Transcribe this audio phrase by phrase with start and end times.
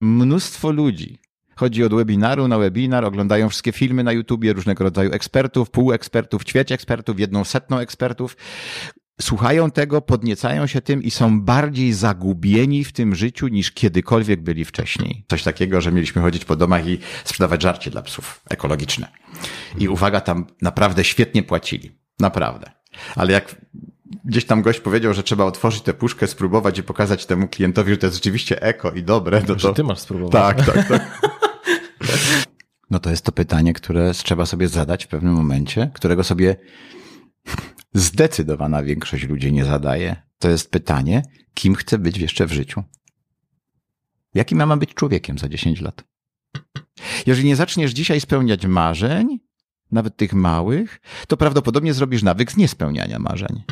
[0.00, 1.20] mnóstwo ludzi
[1.60, 6.72] chodzi od webinaru na webinar, oglądają wszystkie filmy na YouTubie, różnego rodzaju ekspertów, półekspertów, ćwieć
[6.72, 8.36] ekspertów, jedną setną ekspertów.
[9.20, 14.64] Słuchają tego, podniecają się tym i są bardziej zagubieni w tym życiu niż kiedykolwiek byli
[14.64, 15.24] wcześniej.
[15.28, 19.08] Coś takiego, że mieliśmy chodzić po domach i sprzedawać żarcie dla psów ekologiczne.
[19.78, 21.90] I uwaga, tam naprawdę świetnie płacili.
[22.20, 22.70] Naprawdę.
[23.16, 23.56] Ale jak
[24.24, 27.98] gdzieś tam gość powiedział, że trzeba otworzyć tę puszkę, spróbować i pokazać temu klientowi, że
[27.98, 29.58] to jest rzeczywiście eko i dobre, no to...
[29.58, 30.56] Że ty masz spróbować.
[30.56, 31.20] Tak, tak, tak.
[32.90, 36.56] No to jest to pytanie, które trzeba sobie zadać w pewnym momencie, którego sobie
[37.94, 40.22] zdecydowana większość ludzi nie zadaje.
[40.38, 41.22] To jest pytanie,
[41.54, 42.82] kim chcę być jeszcze w życiu?
[44.34, 46.04] Jakim ja mam być człowiekiem za 10 lat?
[47.26, 49.40] Jeżeli nie zaczniesz dzisiaj spełniać marzeń,
[49.92, 53.62] nawet tych małych, to prawdopodobnie zrobisz nawyk z niespełniania marzeń.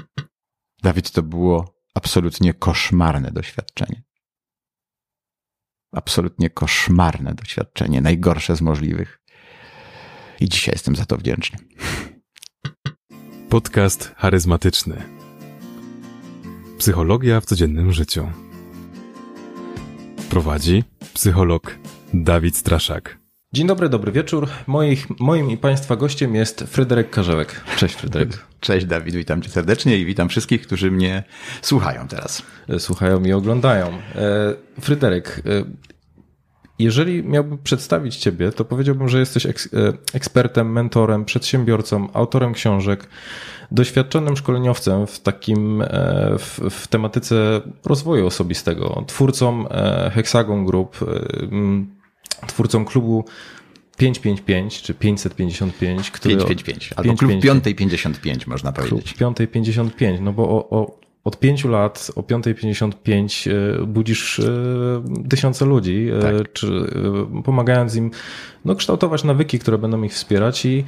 [0.83, 4.03] Dawid, to było absolutnie koszmarne doświadczenie.
[5.93, 9.21] Absolutnie koszmarne doświadczenie, najgorsze z możliwych.
[10.41, 11.59] I dzisiaj jestem za to wdzięczny.
[13.49, 15.03] Podcast charyzmatyczny.
[16.79, 18.33] Psychologia w codziennym życiu.
[20.31, 20.85] Prowadzi
[21.15, 21.79] psycholog
[22.15, 23.28] Dawid Straszak.
[23.53, 24.49] Dzień dobry, dobry wieczór.
[24.67, 27.61] Moich, moim i Państwa gościem jest Fryderyk Karzełek.
[27.77, 28.47] Cześć Fryderyk.
[28.61, 31.25] Cześć Dawid, witam Cię serdecznie i witam wszystkich, którzy mnie
[31.63, 32.43] słuchają teraz.
[32.79, 33.87] Słuchają i oglądają.
[33.87, 34.01] E,
[34.81, 35.65] Fryderyk, e,
[36.79, 43.09] jeżeli miałbym przedstawić Ciebie, to powiedziałbym, że jesteś eks e, ekspertem, mentorem, przedsiębiorcą, autorem książek,
[43.71, 45.85] doświadczonym szkoleniowcem w takim,
[46.39, 49.65] w, w tematyce rozwoju osobistego, twórcą
[50.13, 50.97] Hexagon Group,
[52.47, 53.25] twórcą klubu
[53.99, 59.05] 555 czy 555, który 555, albo 5, klub 555 można powiedzieć.
[59.05, 64.45] Klub 555, no bo o, o, od pięciu lat o 5.55 e, budzisz e,
[65.29, 66.53] tysiące ludzi, e, tak.
[66.53, 66.67] czy
[67.45, 68.11] pomagając im
[68.65, 70.85] no, kształtować nawyki, które będą ich wspierać i,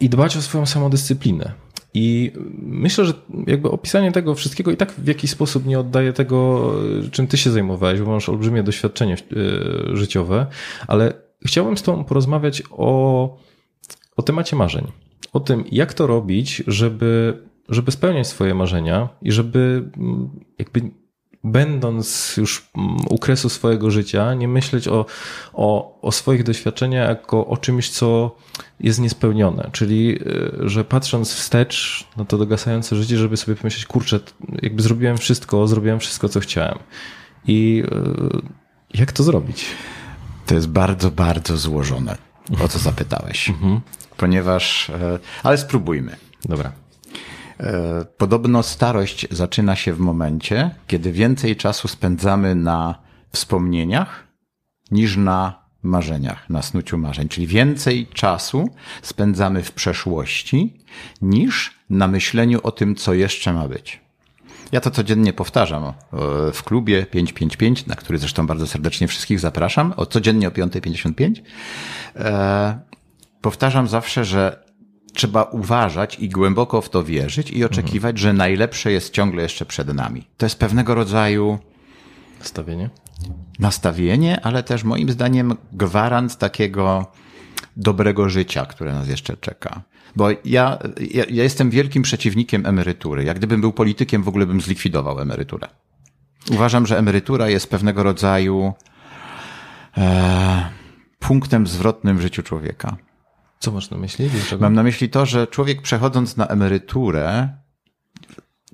[0.00, 1.52] i dbać o swoją samodyscyplinę.
[1.94, 2.32] I
[2.62, 3.12] myślę, że
[3.46, 6.70] jakby opisanie tego wszystkiego i tak w jakiś sposób nie oddaje tego,
[7.10, 10.46] czym ty się zajmowałeś, bo masz olbrzymie doświadczenie e, życiowe,
[10.86, 11.12] ale
[11.46, 13.38] chciałbym z tobą porozmawiać o,
[14.16, 14.86] o temacie marzeń.
[15.32, 20.80] O tym, jak to robić, żeby, żeby spełniać swoje marzenia i żeby mm, jakby
[21.44, 25.06] będąc już mm, u kresu swojego życia, nie myśleć o,
[25.52, 28.36] o, o swoich doświadczeniach jako o czymś, co
[28.80, 29.70] jest niespełnione.
[29.72, 30.18] Czyli,
[30.64, 34.20] y, że patrząc wstecz na to dogasające życie, żeby sobie pomyśleć, kurczę,
[34.62, 36.78] jakby zrobiłem wszystko, zrobiłem wszystko, co chciałem.
[37.46, 37.82] I
[38.94, 39.66] y, jak to zrobić?
[40.46, 42.18] To jest bardzo, bardzo złożone,
[42.64, 43.48] o co zapytałeś.
[43.48, 43.80] Mhm.
[44.16, 46.16] Ponieważ, e, ale spróbujmy.
[46.44, 46.72] Dobra.
[47.60, 52.94] E, podobno starość zaczyna się w momencie, kiedy więcej czasu spędzamy na
[53.32, 54.26] wspomnieniach
[54.90, 57.28] niż na marzeniach, na snuciu marzeń.
[57.28, 58.68] Czyli więcej czasu
[59.02, 60.84] spędzamy w przeszłości
[61.22, 64.00] niż na myśleniu o tym, co jeszcze ma być.
[64.72, 65.92] Ja to codziennie powtarzam
[66.52, 71.42] w klubie 555, na który zresztą bardzo serdecznie wszystkich zapraszam, o codziennie o 5.55.
[72.16, 72.80] E,
[73.40, 74.67] powtarzam zawsze, że
[75.18, 78.16] trzeba uważać i głęboko w to wierzyć i oczekiwać, mhm.
[78.16, 80.26] że najlepsze jest ciągle jeszcze przed nami.
[80.36, 81.58] To jest pewnego rodzaju
[82.38, 82.90] nastawienie.
[83.58, 87.06] Nastawienie, ale też moim zdaniem gwarant takiego
[87.76, 89.82] dobrego życia, które nas jeszcze czeka.
[90.16, 93.24] Bo ja, ja, ja jestem wielkim przeciwnikiem emerytury.
[93.24, 95.68] Jak gdybym był politykiem, w ogóle bym zlikwidował emeryturę.
[96.50, 98.72] Uważam, że emerytura jest pewnego rodzaju
[99.96, 100.70] e,
[101.18, 102.96] punktem zwrotnym w życiu człowieka.
[103.58, 104.30] Co masz na myśli?
[104.30, 104.62] Dlaczego?
[104.62, 107.48] Mam na myśli to, że człowiek przechodząc na emeryturę,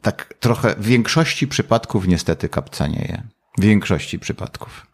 [0.03, 3.23] tak trochę w większości przypadków niestety kapcanieje.
[3.59, 4.87] W większości przypadków.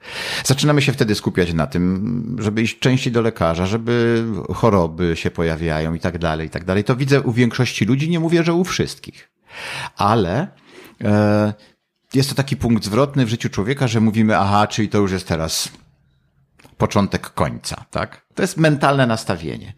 [0.45, 4.25] Zaczynamy się wtedy skupiać na tym, żeby iść częściej do lekarza, żeby
[4.55, 6.85] choroby się pojawiają i tak dalej, i tak dalej.
[6.85, 9.31] To widzę u większości ludzi, nie mówię, że u wszystkich.
[9.97, 10.49] Ale
[11.05, 11.55] e,
[12.15, 15.29] jest to taki punkt zwrotny w życiu człowieka, że mówimy, aha, czyli to już jest
[15.29, 15.69] teraz
[16.79, 18.27] początek końca, tak?
[18.41, 19.73] To jest mentalne nastawienie.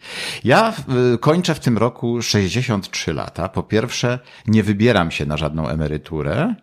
[0.44, 0.75] Ja
[1.20, 3.49] kończę w tym roku 63 lata.
[3.49, 6.55] Po pierwsze, nie wybieram się na żadną emeryturę.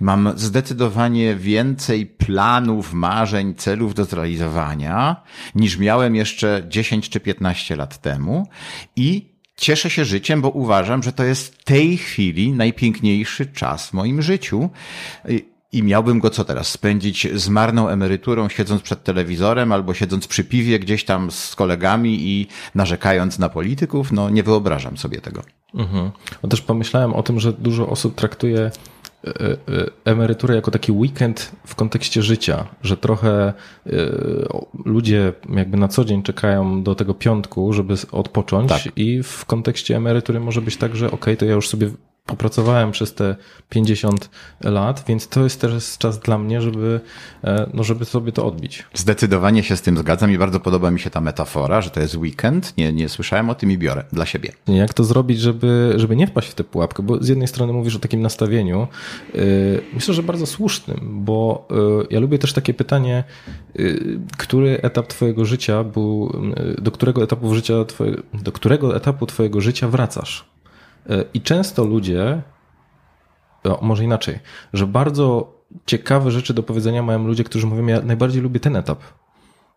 [0.00, 5.22] Mam zdecydowanie więcej planów, marzeń, celów do zrealizowania
[5.54, 8.48] niż miałem jeszcze 10 czy 15 lat temu
[8.96, 9.26] i
[9.56, 14.22] cieszę się życiem, bo uważam, że to jest w tej chwili najpiękniejszy czas w moim
[14.22, 14.70] życiu
[15.76, 16.68] i miałbym go co teraz?
[16.68, 22.18] Spędzić z marną emeryturą, siedząc przed telewizorem albo siedząc przy piwie gdzieś tam z kolegami
[22.20, 24.12] i narzekając na polityków?
[24.12, 25.42] No nie wyobrażam sobie tego.
[25.74, 26.10] Mhm.
[26.42, 28.70] No też pomyślałem o tym, że dużo osób traktuje e,
[29.24, 29.56] e,
[30.04, 33.52] emeryturę jako taki weekend w kontekście życia, że trochę
[33.86, 33.92] e,
[34.84, 38.82] ludzie jakby na co dzień czekają do tego piątku, żeby odpocząć Tak.
[38.96, 41.90] i w kontekście emerytury może być tak, że okej, okay, to ja już sobie
[42.26, 43.36] popracowałem przez te
[43.68, 44.30] 50
[44.60, 47.00] lat, więc to jest też czas dla mnie, żeby,
[47.74, 48.84] no żeby sobie to odbić.
[48.94, 52.16] Zdecydowanie się z tym zgadzam i bardzo podoba mi się ta metafora, że to jest
[52.16, 52.76] weekend.
[52.76, 54.52] Nie, nie słyszałem o tym i biorę dla siebie.
[54.68, 57.02] Jak to zrobić, żeby, żeby nie wpaść w tę pułapkę?
[57.02, 58.88] Bo z jednej strony mówisz o takim nastawieniu,
[59.34, 63.24] yy, myślę, że bardzo słusznym, bo yy, ja lubię też takie pytanie,
[64.38, 66.32] który etap twojego życia był,
[66.78, 67.74] do którego etapu życia,
[68.34, 70.55] do którego etapu twojego życia wracasz?
[71.34, 72.42] I często ludzie,
[73.64, 74.38] o, może inaczej,
[74.72, 75.56] że bardzo
[75.86, 79.02] ciekawe rzeczy do powiedzenia mają ludzie, którzy mówią, ja najbardziej lubię ten etap.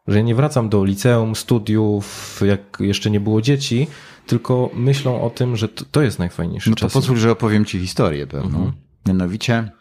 [0.08, 3.88] Że ja nie wracam do liceum, studiów, jak jeszcze nie było dzieci,
[4.28, 6.94] tylko myślą o tym, że to, to jest najfajniejszy no to czas.
[6.94, 8.58] pozwól, że opowiem ci historię pewną.
[8.58, 8.72] Mhm.
[9.08, 9.72] Mianowicie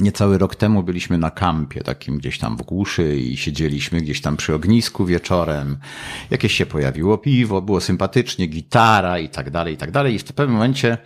[0.00, 4.36] Niecały rok temu byliśmy na kampie, takim gdzieś tam w głuszy i siedzieliśmy gdzieś tam
[4.36, 5.78] przy ognisku wieczorem.
[6.30, 10.14] Jakieś się pojawiło piwo, było sympatycznie, gitara i tak dalej, i tak dalej.
[10.14, 10.98] I w pewnym momencie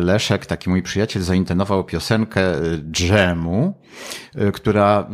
[0.00, 2.42] Leszek, taki mój przyjaciel, zaintonował piosenkę
[2.90, 3.74] Dżemu,
[4.52, 5.08] która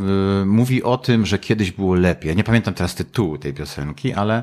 [0.46, 2.36] mówi o tym, że kiedyś było lepiej.
[2.36, 4.42] Nie pamiętam teraz tytułu tej piosenki, ale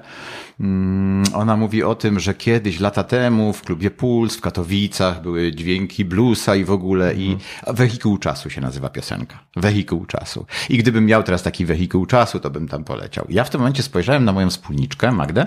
[0.59, 5.51] mm, ona mówi o tym, że kiedyś, lata temu, w klubie Puls w Katowicach były
[5.51, 7.37] dźwięki bluesa i w ogóle i
[7.67, 9.39] wehikuł czasu się nazywa piosenka.
[9.55, 10.45] Wehikuł czasu.
[10.69, 13.25] I gdybym miał teraz taki wehikuł czasu, to bym tam poleciał.
[13.29, 15.45] Ja w tym momencie spojrzałem na moją wspólniczkę, Magdę,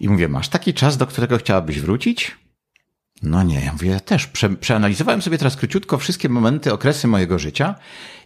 [0.00, 2.36] i mówię, masz taki czas, do którego chciałabyś wrócić?
[3.22, 7.38] No nie, ja mówię, ja też prze, przeanalizowałem sobie teraz króciutko wszystkie momenty, okresy mojego
[7.38, 7.74] życia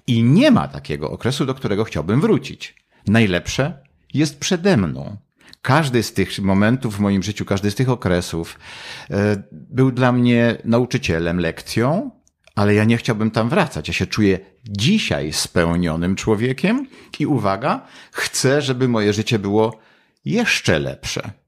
[0.06, 2.76] i nie ma takiego okresu, do którego chciałbym wrócić.
[3.06, 3.78] Najlepsze
[4.14, 5.16] jest przede mną.
[5.62, 8.58] Każdy z tych momentów w moim życiu, każdy z tych okresów
[9.10, 12.10] e, był dla mnie nauczycielem, lekcją,
[12.54, 13.88] ale ja nie chciałbym tam wracać.
[13.88, 16.86] Ja się czuję dzisiaj spełnionym człowiekiem
[17.18, 19.80] i uwaga, chcę, żeby moje życie było
[20.24, 21.41] jeszcze lepsze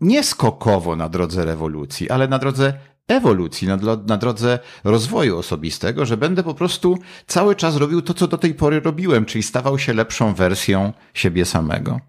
[0.00, 2.74] nie skokowo na drodze rewolucji, ale na drodze
[3.08, 8.26] ewolucji, na, na, drodze rozwoju osobistego, że będę po prostu cały czas robił to, co
[8.26, 12.00] do tej pory robiłem, czyli stawał się lepszą wersją siebie samego.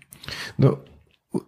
[0.60, 0.78] No,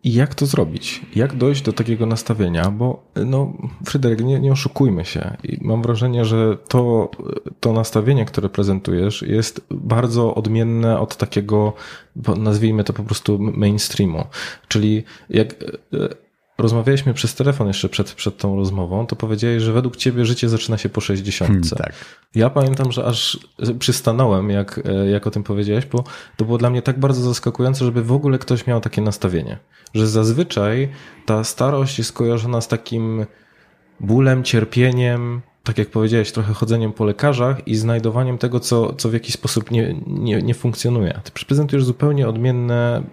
[0.03, 1.01] jak to zrobić?
[1.15, 2.71] Jak dojść do takiego nastawienia?
[2.71, 3.53] Bo, no,
[3.85, 5.37] Fryderyk, nie, nie oszukujmy się.
[5.43, 7.11] I mam wrażenie, że to,
[7.59, 11.73] to nastawienie, które prezentujesz, jest bardzo odmienne od takiego,
[12.37, 14.25] nazwijmy to po prostu mainstreamu.
[14.67, 15.55] Czyli jak
[16.59, 20.77] rozmawialiśmy przez telefon jeszcze przed, przed tą rozmową, to powiedziałeś, że według ciebie życie zaczyna
[20.77, 21.49] się po 60.
[21.51, 21.93] Hmm, tak.
[22.35, 23.39] Ja pamiętam, że aż
[23.79, 26.03] przystanąłem, jak, jak o tym powiedziałeś, bo
[26.37, 29.57] to było dla mnie tak bardzo zaskakujące, żeby w ogóle ktoś miał takie nastawienie.
[29.93, 30.89] Że zazwyczaj
[31.25, 33.25] ta starość jest kojarzona z takim
[33.99, 39.13] bólem, cierpieniem, tak jak powiedziałeś, trochę chodzeniem po lekarzach i znajdowaniem tego, co, co w
[39.13, 41.19] jakiś sposób nie, nie, nie funkcjonuje.
[41.23, 43.03] Ty prezentujesz zupełnie odmienne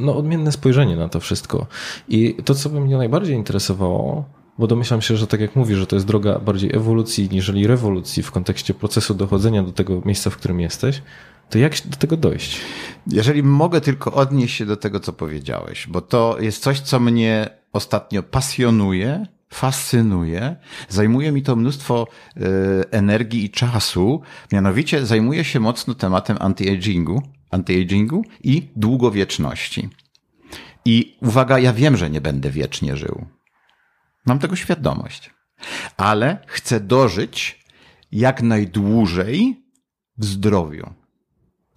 [0.00, 1.66] no, odmienne spojrzenie na to wszystko.
[2.08, 4.24] I to, co by mnie najbardziej interesowało,
[4.58, 8.22] bo domyślam się, że tak jak mówisz, że to jest droga bardziej ewolucji niżeli rewolucji
[8.22, 11.02] w kontekście procesu dochodzenia do tego miejsca, w którym jesteś,
[11.50, 12.60] to jak do tego dojść?
[13.06, 17.50] Jeżeli mogę tylko odnieść się do tego, co powiedziałeś, bo to jest coś, co mnie
[17.72, 20.56] ostatnio pasjonuje, fascynuje,
[20.88, 22.06] zajmuje mi to mnóstwo
[22.36, 22.40] y,
[22.90, 29.88] energii i czasu, mianowicie zajmuję się mocno tematem anti-agingu, anti-agingu i długowieczności.
[30.84, 33.26] I uwaga, ja wiem, że nie będę wiecznie żył.
[34.26, 35.30] Mam tego świadomość.
[35.96, 37.64] Ale chcę dożyć
[38.12, 39.62] jak najdłużej
[40.18, 40.90] w zdrowiu.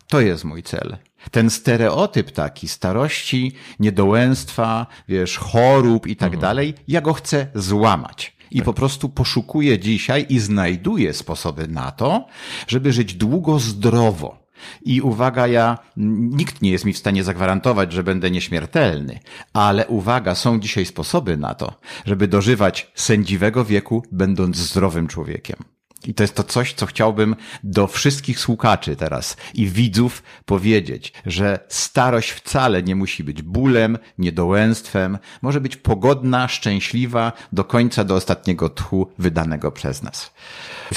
[0.08, 0.98] To jest mój cel.
[1.32, 6.42] Ten stereotyp taki starości, niedołęstwa, wiesz, chorób i tak mhm.
[6.42, 8.38] dalej, ja go chcę złamać.
[8.52, 8.66] I tak.
[8.66, 12.26] po prostu poszukuję dzisiaj i znajduję sposoby na to,
[12.68, 14.44] żeby żyć długo, zdrowo.
[14.86, 19.20] I uwaga, ja, nikt nie jest mi w stanie zagwarantować, że będę nieśmiertelny,
[19.54, 21.74] ale uwaga, są dzisiaj sposoby na to,
[22.06, 25.73] żeby dożywać sędziwego wieku, będąc zdrowym człowiekiem.
[26.08, 31.60] I to jest to coś, co chciałbym do wszystkich słuchaczy teraz i widzów powiedzieć, że
[31.68, 38.70] starość wcale nie musi być bólem, niedołęstwem, może być pogodna, szczęśliwa do końca, do ostatniego
[38.70, 40.34] tchu wydanego przez nas.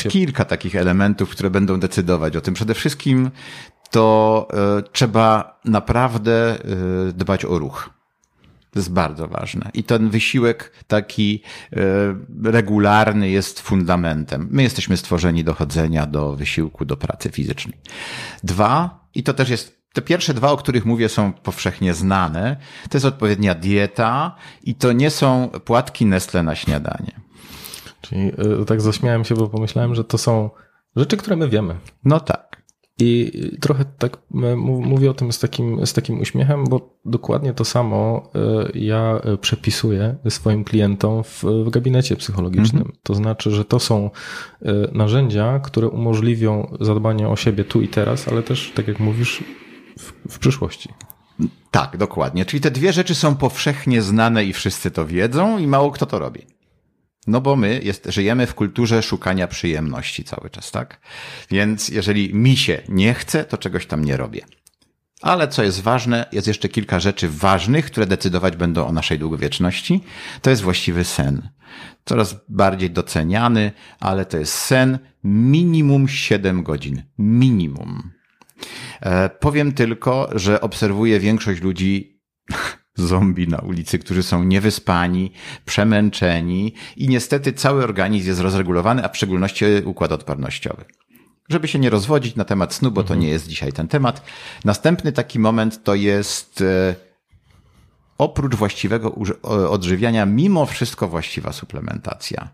[0.09, 2.55] Kilka takich elementów, które będą decydować o tym.
[2.55, 3.31] Przede wszystkim
[3.91, 4.49] to
[4.79, 6.59] y, trzeba naprawdę
[7.09, 7.96] y, dbać o ruch.
[8.77, 9.71] To jest bardzo ważne.
[9.75, 11.43] I ten wysiłek taki
[11.73, 11.77] e,
[12.53, 14.49] regularny jest fundamentem.
[14.51, 17.79] My jesteśmy stworzeni do chodzenia, do wysiłku, do pracy fizycznej.
[18.45, 22.57] Dwa, i to też jest te pierwsze dwa, o których mówię, są powszechnie znane.
[22.91, 27.21] To jest odpowiednia dieta i to nie są płatki Nestle na śniadanie.
[28.01, 30.51] Czyli y, tak zaśmiałem się, bo pomyślałem, że to są
[30.97, 31.77] rzeczy, które my wiemy.
[32.05, 32.56] No tak.
[32.99, 37.65] I trochę tak y, mówię o tym z takim, z takim uśmiechem, bo dokładnie to
[37.65, 38.31] samo
[38.75, 42.83] y, ja przepisuję swoim klientom w, w gabinecie psychologicznym.
[42.83, 42.99] Mhm.
[43.03, 44.11] To znaczy, że to są
[44.93, 49.45] narzędzia, które umożliwią zadbanie o siebie tu i teraz, ale też, tak jak mówisz,
[49.99, 50.89] w, w przyszłości.
[51.71, 52.45] Tak, dokładnie.
[52.45, 56.19] Czyli te dwie rzeczy są powszechnie znane i wszyscy to wiedzą i mało kto to
[56.19, 56.41] robi.
[57.27, 61.01] No bo my jest, żyjemy w kulturze szukania przyjemności cały czas, tak?
[61.51, 64.41] Więc jeżeli mi się nie chce, to czegoś tam nie robię.
[65.23, 70.01] Ale co jest ważne, jest jeszcze kilka rzeczy ważnych, które decydować będą o naszej długowieczności.
[70.43, 71.49] To jest właściwy sen.
[72.05, 77.03] Coraz bardziej doceniany, ale to jest sen minimum 7 godzin.
[77.19, 78.11] Minimum.
[79.01, 82.21] E, powiem tylko, że obserwuję większość ludzi
[82.97, 85.33] zombie na ulicy, którzy są niewyspani,
[85.65, 90.85] przemęczeni i niestety cały organizm jest rozregulowany, a w szczególności układ odpornościowy.
[91.49, 93.21] Żeby się nie rozwodzić na temat snu, bo to mhm.
[93.21, 94.23] nie jest dzisiaj ten temat.
[94.65, 96.95] Następny taki moment to jest e,
[98.19, 99.15] oprócz właściwego
[99.71, 102.49] odżywiania, mimo wszystko właściwa suplementacja.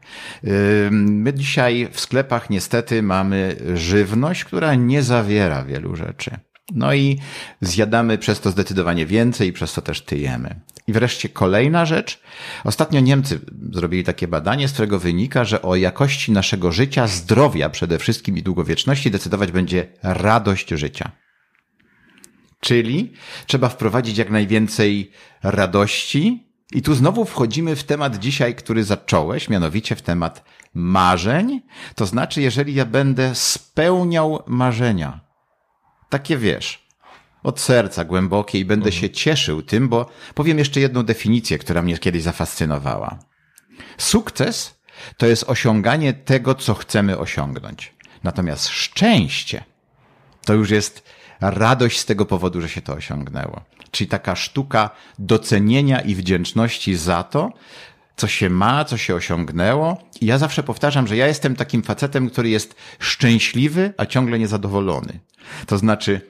[0.91, 6.39] My dzisiaj w sklepach niestety mamy żywność, która nie zawiera wielu rzeczy.
[6.75, 7.19] No i
[7.61, 10.61] zjadamy przez to zdecydowanie więcej i przez to też tyjemy.
[10.87, 12.21] I wreszcie kolejna rzecz.
[12.65, 13.41] Ostatnio Niemcy
[13.73, 18.43] zrobili takie badanie, z którego wynika, że o jakości naszego życia, zdrowia przede wszystkim i
[18.43, 21.11] długowieczności decydować będzie radość życia.
[22.61, 23.13] Czyli
[23.47, 25.11] trzeba wprowadzić jak najwięcej
[25.43, 26.47] radości.
[26.73, 31.61] I tu znowu wchodzimy w temat dzisiaj, który zacząłeś, mianowicie w temat marzeń.
[31.95, 35.21] To znaczy, jeżeli ja będę spełniał marzenia,
[36.13, 36.87] takie wiesz,
[37.43, 39.01] od serca głębokie i będę mhm.
[39.01, 43.19] się cieszył tym, bo powiem jeszcze jedną definicję, która mnie kiedyś zafascynowała.
[43.99, 44.81] Sukces
[45.17, 47.95] to jest osiąganie tego, co chcemy osiągnąć.
[48.25, 49.65] Natomiast szczęście
[50.45, 51.03] to już jest
[51.41, 53.61] radość z tego powodu, że się to osiągnęło.
[53.91, 57.53] Czyli taka sztuka docenienia i wdzięczności za to,
[58.23, 59.99] co się ma, co się osiągnęło.
[60.21, 65.19] I ja zawsze powtarzam, że ja jestem takim facetem, który jest szczęśliwy, a ciągle niezadowolony.
[65.67, 66.21] To znaczy,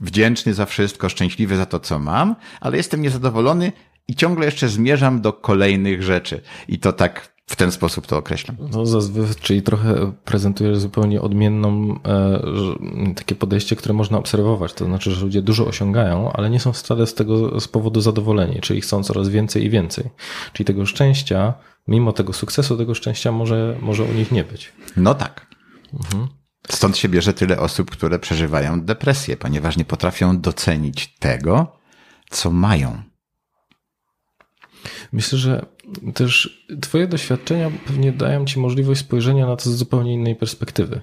[0.00, 3.72] wdzięczny za wszystko, szczęśliwy za to, co mam, ale jestem niezadowolony
[4.08, 6.40] i ciągle jeszcze zmierzam do kolejnych rzeczy.
[6.68, 8.56] I to tak w ten sposób to określam.
[8.72, 14.72] No zazwyczaj, czyli trochę prezentujesz zupełnie odmienną e, takie podejście, które można obserwować.
[14.72, 18.60] To znaczy, że ludzie dużo osiągają, ale nie są wcale z tego z powodu zadowoleni,
[18.60, 20.10] czyli chcą coraz więcej i więcej.
[20.52, 21.54] Czyli tego szczęścia,
[21.88, 24.72] mimo tego sukcesu, tego szczęścia może, może u nich nie być.
[24.96, 25.46] No tak.
[25.94, 26.28] Mhm.
[26.70, 31.78] Stąd się bierze tyle osób, które przeżywają depresję, ponieważ nie potrafią docenić tego,
[32.30, 33.02] co mają.
[35.12, 35.66] Myślę, że
[36.14, 41.00] też Twoje doświadczenia pewnie dają Ci możliwość spojrzenia na to z zupełnie innej perspektywy.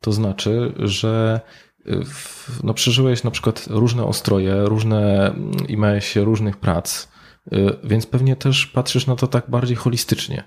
[0.00, 1.40] To znaczy, że
[1.86, 5.34] w, no, przeżyłeś na przykład różne ostroje, różne
[5.68, 7.08] i miałeś różnych prac,
[7.52, 10.44] y, więc pewnie też patrzysz na to tak bardziej holistycznie.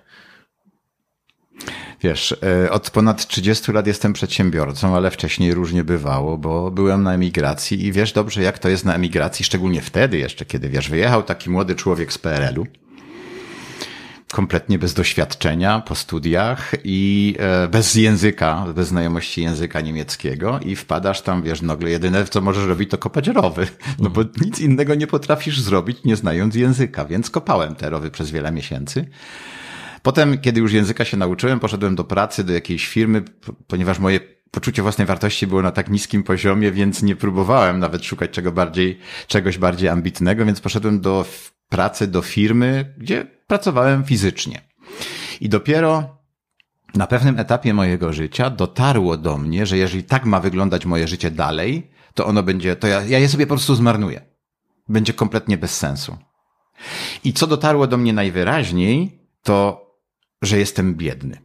[2.02, 7.14] Wiesz, y, od ponad 30 lat jestem przedsiębiorcą, ale wcześniej różnie bywało, bo byłem na
[7.14, 11.24] emigracji i wiesz dobrze, jak to jest na emigracji, szczególnie wtedy jeszcze, kiedy wiesz, wyjechał
[11.24, 12.68] taki młody człowiek z PRL-u
[14.34, 21.22] kompletnie bez doświadczenia po studiach i e, bez języka, bez znajomości języka niemieckiego i wpadasz
[21.22, 23.68] tam, wiesz, nagle jedyne, co możesz robić, to kopać rowy.
[24.00, 28.32] No bo nic innego nie potrafisz zrobić, nie znając języka, więc kopałem te rowy przez
[28.32, 29.06] wiele miesięcy.
[30.02, 33.24] Potem, kiedy już języka się nauczyłem, poszedłem do pracy, do jakiejś firmy,
[33.68, 34.20] ponieważ moje
[34.54, 39.00] poczucie własnej wartości było na tak niskim poziomie, więc nie próbowałem nawet szukać czego bardziej,
[39.28, 41.26] czegoś bardziej ambitnego, więc poszedłem do
[41.70, 44.62] pracy, do firmy, gdzie pracowałem fizycznie.
[45.42, 46.18] I dopiero
[46.96, 51.32] na pewnym etapie mojego życia dotarło do mnie, że jeżeli tak ma wyglądać moje życie
[51.32, 54.22] dalej, to ono będzie, to ja, ja je sobie po prostu zmarnuję.
[54.90, 56.18] Będzie kompletnie bez sensu.
[57.24, 59.86] I co dotarło do mnie najwyraźniej, to,
[60.42, 61.42] że jestem biedny.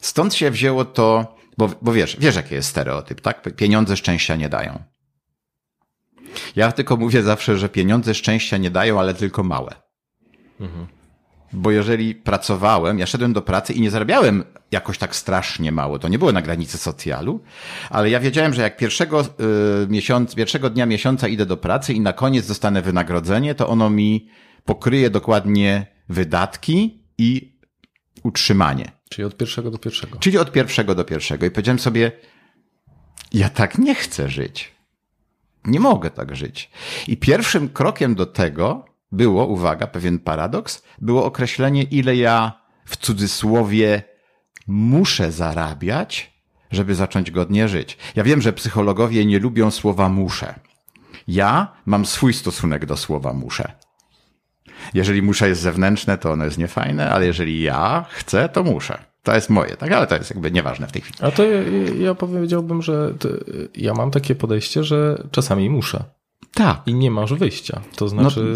[0.00, 3.56] Stąd się wzięło to, bo, bo wiesz, wiesz jaki jest stereotyp, tak?
[3.56, 4.82] Pieniądze szczęścia nie dają.
[6.56, 9.74] Ja tylko mówię zawsze, że pieniądze szczęścia nie dają, ale tylko małe.
[10.60, 10.86] Mhm.
[11.52, 16.08] Bo jeżeli pracowałem, ja szedłem do pracy i nie zarabiałem jakoś tak strasznie mało, to
[16.08, 17.40] nie było na granicy socjalu,
[17.90, 19.26] ale ja wiedziałem, że jak pierwszego, y,
[19.88, 24.28] miesiąc, pierwszego dnia miesiąca idę do pracy i na koniec dostanę wynagrodzenie, to ono mi
[24.64, 27.57] pokryje dokładnie wydatki i
[28.22, 28.90] utrzymanie.
[29.08, 30.18] Czyli od pierwszego do pierwszego.
[30.18, 31.46] Czyli od pierwszego do pierwszego.
[31.46, 32.12] I powiedziałem sobie,
[33.32, 34.74] ja tak nie chcę żyć.
[35.64, 36.70] Nie mogę tak żyć.
[37.08, 44.02] I pierwszym krokiem do tego było, uwaga, pewien paradoks, było określenie, ile ja w cudzysłowie
[44.66, 46.32] muszę zarabiać,
[46.70, 47.98] żeby zacząć godnie żyć.
[48.16, 50.54] Ja wiem, że psychologowie nie lubią słowa muszę.
[51.28, 53.72] Ja mam swój stosunek do słowa muszę.
[54.94, 58.98] Jeżeli muszę jest zewnętrzne, to ono jest niefajne, ale jeżeli ja chcę, to muszę.
[59.22, 59.92] To jest moje, tak?
[59.92, 61.18] Ale to jest jakby nieważne w tej chwili.
[61.22, 61.60] A to ja,
[61.98, 63.14] ja powiedziałbym, że
[63.74, 66.04] ja mam takie podejście, że czasami muszę.
[66.54, 66.82] Tak.
[66.86, 67.80] I nie masz wyjścia.
[67.96, 68.54] To znaczy.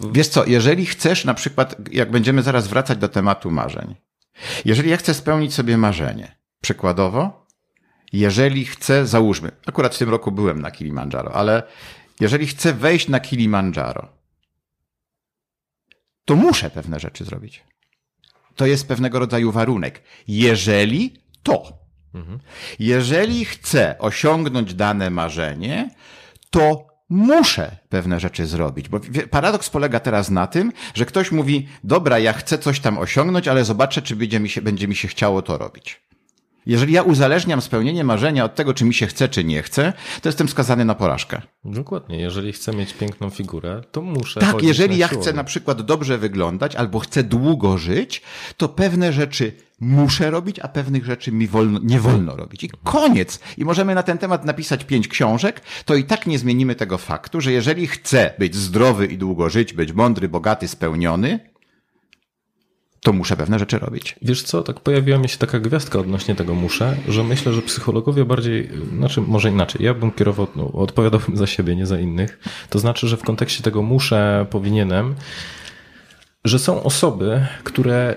[0.00, 3.94] No, wiesz co, jeżeli chcesz, na przykład, jak będziemy zaraz wracać do tematu marzeń.
[4.64, 7.46] Jeżeli ja chcę spełnić sobie marzenie, przykładowo,
[8.12, 11.62] jeżeli chcę, załóżmy, akurat w tym roku byłem na Kilimandżaro, ale
[12.20, 14.08] jeżeli chcę wejść na Kilimandżaro,
[16.28, 17.64] to muszę pewne rzeczy zrobić.
[18.56, 20.02] To jest pewnego rodzaju warunek.
[20.28, 21.78] Jeżeli to.
[22.78, 25.90] Jeżeli chcę osiągnąć dane marzenie,
[26.50, 28.88] to muszę pewne rzeczy zrobić.
[28.88, 33.48] Bo paradoks polega teraz na tym, że ktoś mówi, dobra, ja chcę coś tam osiągnąć,
[33.48, 36.00] ale zobaczę, czy będzie mi się, będzie mi się chciało to robić.
[36.68, 40.28] Jeżeli ja uzależniam spełnienie marzenia od tego, czy mi się chce, czy nie chce, to
[40.28, 41.42] jestem skazany na porażkę.
[41.64, 42.20] Dokładnie.
[42.20, 44.40] Jeżeli chcę mieć piękną figurę, to muszę.
[44.40, 48.22] Tak, jeżeli ja chcę na przykład dobrze wyglądać albo chcę długo żyć,
[48.56, 52.64] to pewne rzeczy muszę robić, a pewnych rzeczy mi wolno, nie wolno robić.
[52.64, 53.40] I koniec.
[53.56, 57.40] I możemy na ten temat napisać pięć książek, to i tak nie zmienimy tego faktu,
[57.40, 61.40] że jeżeli chcę być zdrowy i długo żyć, być mądry, bogaty, spełniony,
[63.02, 64.16] to muszę pewne rzeczy robić.
[64.22, 68.24] Wiesz co, tak pojawiła mi się taka gwiazdka odnośnie tego muszę, że myślę, że psychologowie
[68.24, 72.38] bardziej, znaczy może inaczej, ja bym kierował, no, odpowiadałbym za siebie, nie za innych.
[72.70, 75.14] To znaczy, że w kontekście tego muszę, powinienem,
[76.44, 78.14] że są osoby, które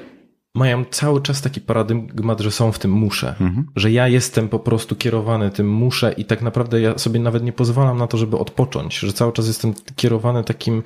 [0.56, 3.36] mają cały czas taki paradygmat, że są w tym muszę.
[3.76, 7.54] Że ja jestem po prostu kierowany tym muszę i tak naprawdę ja sobie nawet nie
[7.54, 9.00] pozwalam na to, żeby odpocząć.
[9.00, 10.84] Że cały czas jestem kierowany takim,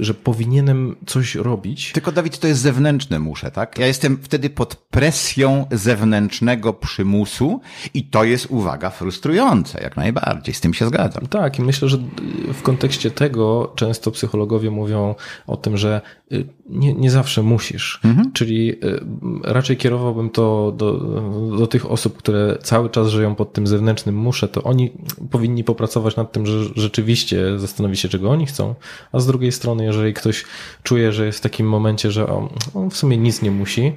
[0.00, 1.92] że powinienem coś robić.
[1.92, 3.78] Tylko Dawid, to jest zewnętrzne muszę, tak?
[3.78, 7.60] Ja jestem wtedy pod presją zewnętrznego przymusu
[7.94, 10.54] i to jest, uwaga, frustrujące, jak najbardziej.
[10.54, 11.26] Z tym się zgadzam.
[11.26, 11.98] Tak, i myślę, że
[12.52, 15.14] w kontekście tego często psychologowie mówią
[15.46, 16.25] o tym, że y,
[16.68, 18.00] nie, nie zawsze musisz.
[18.32, 19.00] Czyli y,
[19.44, 20.92] raczej kierowałbym to do,
[21.58, 24.92] do tych osób, które cały czas żyją pod tym zewnętrznym muszę, to oni
[25.30, 28.74] powinni popracować nad tym, że rzeczywiście zastanowi się, czego oni chcą,
[29.12, 30.44] a z drugiej strony, jeżeli ktoś
[30.82, 33.92] czuje, że jest w takim momencie, że on, on w sumie nic nie musi,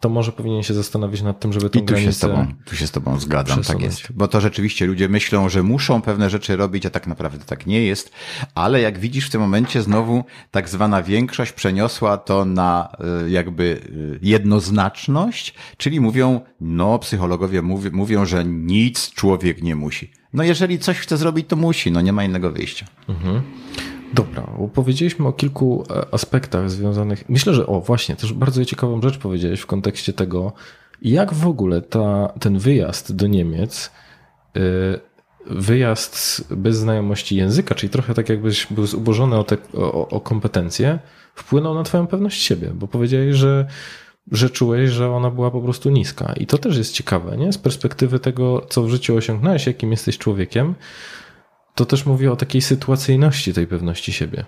[0.00, 2.12] to może powinien się zastanowić nad tym, żeby tą I tu się, granicę...
[2.12, 3.84] z tobą, tu się z tobą zgadzam, tak przesunąć.
[3.84, 4.12] jest.
[4.12, 7.82] Bo to rzeczywiście ludzie myślą, że muszą pewne rzeczy robić, a tak naprawdę tak nie
[7.82, 8.12] jest.
[8.54, 12.88] Ale jak widzisz w tym momencie znowu tak zwana większość przeniosła to na
[13.26, 20.10] y, jakby y, jednoznaczność, czyli mówią, no psychologowie mówi, mówią, że nic człowiek nie musi.
[20.32, 22.86] No jeżeli coś chce zrobić, to musi, no nie ma innego wyjścia.
[24.14, 27.28] Dobra, bo powiedzieliśmy o kilku e, aspektach związanych.
[27.28, 30.52] Myślę, że o właśnie, też bardzo ciekawą rzecz powiedziałeś w kontekście tego,
[31.02, 33.90] jak w ogóle ta, ten wyjazd do Niemiec,
[34.56, 34.60] e,
[35.46, 40.98] wyjazd bez znajomości języka, czyli trochę tak jakbyś był zubożony o, te, o, o kompetencje,
[41.34, 43.66] wpłynął na twoją pewność siebie, bo powiedziałeś, że
[44.32, 46.32] że czułeś, że ona była po prostu niska.
[46.36, 47.52] I to też jest ciekawe, nie?
[47.52, 50.74] Z perspektywy tego, co w życiu osiągnąłeś, jakim jesteś człowiekiem,
[51.76, 54.44] to też mówi o takiej sytuacyjności tej pewności siebie.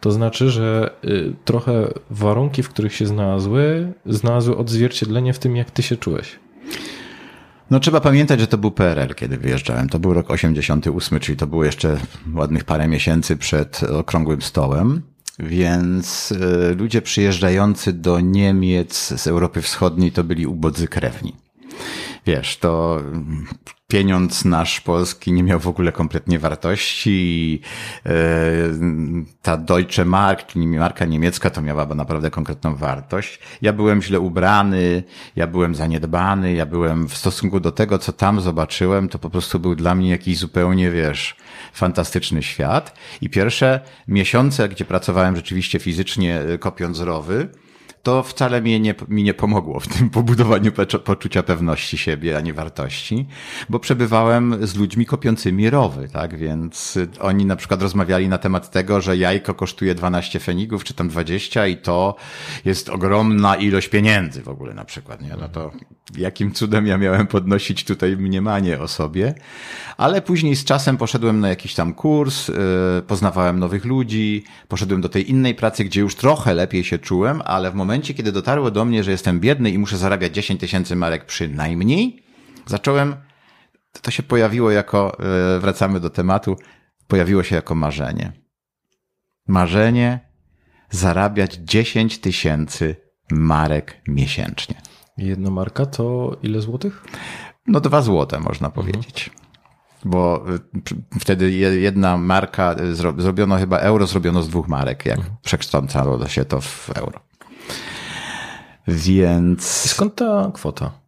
[0.00, 5.70] To znaczy, że y, trochę warunki, w których się znalazły, znalazły odzwierciedlenie w tym, jak
[5.70, 6.38] ty się czułeś.
[7.70, 9.88] No trzeba pamiętać, że to był PRL, kiedy wyjeżdżałem.
[9.88, 11.96] To był rok 88, czyli to było jeszcze
[12.34, 15.02] ładnych parę miesięcy przed okrągłym stołem.
[15.38, 21.45] Więc y, ludzie przyjeżdżający do Niemiec z Europy Wschodniej to byli ubodzy krewni.
[22.26, 23.02] Wiesz, to
[23.88, 27.60] pieniądz nasz polski nie miał w ogóle kompletnie wartości i
[28.06, 28.12] e,
[29.42, 33.38] ta Deutsche Mark, czyli marka niemiecka, to miała naprawdę konkretną wartość.
[33.62, 35.02] Ja byłem źle ubrany,
[35.36, 39.60] ja byłem zaniedbany, ja byłem w stosunku do tego, co tam zobaczyłem, to po prostu
[39.60, 41.36] był dla mnie jakiś zupełnie, wiesz,
[41.72, 42.98] fantastyczny świat.
[43.20, 47.48] I pierwsze miesiące, gdzie pracowałem rzeczywiście fizycznie e, kopiąc rowy,
[48.06, 50.72] to wcale mi nie, mi nie pomogło w tym pobudowaniu
[51.04, 53.26] poczucia pewności siebie, a nie wartości,
[53.68, 58.70] bo przebywałem z ludźmi kopiącymi rowy, tak, więc y, oni na przykład rozmawiali na temat
[58.70, 62.16] tego, że jajko kosztuje 12 fenigów, czy tam 20 i to
[62.64, 65.36] jest ogromna ilość pieniędzy w ogóle na przykład, nie?
[65.40, 65.70] No to
[66.18, 69.34] jakim cudem ja miałem podnosić tutaj mniemanie o sobie,
[69.96, 72.54] ale później z czasem poszedłem na jakiś tam kurs, yy,
[73.06, 77.70] poznawałem nowych ludzi, poszedłem do tej innej pracy, gdzie już trochę lepiej się czułem, ale
[77.70, 81.24] w momencie, kiedy dotarło do mnie, że jestem biedny i muszę zarabiać 10 tysięcy marek
[81.24, 82.22] przynajmniej,
[82.66, 83.16] zacząłem,
[84.02, 85.16] to się pojawiło jako,
[85.54, 86.56] yy, wracamy do tematu,
[87.08, 88.32] pojawiło się jako marzenie.
[89.48, 90.20] Marzenie
[90.90, 92.96] zarabiać 10 tysięcy
[93.30, 94.74] marek miesięcznie.
[95.16, 97.04] Jedna marka to ile złotych?
[97.66, 99.30] No dwa złote można powiedzieć.
[100.04, 100.58] Bo y,
[101.20, 106.28] wtedy je- jedna marka, y, zro- zrobiono chyba euro, zrobiono z dwóch marek, jak przekształcało
[106.28, 107.20] się to w euro.
[108.88, 111.06] Więc Skąd ta kwota?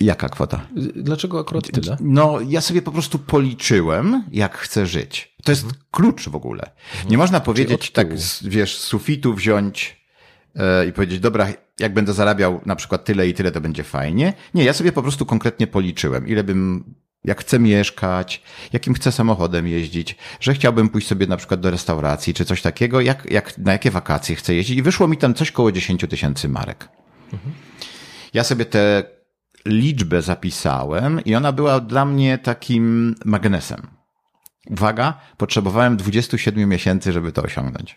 [0.00, 0.60] jaka kwota?
[0.96, 1.96] Dlaczego akurat tyle?
[2.00, 5.36] No, ja sobie po prostu policzyłem, jak chcę żyć.
[5.44, 6.70] To jest klucz w ogóle.
[7.10, 8.08] Nie można powiedzieć tak,
[8.42, 10.04] wiesz, z sufitu wziąć
[10.56, 14.32] e, i powiedzieć, dobra, jak będę zarabiał na przykład tyle i tyle, to będzie fajnie.
[14.54, 16.94] Nie, ja sobie po prostu konkretnie policzyłem, ile bym,
[17.28, 22.34] jak chcę mieszkać, jakim chcę samochodem jeździć, że chciałbym pójść sobie na przykład do restauracji
[22.34, 25.52] czy coś takiego, jak, jak, na jakie wakacje chcę jeździć i wyszło mi tam coś
[25.52, 26.88] koło 10 tysięcy marek.
[28.34, 29.04] Ja sobie tę
[29.66, 33.86] liczbę zapisałem i ona była dla mnie takim magnesem.
[34.70, 37.96] Uwaga, potrzebowałem 27 miesięcy, żeby to osiągnąć.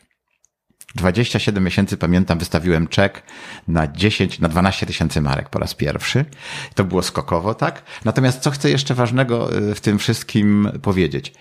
[0.96, 3.24] 27 miesięcy, pamiętam, wystawiłem czek
[3.68, 6.26] na 10, na 12 tysięcy marek po raz pierwszy.
[6.76, 7.84] To było skokowo, tak?
[8.06, 11.34] Natomiast co chcę jeszcze ważnego y, w tym wszystkim powiedzieć?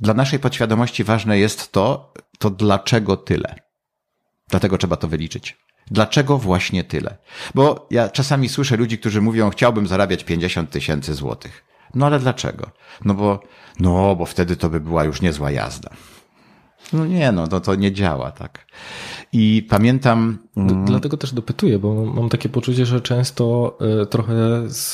[0.00, 3.54] Dla naszej podświadomości ważne jest to, to dlaczego tyle.
[4.50, 5.56] Dlatego trzeba to wyliczyć.
[5.90, 7.16] Dlaczego właśnie tyle?
[7.54, 11.64] Bo ja czasami słyszę ludzi, którzy mówią, chciałbym zarabiać 50 tysięcy złotych.
[11.94, 12.70] No ale dlaczego?
[13.04, 13.42] No bo,
[13.80, 15.90] no bo wtedy to by była już niezła jazda.
[16.92, 18.66] No nie, no to, to nie działa tak.
[19.32, 24.34] I pamiętam, D- Dlatego też dopytuję, bo mam takie poczucie, że często e, trochę
[24.68, 24.92] z,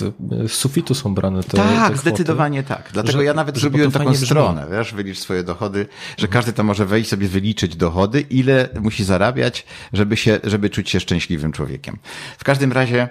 [0.48, 1.98] z sufitu są brane te, te tak, kwoty.
[1.98, 2.90] zdecydowanie tak.
[2.92, 4.26] Dlatego Że- ja nawet zrobiłem taką fajnie brzmi.
[4.26, 9.05] stronę, wiesz, wylicz swoje dochody, że każdy to może wejść sobie wyliczyć dochody, ile musi
[9.05, 11.98] zarabiać, żeby się, żeby czuć się szczęśliwym człowiekiem.
[12.38, 13.09] W każdym razie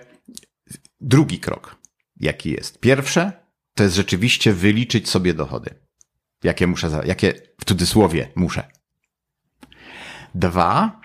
[1.02, 1.76] drugi krok,
[2.20, 2.80] jaki jest?
[2.80, 3.32] Pierwsze,
[3.76, 5.70] to jest rzeczywiście wyliczyć sobie dochody.
[6.44, 8.64] Jakie muszę, za- jakie w cudzysłowie muszę.
[10.36, 11.02] Dwa,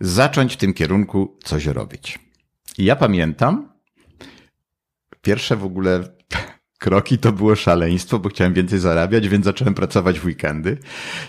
[0.00, 2.18] zacząć w tym kierunku coś robić.
[2.78, 3.72] I ja pamiętam,
[5.22, 6.00] pierwsze w ogóle
[6.78, 10.78] kroki to było szaleństwo, bo chciałem więcej zarabiać, więc zacząłem pracować w weekendy,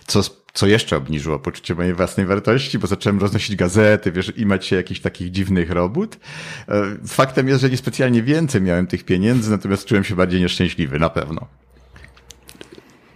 [0.08, 0.21] co,
[0.53, 4.99] co jeszcze obniżyło poczucie mojej własnej wartości, bo zacząłem roznosić gazety, wiesz, imać się jakichś
[4.99, 6.17] takich dziwnych robót.
[6.67, 10.99] E, Faktem jest, że nie specjalnie więcej miałem tych pieniędzy, natomiast czułem się bardziej nieszczęśliwy,
[10.99, 11.47] na pewno.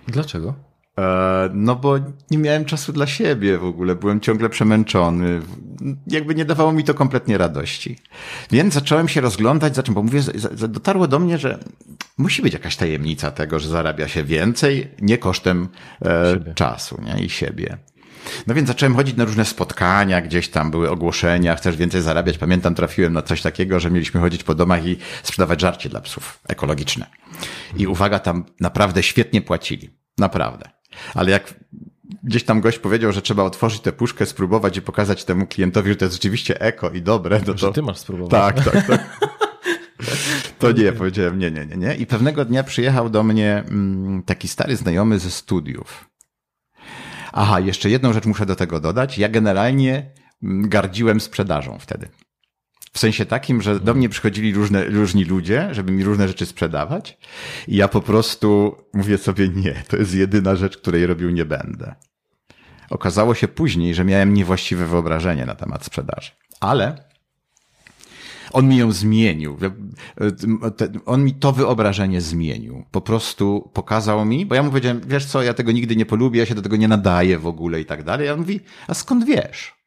[0.08, 0.54] Dlaczego?
[0.98, 1.96] E, No bo
[2.32, 5.42] nie miałem czasu dla siebie w ogóle, byłem ciągle przemęczony,
[6.08, 7.98] jakby nie dawało mi to kompletnie radości.
[8.52, 10.22] Więc zacząłem się rozglądać, zacząłem, bo mówię,
[10.70, 11.60] dotarło do mnie, że
[12.18, 15.68] musi być jakaś tajemnica tego, że zarabia się więcej, nie kosztem
[16.06, 16.54] e, Siebie.
[16.54, 17.24] czasu nie?
[17.24, 17.78] i siebie.
[18.48, 22.38] No więc zacząłem chodzić na różne spotkania, gdzieś tam były ogłoszenia, chcesz więcej zarabiać.
[22.38, 26.40] Pamiętam, trafiłem na coś takiego, że mieliśmy chodzić po domach i sprzedawać żarcie dla psów
[26.48, 27.06] ekologiczne.
[27.78, 29.90] I uwaga, tam naprawdę świetnie płacili.
[30.18, 30.70] Naprawdę.
[31.14, 31.54] Ale jak
[32.24, 35.96] gdzieś tam gość powiedział, że trzeba otworzyć tę puszkę, spróbować i pokazać temu klientowi, że
[35.96, 37.72] to jest rzeczywiście eko i dobre, no Że to...
[37.72, 38.56] ty masz spróbować.
[38.56, 39.20] Tak, tak, tak.
[40.60, 41.96] To nie, powiedziałem nie, nie, nie, nie.
[41.96, 46.10] I pewnego dnia przyjechał do mnie mm, taki stary znajomy ze studiów.
[47.34, 49.18] Aha, jeszcze jedną rzecz muszę do tego dodać.
[49.18, 50.12] Ja generalnie
[50.44, 52.10] mm, gardziłem sprzedażą wtedy.
[52.94, 57.18] W sensie takim, że do mnie przychodzili różne, różni ludzie, żeby mi różne rzeczy sprzedawać.
[57.68, 61.96] I ja po prostu mówię sobie, nie, to jest jedyna rzecz, której robił nie będę.
[62.90, 66.32] Okazało się później, że miałem niewłaściwe wyobrażenie na temat sprzedaży.
[66.60, 67.12] Ale
[68.54, 69.58] on mi ją zmienił.
[71.06, 72.86] On mi to wyobrażenie zmienił.
[72.92, 76.40] Po prostu pokazał mi, bo ja mu powiedziałem, wiesz co, ja tego nigdy nie polubię,
[76.40, 78.30] ja się do tego nie nadaję w ogóle i tak dalej.
[78.30, 79.81] A on mówi, a skąd wiesz?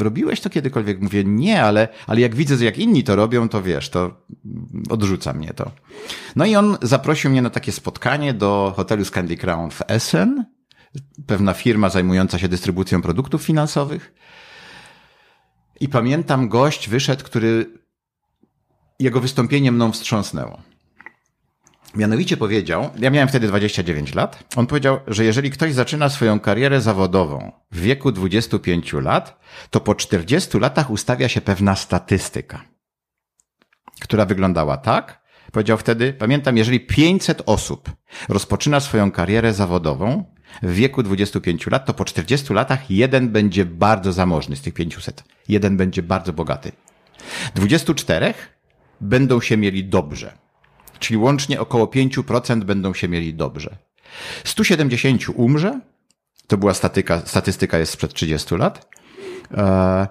[0.00, 1.00] Robiłeś to kiedykolwiek?
[1.00, 4.26] Mówię, nie, ale, ale jak widzę, jak inni to robią, to wiesz, to
[4.90, 5.70] odrzuca mnie to.
[6.36, 10.44] No i on zaprosił mnie na takie spotkanie do hotelu Scandy Crown w Essen.
[11.26, 14.14] Pewna firma zajmująca się dystrybucją produktów finansowych.
[15.80, 17.66] I pamiętam, gość wyszedł, który
[18.98, 20.69] jego wystąpienie mną wstrząsnęło.
[21.94, 26.80] Mianowicie powiedział, ja miałem wtedy 29 lat, on powiedział, że jeżeli ktoś zaczyna swoją karierę
[26.80, 32.64] zawodową w wieku 25 lat, to po 40 latach ustawia się pewna statystyka,
[34.00, 35.20] która wyglądała tak.
[35.52, 37.90] Powiedział wtedy, pamiętam, jeżeli 500 osób
[38.28, 40.24] rozpoczyna swoją karierę zawodową
[40.62, 45.24] w wieku 25 lat, to po 40 latach jeden będzie bardzo zamożny z tych 500.
[45.48, 46.72] Jeden będzie bardzo bogaty.
[47.54, 48.34] 24
[49.00, 50.32] będą się mieli dobrze.
[51.00, 53.76] Czyli łącznie około 5% będą się mieli dobrze.
[54.44, 55.80] 170 umrze,
[56.46, 58.88] to była statyka, statystyka jest sprzed 30 lat,
[59.54, 60.08] e,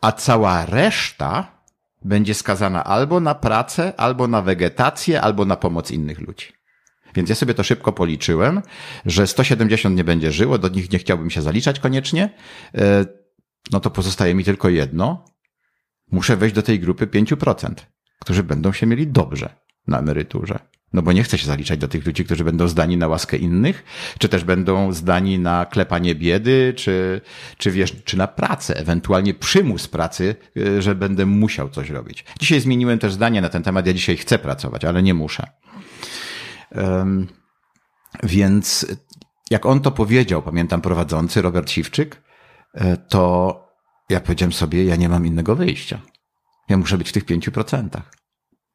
[0.00, 1.56] a cała reszta
[2.04, 6.46] będzie skazana albo na pracę, albo na wegetację, albo na pomoc innych ludzi.
[7.14, 8.62] Więc ja sobie to szybko policzyłem,
[9.06, 12.30] że 170 nie będzie żyło, do nich nie chciałbym się zaliczać koniecznie.
[12.74, 13.04] E,
[13.72, 15.24] no to pozostaje mi tylko jedno.
[16.12, 17.74] Muszę wejść do tej grupy 5%,
[18.20, 20.58] którzy będą się mieli dobrze na emeryturze.
[20.92, 23.84] No bo nie chcę się zaliczać do tych ludzi, którzy będą zdani na łaskę innych,
[24.18, 27.20] czy też będą zdani na klepanie biedy, czy,
[27.58, 32.24] czy wiesz, czy na pracę, ewentualnie przymus pracy, y, że będę musiał coś robić.
[32.40, 33.86] Dzisiaj zmieniłem też zdanie na ten temat.
[33.86, 35.46] Ja dzisiaj chcę pracować, ale nie muszę.
[36.74, 37.26] Um,
[38.22, 38.86] więc
[39.50, 42.22] jak on to powiedział, pamiętam prowadzący Robert Siwczyk,
[42.74, 43.54] e, to
[44.08, 46.00] ja powiedziałem sobie, ja nie mam innego wyjścia.
[46.68, 48.10] Ja muszę być w tych pięciu procentach.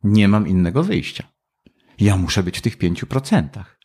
[0.03, 1.23] Nie mam innego wyjścia.
[1.99, 3.79] Ja muszę być w tych pięciu procentach.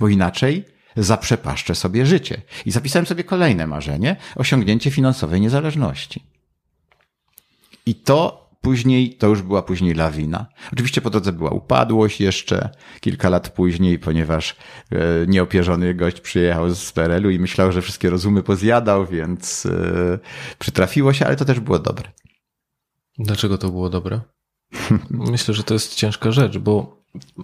[0.00, 0.64] Bo inaczej
[0.96, 2.42] zaprzepaszczę sobie życie.
[2.66, 6.24] I zapisałem sobie kolejne marzenie, osiągnięcie finansowej niezależności.
[7.86, 10.46] I to później, to już była później lawina.
[10.72, 14.56] Oczywiście po drodze była upadłość jeszcze kilka lat później, ponieważ
[14.92, 20.18] e, nieopierzony gość przyjechał z PRL-u i myślał, że wszystkie rozumy pozjadał, więc e,
[20.58, 22.10] przytrafiło się, ale to też było dobre.
[23.18, 24.20] Dlaczego to było dobre?
[25.10, 27.02] Myślę, że to jest ciężka rzecz, bo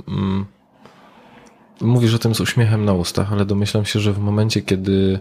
[0.08, 0.46] mm,
[1.80, 5.20] mówisz o tym z uśmiechem na ustach, ale domyślam się, że w momencie, kiedy,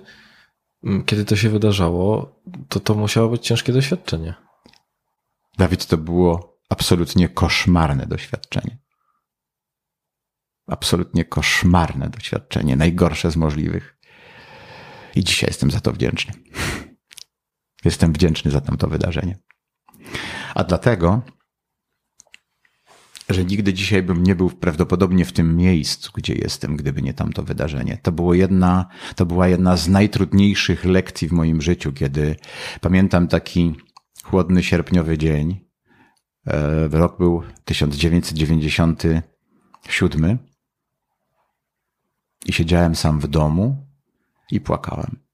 [0.84, 2.36] mm, kiedy to się wydarzało,
[2.70, 4.34] to to musiało być ciężkie doświadczenie.
[5.58, 8.78] Dawid, to było absolutnie koszmarne doświadczenie.
[10.68, 13.98] Absolutnie koszmarne doświadczenie, najgorsze z możliwych.
[15.16, 16.34] I dzisiaj jestem za to wdzięczny.
[17.86, 19.40] Jestem wdzięczny za tamto wydarzenie.
[20.56, 21.22] A dlatego,
[23.30, 27.44] że nigdy dzisiaj bym nie był prawdopodobnie w tym miejscu, gdzie jestem, gdyby nie tamto
[27.44, 27.98] wydarzenie.
[28.02, 28.86] To było jedna,
[29.16, 32.36] to była jedna z najtrudniejszych lekcji w moim życiu, kiedy
[32.82, 33.76] pamiętam taki
[34.24, 35.60] chłodny sierpniowy dzień.
[36.48, 40.38] E, rok był 1997
[42.46, 43.88] i siedziałem sam w domu
[44.52, 45.25] i płakałem.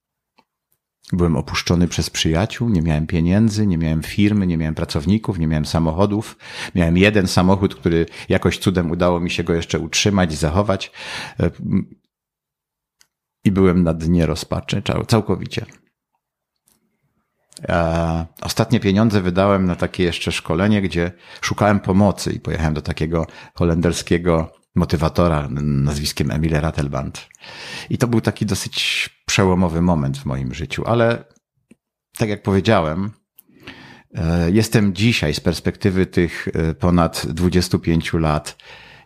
[1.14, 5.66] Byłem opuszczony przez przyjaciół, nie miałem pieniędzy, nie miałem firmy, nie miałem pracowników, nie miałem
[5.66, 6.38] samochodów.
[6.76, 10.92] Miałem jeden samochód, który jakoś cudem udało mi się go jeszcze utrzymać, zachować.
[13.44, 15.66] I byłem na dnie rozpaczy, całkowicie.
[18.42, 21.12] Ostatnie pieniądze wydałem na takie jeszcze szkolenie, gdzie
[21.42, 27.30] szukałem pomocy i pojechałem do takiego holenderskiego motywatora nazwiskiem Emile Ratelband.
[27.90, 31.24] I to był taki dosyć przełomowy moment w moim życiu, ale
[32.18, 33.12] tak jak powiedziałem,
[34.14, 38.58] e, jestem dzisiaj z perspektywy tych e, ponad 25 lat,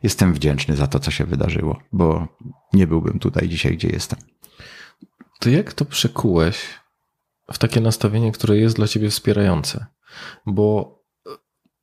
[0.04, 2.28] jestem wdzięczny za to, co się wydarzyło, bo
[2.73, 4.19] nie byłbym tutaj dzisiaj, gdzie jestem.
[5.39, 6.58] To jak to przekułeś
[7.54, 9.86] w takie nastawienie, które jest dla ciebie wspierające?
[10.45, 10.95] Bo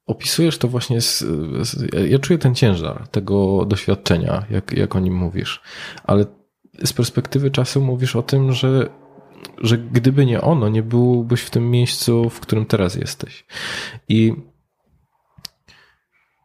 [0.06, 1.18] opisujesz to właśnie z,
[1.62, 5.60] z, ja czuję ten ciężar tego doświadczenia, jak, jak o nim mówisz,
[6.04, 6.26] ale
[6.84, 8.88] z perspektywy czasu mówisz o tym, że,
[9.58, 13.44] że gdyby nie ono, nie byłbyś w tym miejscu, w którym teraz jesteś.
[14.08, 14.32] I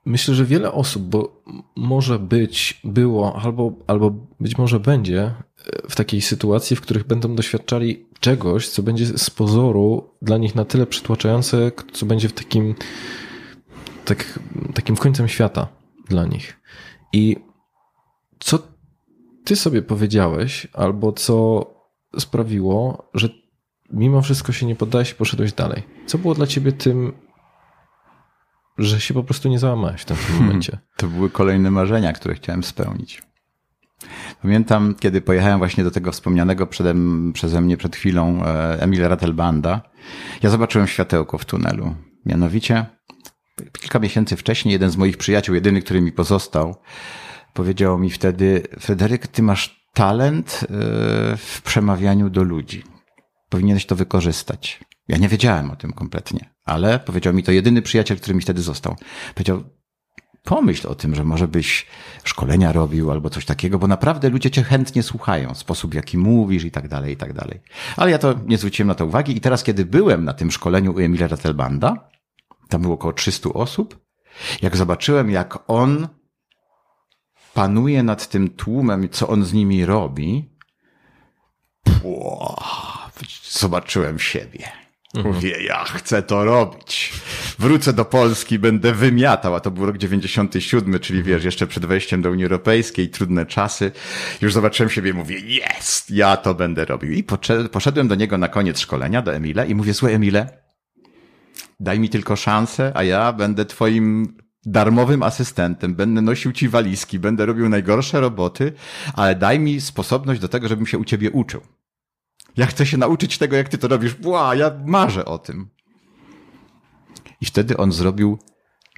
[0.06, 1.43] myślę, że wiele osób, bo
[1.76, 5.34] może być, było, albo, albo być może będzie
[5.89, 10.65] w takiej sytuacji, w których będą doświadczali czegoś, co będzie z pozoru dla nich na
[10.65, 12.76] tyle przytłaczające, co będzie w takim
[14.08, 14.39] tak,
[14.74, 15.67] takim końcem świata
[16.10, 16.60] dla nich.
[17.13, 17.36] I
[18.39, 18.60] co
[19.46, 21.65] ty sobie powiedziałeś, albo co
[22.20, 23.30] sprawiło, że
[23.93, 25.84] mimo wszystko się nie poddałeś i poszedłeś dalej?
[26.06, 27.13] Co było dla ciebie tym,
[28.78, 30.78] że się po prostu nie załamałeś w tym hmm, momencie?
[30.98, 33.22] To były kolejne marzenia, które chciałem spełnić.
[34.41, 36.93] Pamiętam, kiedy pojechałem właśnie do tego wspomnianego przede,
[37.34, 39.82] przeze mnie przed chwilą e, Emila Ratelbanda,
[40.43, 41.96] ja zobaczyłem światełko w tunelu.
[42.26, 42.86] Mianowicie
[43.80, 46.76] kilka miesięcy wcześniej jeden z moich przyjaciół, jedyny, który mi pozostał,
[47.54, 50.67] powiedział mi wtedy, Fryderyk, ty masz talent e,
[51.38, 52.84] w przemawianiu do ludzi.
[53.50, 54.80] Powinieneś to wykorzystać.
[55.08, 58.62] Ja nie wiedziałem o tym kompletnie, ale powiedział mi to jedyny przyjaciel, który mi wtedy
[58.62, 58.96] został.
[59.34, 59.63] Powiedział,
[60.43, 61.86] pomyśl o tym, że może byś
[62.24, 66.63] szkolenia robił albo coś takiego, bo naprawdę ludzie cię chętnie słuchają, sposób w jaki mówisz
[66.63, 67.60] i tak dalej, i tak dalej.
[67.98, 70.93] Ale ja to nie zwróciłem na to uwagi i teraz, kiedy byłem na tym szkoleniu
[70.93, 72.10] u Emila Ratelbanda,
[72.68, 74.00] tam było około 300 osób.
[74.62, 76.08] Jak zobaczyłem, jak on
[77.54, 80.50] panuje nad tym tłumem, co on z nimi robi,
[81.84, 82.62] pło,
[83.50, 84.68] zobaczyłem siebie.
[85.16, 85.36] Mhm.
[85.36, 87.14] Mówię, ja chcę to robić.
[87.60, 92.22] Wrócę do Polski, będę wymiatał, a to był rok 97, czyli wiesz, jeszcze przed wejściem
[92.22, 93.92] do Unii Europejskiej, trudne czasy.
[94.42, 97.12] Już zobaczyłem siebie i mówię, jest, ja to będę robił.
[97.12, 97.24] I
[97.72, 100.67] poszedłem do niego na koniec szkolenia, do Emila i mówię, słuchaj Emile,
[101.80, 107.46] daj mi tylko szansę, a ja będę twoim darmowym asystentem, będę nosił ci walizki, będę
[107.46, 108.74] robił najgorsze roboty,
[109.13, 111.62] ale daj mi sposobność do tego, żebym się u ciebie uczył.
[112.58, 114.13] Ja chcę się nauczyć tego, jak ty to robisz.
[114.13, 115.70] Bła, ja marzę o tym.
[117.42, 118.40] I wtedy on zrobił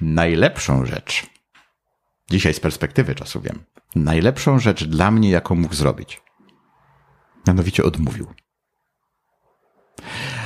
[0.00, 1.26] najlepszą rzecz.
[2.30, 3.64] Dzisiaj z perspektywy czasu wiem.
[3.94, 6.22] Najlepszą rzecz dla mnie, jaką mógł zrobić.
[7.46, 8.26] Mianowicie odmówił.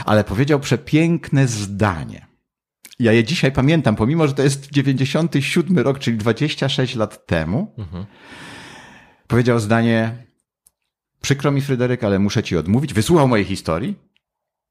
[0.05, 2.27] Ale powiedział przepiękne zdanie.
[2.99, 7.75] Ja je dzisiaj pamiętam, pomimo, że to jest 97 rok, czyli 26 lat temu.
[7.79, 8.07] Mhm.
[9.27, 10.27] Powiedział zdanie,
[11.21, 12.95] przykro mi Fryderyk, ale muszę ci odmówić.
[12.95, 13.95] Wysłuchał mojej historii.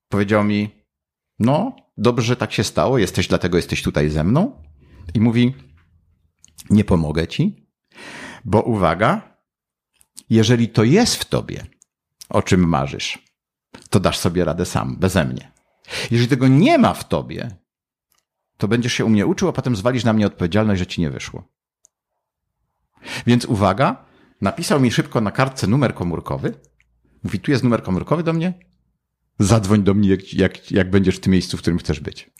[0.09, 0.69] Powiedział mi,
[1.39, 4.63] no, dobrze, że tak się stało, jesteś, dlatego jesteś tutaj ze mną.
[5.13, 5.53] I mówi,
[6.69, 7.67] nie pomogę ci,
[8.45, 9.37] bo uwaga,
[10.29, 11.65] jeżeli to jest w tobie,
[12.29, 13.19] o czym marzysz,
[13.93, 15.51] to dasz sobie radę sam, beze mnie.
[16.11, 17.57] Jeżeli tego nie ma w tobie,
[18.57, 21.09] to będziesz się u mnie uczył, a potem zwalisz na mnie odpowiedzialność, że ci nie
[21.09, 21.43] wyszło.
[23.25, 24.05] Więc uwaga,
[24.41, 26.53] napisał mi szybko na kartce numer komórkowy.
[27.23, 28.53] Mówi, tu jest numer komórkowy do mnie.
[29.39, 32.31] Zadzwoń do mnie, jak, jak, jak będziesz w tym miejscu, w którym chcesz być.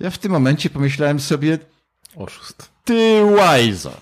[0.00, 1.58] Ja w tym momencie pomyślałem sobie,
[2.16, 2.70] oszust.
[2.84, 4.00] Ty łajzo.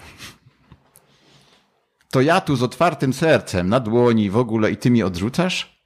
[2.13, 5.83] To ja tu z otwartym sercem na dłoni w ogóle i ty mi odrzucasz?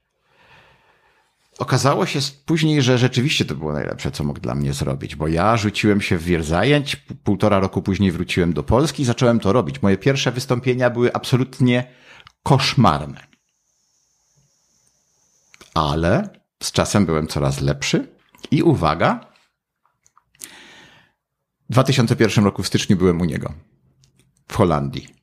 [1.59, 5.57] Okazało się później, że rzeczywiście to było najlepsze, co mógł dla mnie zrobić, bo ja
[5.57, 9.83] rzuciłem się w wir zajęć, półtora roku później wróciłem do Polski i zacząłem to robić.
[9.83, 11.93] Moje pierwsze wystąpienia były absolutnie
[12.43, 13.27] koszmarne.
[15.75, 16.29] Ale
[16.63, 18.09] z czasem byłem coraz lepszy
[18.51, 19.21] i uwaga,
[21.71, 23.53] w 2001 roku w styczniu byłem u niego
[24.49, 25.16] w Holandii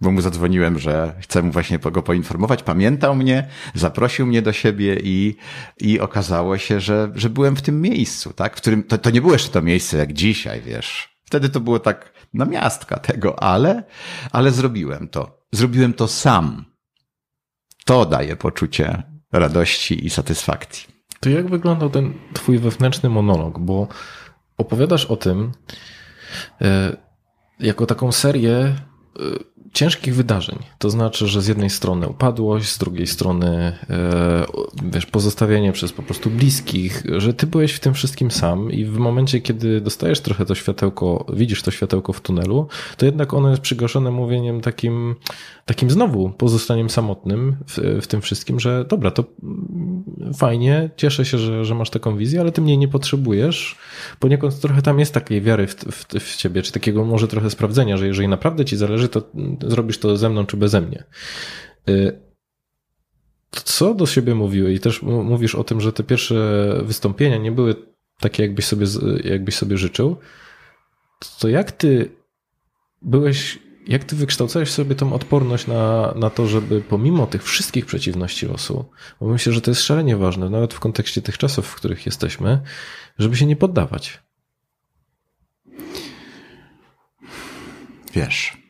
[0.00, 2.62] bo mu zadzwoniłem, że chcę mu właśnie go poinformować.
[2.62, 5.36] Pamiętał mnie, zaprosił mnie do siebie i,
[5.80, 8.56] i okazało się, że, że byłem w tym miejscu, tak?
[8.56, 11.20] W którym to, to nie było jeszcze to miejsce jak dzisiaj, wiesz.
[11.24, 13.84] Wtedy to było tak na miastka tego, ale,
[14.32, 15.44] ale zrobiłem to.
[15.52, 16.64] Zrobiłem to sam.
[17.84, 20.86] To daje poczucie radości i satysfakcji.
[21.20, 23.58] To jak wyglądał ten twój wewnętrzny monolog?
[23.58, 23.88] Bo
[24.56, 25.52] opowiadasz o tym
[26.60, 26.96] e,
[27.60, 28.74] jako taką serię e,
[29.72, 30.58] ciężkich wydarzeń.
[30.78, 34.46] To znaczy, że z jednej strony upadłość, z drugiej strony e,
[34.92, 38.98] wiesz, pozostawienie przez po prostu bliskich, że ty byłeś w tym wszystkim sam i w
[38.98, 43.62] momencie, kiedy dostajesz trochę to światełko, widzisz to światełko w tunelu, to jednak ono jest
[43.62, 45.14] przygaszone mówieniem takim,
[45.70, 49.24] takim znowu pozostaniem samotnym w, w tym wszystkim, że dobra, to
[50.38, 53.78] fajnie, cieszę się, że, że masz taką wizję, ale ty mnie nie potrzebujesz.
[54.18, 57.96] Poniekąd trochę tam jest takiej wiary w, w, w ciebie, czy takiego może trochę sprawdzenia,
[57.96, 59.22] że jeżeli naprawdę ci zależy, to
[59.66, 61.04] zrobisz to ze mną czy beze mnie.
[61.88, 62.20] Y,
[63.50, 64.76] co do siebie mówiłeś?
[64.76, 66.34] I też mówisz o tym, że te pierwsze
[66.84, 67.74] wystąpienia nie były
[68.20, 68.86] takie, jakbyś sobie,
[69.24, 70.16] jakbyś sobie życzył.
[71.38, 72.10] To jak ty
[73.02, 73.58] byłeś,
[73.90, 78.84] jak ty wykształcałeś sobie tą odporność na, na to, żeby pomimo tych wszystkich przeciwności losu,
[79.20, 82.60] bo myślę, że to jest szalenie ważne, nawet w kontekście tych czasów, w których jesteśmy,
[83.18, 84.22] żeby się nie poddawać.
[88.14, 88.60] Wiesz,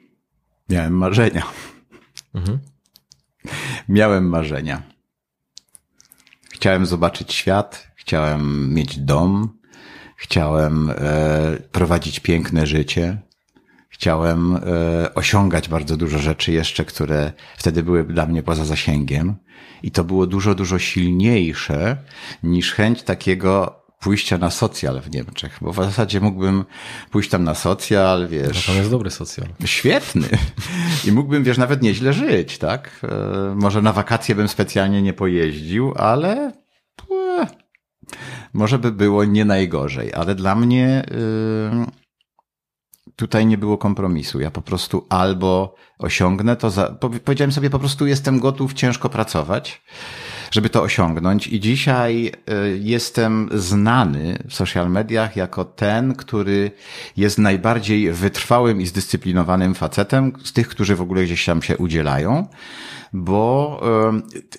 [0.70, 1.46] Miałem marzenia.
[2.34, 2.58] Mhm.
[3.88, 4.82] Miałem marzenia.
[6.50, 9.58] Chciałem zobaczyć świat, chciałem mieć dom,
[10.16, 10.94] chciałem e,
[11.72, 13.22] prowadzić piękne życie,
[14.00, 19.34] chciałem e, osiągać bardzo dużo rzeczy jeszcze, które wtedy były dla mnie poza zasięgiem.
[19.82, 21.96] I to było dużo, dużo silniejsze
[22.42, 26.64] niż chęć takiego pójścia na socjal w Niemczech, bo w zasadzie mógłbym
[27.10, 28.66] pójść tam na socjal, wiesz.
[28.68, 29.48] No tam jest dobry socjal.
[29.64, 30.28] Świetny.
[31.08, 33.00] I mógłbym, wiesz, nawet nieźle żyć, tak?
[33.02, 36.52] E, może na wakacje bym specjalnie nie pojeździł, ale
[37.10, 37.46] e,
[38.52, 41.04] może by było nie najgorzej, ale dla mnie
[43.20, 44.40] tutaj nie było kompromisu.
[44.40, 49.82] Ja po prostu albo osiągnę to, za, powiedziałem sobie po prostu jestem gotów ciężko pracować,
[50.50, 51.46] żeby to osiągnąć.
[51.46, 56.70] I dzisiaj y, jestem znany w social mediach jako ten, który
[57.16, 62.46] jest najbardziej wytrwałym i zdyscyplinowanym facetem z tych, którzy w ogóle gdzieś tam się udzielają
[63.12, 63.80] bo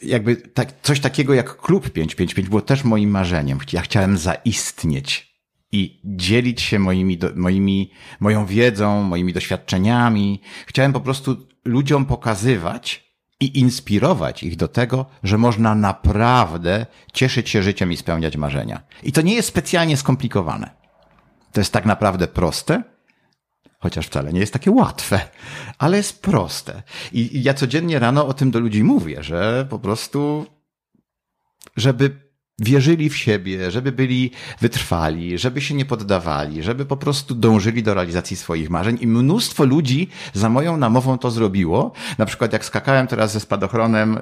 [0.04, 3.60] y, jakby tak, coś takiego jak klub 555 było też moim marzeniem.
[3.74, 5.31] Ja chciałem zaistnieć
[5.72, 10.42] i dzielić się moimi, moimi, moją wiedzą, moimi doświadczeniami.
[10.68, 13.12] Chciałem po prostu ludziom pokazywać,
[13.42, 18.82] i inspirować ich do tego, że można naprawdę cieszyć się życiem i spełniać marzenia.
[19.04, 20.70] I to nie jest specjalnie skomplikowane.
[21.52, 22.84] To jest tak naprawdę proste,
[23.80, 25.20] chociaż wcale nie jest takie łatwe,
[25.78, 26.84] ale jest proste.
[27.12, 30.46] I, ja codziennie rano o tym do ludzi mówię, że po prostu,
[31.76, 32.31] żeby
[32.62, 34.32] wierzyli w siebie, żeby byli
[34.62, 39.66] wytrwali, żeby się nie poddawali, żeby po prostu dążyli do realizacji swoich marzeń i mnóstwo
[39.66, 41.92] ludzi za moją namową to zrobiło.
[42.18, 44.22] Na przykład jak skakałem teraz ze spadochronem e,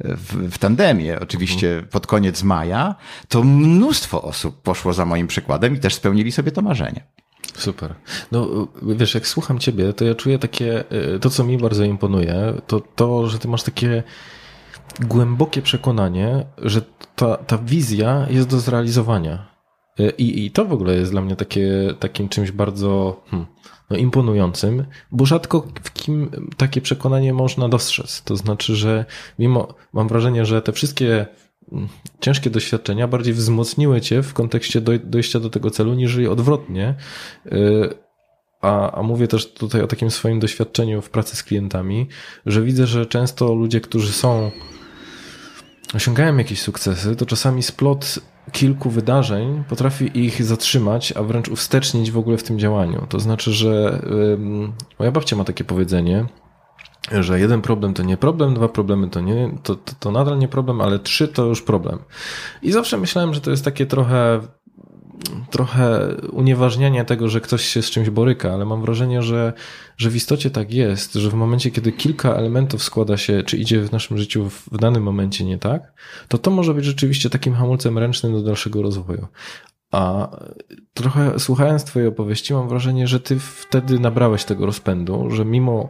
[0.00, 2.94] w, tandemie, oczywiście pod koniec maja,
[3.28, 7.04] to mnóstwo osób poszło za moim przykładem i też spełnili sobie to marzenie.
[7.54, 7.94] Super.
[8.32, 12.54] No wiesz, jak słucham ciebie, to ja czuję takie, e, to co mi bardzo imponuje,
[12.66, 14.02] to to, że ty masz takie
[15.00, 16.82] głębokie przekonanie, że
[17.16, 19.52] ta, ta wizja jest do zrealizowania.
[19.98, 23.46] E, I, I to w ogóle jest dla mnie takie, takim czymś bardzo hmm,
[23.90, 28.22] no, imponującym, bo rzadko w kim takie przekonanie można dostrzec.
[28.22, 29.04] To znaczy, że
[29.38, 31.26] mimo, mam wrażenie, że te wszystkie
[31.70, 31.88] hmm,
[32.20, 36.94] ciężkie doświadczenia bardziej wzmocniły cię w kontekście dojścia do tego celu, niż odwrotnie.
[38.62, 42.08] A, a mówię też tutaj o takim swoim doświadczeniu w pracy z klientami,
[42.46, 44.50] że widzę, że często ludzie, którzy są
[45.94, 48.18] osiągają jakieś sukcesy, to czasami splot
[48.52, 53.06] kilku wydarzeń potrafi ich zatrzymać, a wręcz uwstecznić w ogóle w tym działaniu.
[53.08, 54.02] To znaczy, że
[54.98, 56.26] moja babcia ma takie powiedzenie,
[57.20, 60.48] że jeden problem to nie problem, dwa problemy to nie, to, to, to nadal nie
[60.48, 61.98] problem, ale trzy to już problem.
[62.62, 64.40] I zawsze myślałem, że to jest takie trochę
[65.50, 69.52] trochę unieważnianie tego, że ktoś się z czymś boryka, ale mam wrażenie, że,
[69.96, 73.80] że w istocie tak jest, że w momencie, kiedy kilka elementów składa się, czy idzie
[73.80, 75.92] w naszym życiu w danym momencie nie tak,
[76.28, 79.26] to to może być rzeczywiście takim hamulcem ręcznym do dalszego rozwoju.
[79.90, 80.28] A
[80.94, 85.88] trochę słuchając Twojej opowieści, mam wrażenie, że Ty wtedy nabrałeś tego rozpędu, że mimo,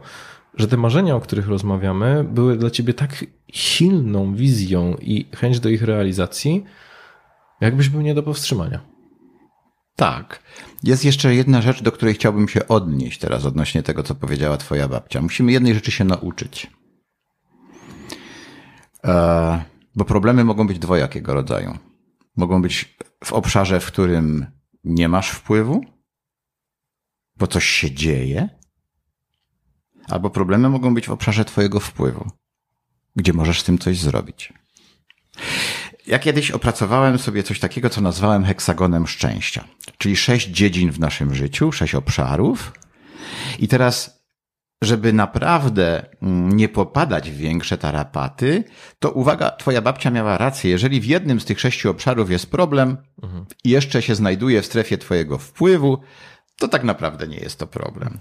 [0.57, 5.69] że te marzenia, o których rozmawiamy, były dla Ciebie tak silną wizją i chęć do
[5.69, 6.63] ich realizacji,
[7.61, 8.92] jakbyś był nie do powstrzymania.
[9.95, 10.43] Tak.
[10.83, 14.87] Jest jeszcze jedna rzecz, do której chciałbym się odnieść teraz odnośnie tego, co powiedziała twoja
[14.87, 15.21] babcia.
[15.21, 16.71] Musimy jednej rzeczy się nauczyć.
[19.03, 19.63] E,
[19.95, 21.77] bo problemy mogą być dwojakiego rodzaju.
[22.35, 24.45] Mogą być w obszarze, w którym
[24.83, 25.85] nie masz wpływu,
[27.37, 28.49] bo coś się dzieje,
[30.07, 32.31] albo problemy mogą być w obszarze twojego wpływu,
[33.15, 34.53] gdzie możesz z tym coś zrobić.
[36.07, 39.63] Ja kiedyś opracowałem sobie coś takiego, co nazwałem heksagonem szczęścia,
[39.97, 42.73] czyli sześć dziedzin w naszym życiu, sześć obszarów.
[43.59, 44.23] I teraz,
[44.81, 48.63] żeby naprawdę mm, nie popadać w większe tarapaty,
[48.99, 50.71] to uwaga, twoja babcia miała rację.
[50.71, 53.45] Jeżeli w jednym z tych sześciu obszarów jest problem mhm.
[53.63, 55.97] i jeszcze się znajduje w strefie twojego wpływu,
[56.57, 58.17] to tak naprawdę nie jest to problem.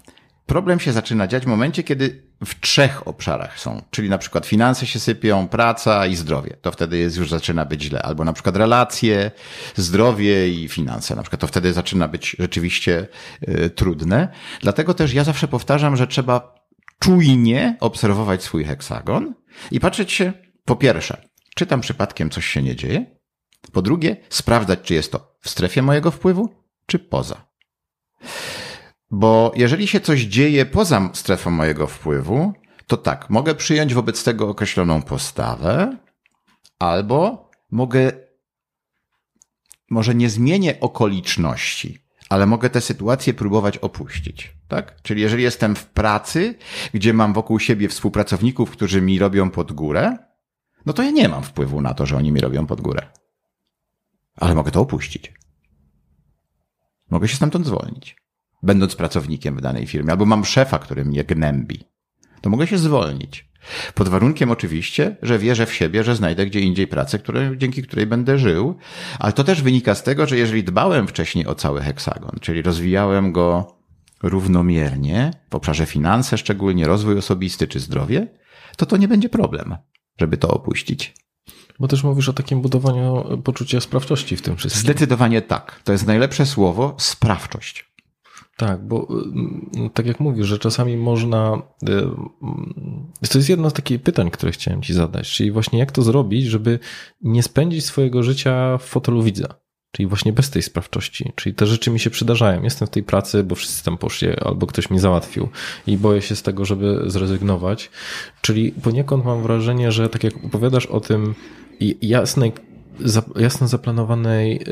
[0.47, 4.87] Problem się zaczyna dziać w momencie, kiedy w trzech obszarach są, czyli na przykład finanse
[4.87, 6.57] się sypią, praca i zdrowie.
[6.63, 8.03] To wtedy jest już zaczyna być źle.
[8.03, 9.31] Albo na przykład relacje,
[9.77, 11.17] zdrowie i finanse.
[11.17, 13.09] Na przykład to wtedy zaczyna być rzeczywiście
[13.49, 14.29] y, trudne.
[14.61, 16.55] Dlatego też ja zawsze powtarzam, że trzeba
[16.99, 19.35] czujnie obserwować swój heksagon
[19.71, 20.33] i patrzeć się,
[20.65, 23.07] po pierwsze, czy tam przypadkiem coś się nie dzieje?
[23.73, 26.55] Po drugie, sprawdzać, czy jest to w strefie mojego wpływu,
[26.87, 27.47] czy poza.
[29.13, 32.53] Bo jeżeli się coś dzieje poza strefą mojego wpływu,
[32.87, 35.97] to tak, mogę przyjąć wobec tego określoną postawę,
[36.79, 38.13] albo mogę,
[39.91, 41.99] może nie zmienię okoliczności,
[42.29, 44.57] ale mogę tę sytuację próbować opuścić.
[44.69, 45.03] Tak?
[45.03, 46.55] Czyli jeżeli jestem w pracy,
[46.95, 50.17] gdzie mam wokół siebie współpracowników, którzy mi robią pod górę,
[50.87, 53.07] no to ja nie mam wpływu na to, że oni mi robią pod górę.
[54.37, 55.33] Ale mogę to opuścić.
[57.11, 58.22] Mogę się stamtąd zwolnić
[58.63, 61.85] będąc pracownikiem w danej firmie, albo mam szefa, który mnie gnębi,
[62.41, 63.53] to mogę się zwolnić.
[63.95, 68.07] Pod warunkiem oczywiście, że wierzę w siebie, że znajdę gdzie indziej pracę, które, dzięki której
[68.07, 68.77] będę żył,
[69.19, 73.33] ale to też wynika z tego, że jeżeli dbałem wcześniej o cały heksagon, czyli rozwijałem
[73.33, 73.77] go
[74.23, 78.27] równomiernie w obszarze finanse, szczególnie rozwój osobisty czy zdrowie,
[78.77, 79.77] to to nie będzie problem,
[80.21, 81.15] żeby to opuścić.
[81.81, 84.83] Bo też mówisz o takim budowaniu poczucia sprawczości w tym wszystkim.
[84.83, 85.81] Zdecydowanie tak.
[85.85, 87.92] To jest najlepsze słowo sprawczość.
[88.57, 89.09] Tak, bo
[89.87, 91.63] y, tak jak mówisz, że czasami można.
[91.89, 91.93] Y,
[93.25, 96.03] y, to jest jedno z takich pytań, które chciałem Ci zadać, czyli właśnie jak to
[96.03, 96.79] zrobić, żeby
[97.21, 99.63] nie spędzić swojego życia w fotelu widza.
[99.93, 101.33] Czyli właśnie bez tej sprawczości.
[101.35, 102.63] Czyli te rzeczy mi się przydarzają.
[102.63, 105.49] Jestem w tej pracy, bo wszyscy tam poszli, albo ktoś mi załatwił
[105.87, 107.91] i boję się z tego, żeby zrezygnować.
[108.41, 111.35] Czyli poniekąd mam wrażenie, że tak jak opowiadasz o tym
[112.03, 112.53] jasnej
[113.37, 114.63] jasno zaplanowanej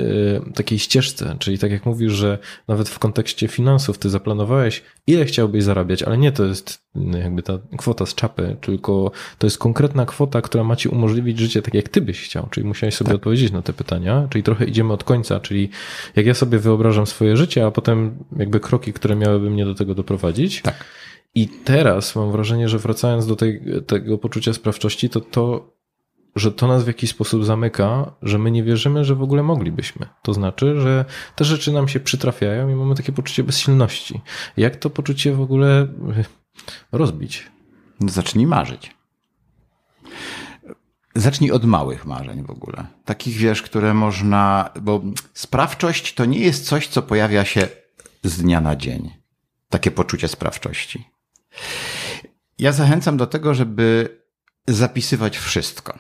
[0.49, 5.25] y, takiej ścieżce, czyli tak jak mówisz, że nawet w kontekście finansów ty zaplanowałeś, ile
[5.25, 9.59] chciałbyś zarabiać, ale nie to jest no, jakby ta kwota z czapy, tylko to jest
[9.59, 13.09] konkretna kwota, która ma ci umożliwić życie tak, jak ty byś chciał, czyli musiałeś sobie
[13.09, 13.17] tak.
[13.17, 15.71] odpowiedzieć na te pytania, czyli trochę idziemy od końca, czyli
[16.17, 19.95] jak ja sobie wyobrażam swoje życie, a potem jakby kroki, które miałyby mnie do tego
[19.95, 20.63] doprowadzić.
[20.63, 20.85] Tak.
[21.35, 25.73] I teraz mam wrażenie, że wracając do tej, tego poczucia sprawczości, to to
[26.37, 30.07] że to nas w jakiś sposób zamyka, że my nie wierzymy, że w ogóle moglibyśmy.
[30.23, 31.05] To znaczy, że
[31.37, 34.21] te rzeczy nam się przytrafiają i mamy takie poczucie bezsilności.
[34.57, 35.89] Jak to poczucie w ogóle
[36.93, 37.51] rozbić?
[38.09, 38.95] Zacznij marzyć.
[41.15, 42.87] Zacznij od małych marzeń w ogóle.
[43.05, 45.03] Takich wiesz, które można, bo
[45.35, 47.69] sprawczość to nie jest coś, co pojawia się
[48.25, 49.11] z dnia na dzień.
[49.69, 51.05] Takie poczucie sprawczości.
[52.59, 54.19] Ja zachęcam do tego, żeby
[54.69, 55.99] zapisywać wszystko.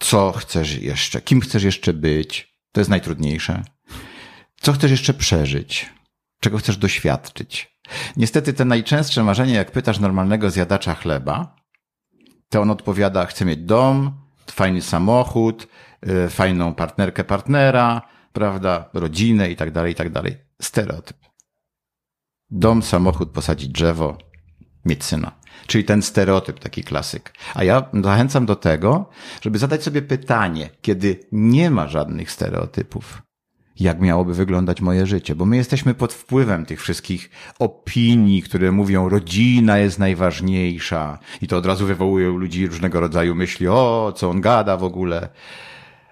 [0.00, 2.56] Co chcesz jeszcze, kim chcesz jeszcze być.
[2.72, 3.62] To jest najtrudniejsze.
[4.60, 5.90] Co chcesz jeszcze przeżyć,
[6.40, 7.76] czego chcesz doświadczyć.
[8.16, 11.56] Niestety te najczęstsze marzenie, jak pytasz normalnego zjadacza chleba,
[12.48, 14.20] to on odpowiada, chcę mieć dom,
[14.50, 15.68] fajny samochód,
[16.26, 20.36] y, fajną partnerkę partnera, prawda, rodzinę i tak dalej, i tak dalej.
[20.62, 21.16] Stereotyp.
[22.50, 24.18] Dom, samochód, posadzić drzewo,
[24.84, 25.39] mieć syna.
[25.66, 27.32] Czyli ten stereotyp, taki klasyk.
[27.54, 29.08] A ja zachęcam do tego,
[29.40, 33.22] żeby zadać sobie pytanie, kiedy nie ma żadnych stereotypów,
[33.80, 39.08] jak miałoby wyglądać moje życie, bo my jesteśmy pod wpływem tych wszystkich opinii, które mówią,
[39.08, 44.30] rodzina jest najważniejsza i to od razu wywołuje u ludzi różnego rodzaju myśli, o, co
[44.30, 45.28] on gada w ogóle.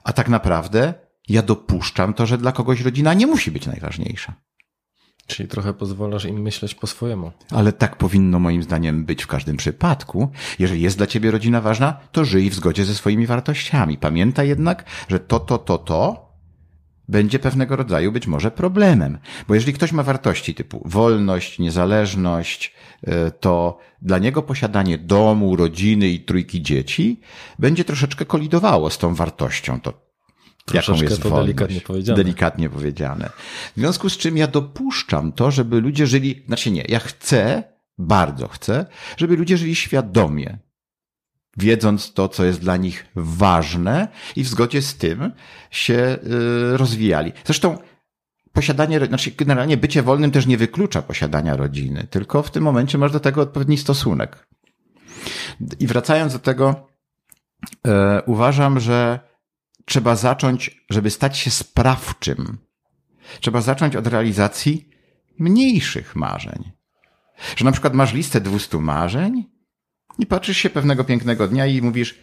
[0.04, 0.94] A tak naprawdę
[1.28, 4.34] ja dopuszczam to, że dla kogoś rodzina nie musi być najważniejsza.
[5.28, 7.32] Czyli trochę pozwalasz im myśleć po swojemu.
[7.50, 10.28] Ale tak powinno moim zdaniem być w każdym przypadku.
[10.58, 13.98] Jeżeli jest dla ciebie rodzina ważna, to żyj w zgodzie ze swoimi wartościami.
[13.98, 16.28] Pamiętaj jednak, że to, to, to, to
[17.08, 19.18] będzie pewnego rodzaju być może problemem.
[19.48, 26.08] Bo jeżeli ktoś ma wartości typu wolność, niezależność, e, to dla niego posiadanie domu, rodziny
[26.08, 27.20] i trójki dzieci
[27.58, 29.80] będzie troszeczkę kolidowało z tą wartością.
[29.80, 30.07] To
[30.74, 31.46] jaką jest to wolność.
[31.46, 32.16] delikatnie powiedziane.
[32.16, 33.30] Delikatnie powiedziane.
[33.76, 37.62] W związku z czym ja dopuszczam to, żeby ludzie żyli, znaczy nie, ja chcę,
[37.98, 40.58] bardzo chcę, żeby ludzie żyli świadomie,
[41.56, 45.32] wiedząc to, co jest dla nich ważne i w zgodzie z tym
[45.70, 45.94] się
[46.74, 47.32] y, rozwijali.
[47.44, 47.78] Zresztą
[48.52, 53.12] posiadanie, znaczy generalnie bycie wolnym też nie wyklucza posiadania rodziny, tylko w tym momencie masz
[53.12, 54.48] do tego odpowiedni stosunek.
[55.80, 56.88] I wracając do tego,
[57.86, 59.27] e, uważam, że
[59.88, 62.58] trzeba zacząć, żeby stać się sprawczym.
[63.40, 64.88] Trzeba zacząć od realizacji
[65.38, 66.72] mniejszych marzeń.
[67.56, 69.44] Że na przykład masz listę 200 marzeń
[70.18, 72.18] i patrzysz się pewnego pięknego dnia i mówisz,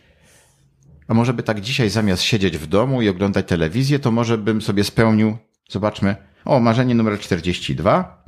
[1.07, 4.61] a może by tak dzisiaj zamiast siedzieć w domu i oglądać telewizję, to może bym
[4.61, 5.38] sobie spełnił,
[5.70, 8.24] zobaczmy, o, marzenie numer 42.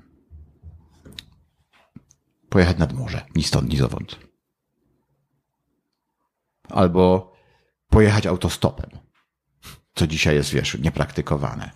[2.50, 4.20] Pojechać nad morze, ni stąd, ni zowąd.
[6.70, 7.34] Albo
[7.90, 9.07] pojechać autostopem
[9.98, 11.72] co dzisiaj jest, wiesz, niepraktykowane.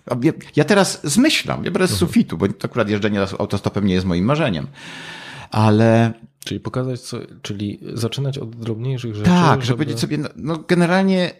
[0.56, 1.98] Ja teraz zmyślam, ja bez mhm.
[1.98, 4.66] sufitu, bo akurat jeżdżenie autostopem nie jest moim marzeniem.
[5.50, 6.12] Ale.
[6.44, 9.30] Czyli pokazać, co, czyli zaczynać od drobniejszych rzeczy.
[9.30, 11.30] Tak, żeby, żeby powiedzieć sobie, no, no generalnie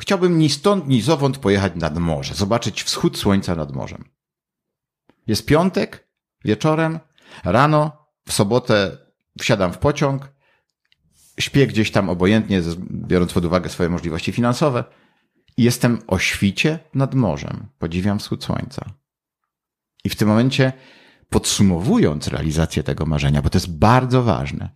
[0.00, 4.04] chciałbym ni stąd, ni zowąd pojechać nad morze, zobaczyć wschód słońca nad morzem.
[5.26, 6.08] Jest piątek,
[6.44, 6.98] wieczorem,
[7.44, 8.98] rano, w sobotę
[9.40, 10.28] wsiadam w pociąg,
[11.40, 14.84] śpię gdzieś tam obojętnie, biorąc pod uwagę swoje możliwości finansowe
[15.56, 17.66] Jestem o świcie nad morzem.
[17.78, 18.94] Podziwiam wschód słońca.
[20.04, 20.72] I w tym momencie,
[21.28, 24.70] podsumowując realizację tego marzenia, bo to jest bardzo ważne,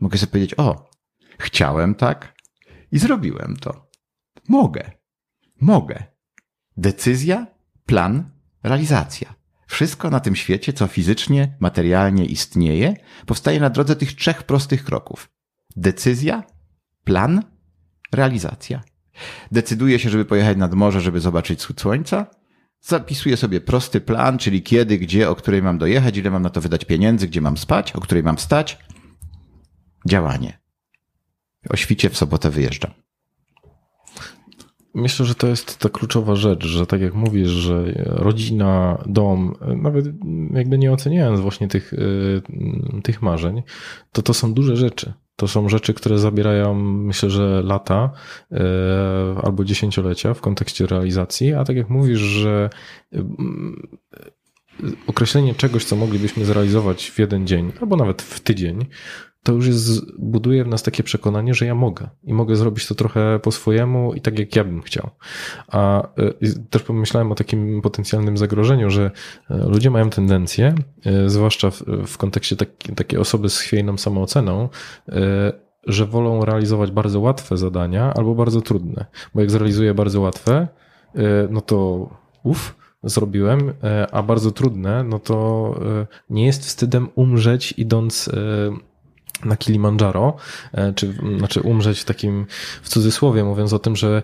[0.00, 0.90] mogę sobie powiedzieć: O,
[1.38, 2.34] chciałem tak
[2.92, 3.90] i zrobiłem to.
[4.48, 4.90] Mogę.
[5.60, 6.04] Mogę.
[6.76, 7.46] Decyzja,
[7.86, 8.30] plan,
[8.62, 9.34] realizacja.
[9.66, 12.94] Wszystko na tym świecie, co fizycznie, materialnie istnieje,
[13.26, 15.30] powstaje na drodze tych trzech prostych kroków.
[15.76, 16.42] Decyzja,
[17.04, 17.42] plan,
[18.12, 18.82] realizacja.
[19.52, 22.26] Decyduje się, żeby pojechać nad morze, żeby zobaczyć wschód słońca.
[22.80, 26.60] Zapisuje sobie prosty plan, czyli kiedy, gdzie, o której mam dojechać, ile mam na to
[26.60, 28.78] wydać pieniędzy, gdzie mam spać, o której mam wstać.
[30.08, 30.58] Działanie.
[31.70, 32.90] O świcie w sobotę wyjeżdżam.
[34.94, 40.06] Myślę, że to jest ta kluczowa rzecz, że tak jak mówisz, że rodzina, dom, nawet
[40.52, 42.42] jakby nie oceniając właśnie tych, y,
[43.02, 43.62] tych marzeń,
[44.12, 45.12] to to są duże rzeczy.
[45.38, 48.10] To są rzeczy, które zabierają, myślę, że lata
[48.52, 48.60] e,
[49.42, 52.70] albo dziesięciolecia w kontekście realizacji, a tak jak mówisz, że
[53.12, 53.88] mm,
[55.06, 58.86] określenie czegoś, co moglibyśmy zrealizować w jeden dzień, albo nawet w tydzień,
[59.48, 62.94] to już jest, buduje w nas takie przekonanie, że ja mogę i mogę zrobić to
[62.94, 65.10] trochę po swojemu i tak jak ja bym chciał.
[65.68, 66.08] A e,
[66.70, 69.10] też pomyślałem o takim potencjalnym zagrożeniu, że
[69.50, 70.74] e, ludzie mają tendencję,
[71.04, 74.68] e, zwłaszcza w, w kontekście tak, takiej osoby z chwiejną samooceną,
[75.86, 79.06] że wolą realizować bardzo łatwe zadania albo bardzo trudne.
[79.34, 80.68] Bo jak zrealizuję bardzo łatwe,
[81.50, 82.08] no to
[82.42, 83.72] uff, zrobiłem,
[84.12, 85.74] a bardzo trudne, no to
[86.30, 88.30] nie jest wstydem umrzeć idąc
[89.44, 90.36] na Kilimandżaro,
[90.72, 92.46] e, czy znaczy umrzeć w takim
[92.82, 94.22] w cudzysłowie, mówiąc o tym, że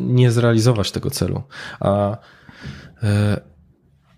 [0.00, 1.42] nie zrealizować tego celu.
[1.80, 2.16] A
[3.02, 3.54] e,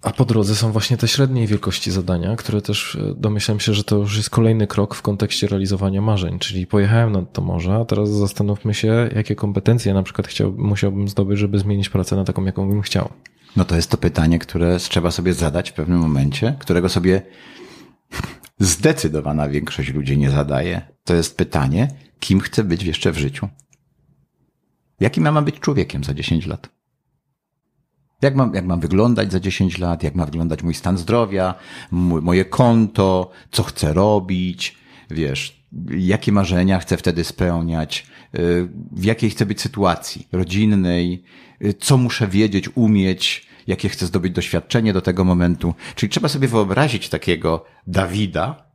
[0.07, 3.85] a po drodze są właśnie te średniej wielkości zadania, które też e, domyślam się, że
[3.85, 6.39] to już jest kolejny krok w kontekście realizowania marzeń.
[6.39, 11.09] Czyli pojechałem nad to morze, a teraz zastanówmy się, jakie kompetencje na przykład chciał, musiałbym
[11.09, 13.09] zdobyć, żeby zmienić pracę na taką, jaką bym chciał.
[13.57, 17.23] No to jest to pytanie, które trzeba sobie zadać w pewnym momencie, którego sobie
[18.59, 20.83] zdecydowana większość ludzi nie zadaje.
[21.05, 21.89] To jest pytanie,
[22.21, 23.49] kim chcę być jeszcze w życiu?
[25.01, 26.69] Jakim ja mam być człowiekiem za 10 lat?
[28.23, 30.03] Jak mam, jak mam wyglądać za 10 lat?
[30.03, 31.55] Jak ma wyglądać mój stan zdrowia,
[31.91, 34.77] moje konto, co chcę robić?
[35.11, 38.07] Wiesz, jakie marzenia chcę wtedy spełniać?
[38.35, 41.25] Y, w jakiej chcę być sytuacji rodzinnej?
[41.65, 43.46] Y, co muszę wiedzieć, umieć?
[43.67, 45.75] Jakie chce zdobyć doświadczenie do tego momentu.
[45.95, 48.67] Czyli trzeba sobie wyobrazić takiego Dawida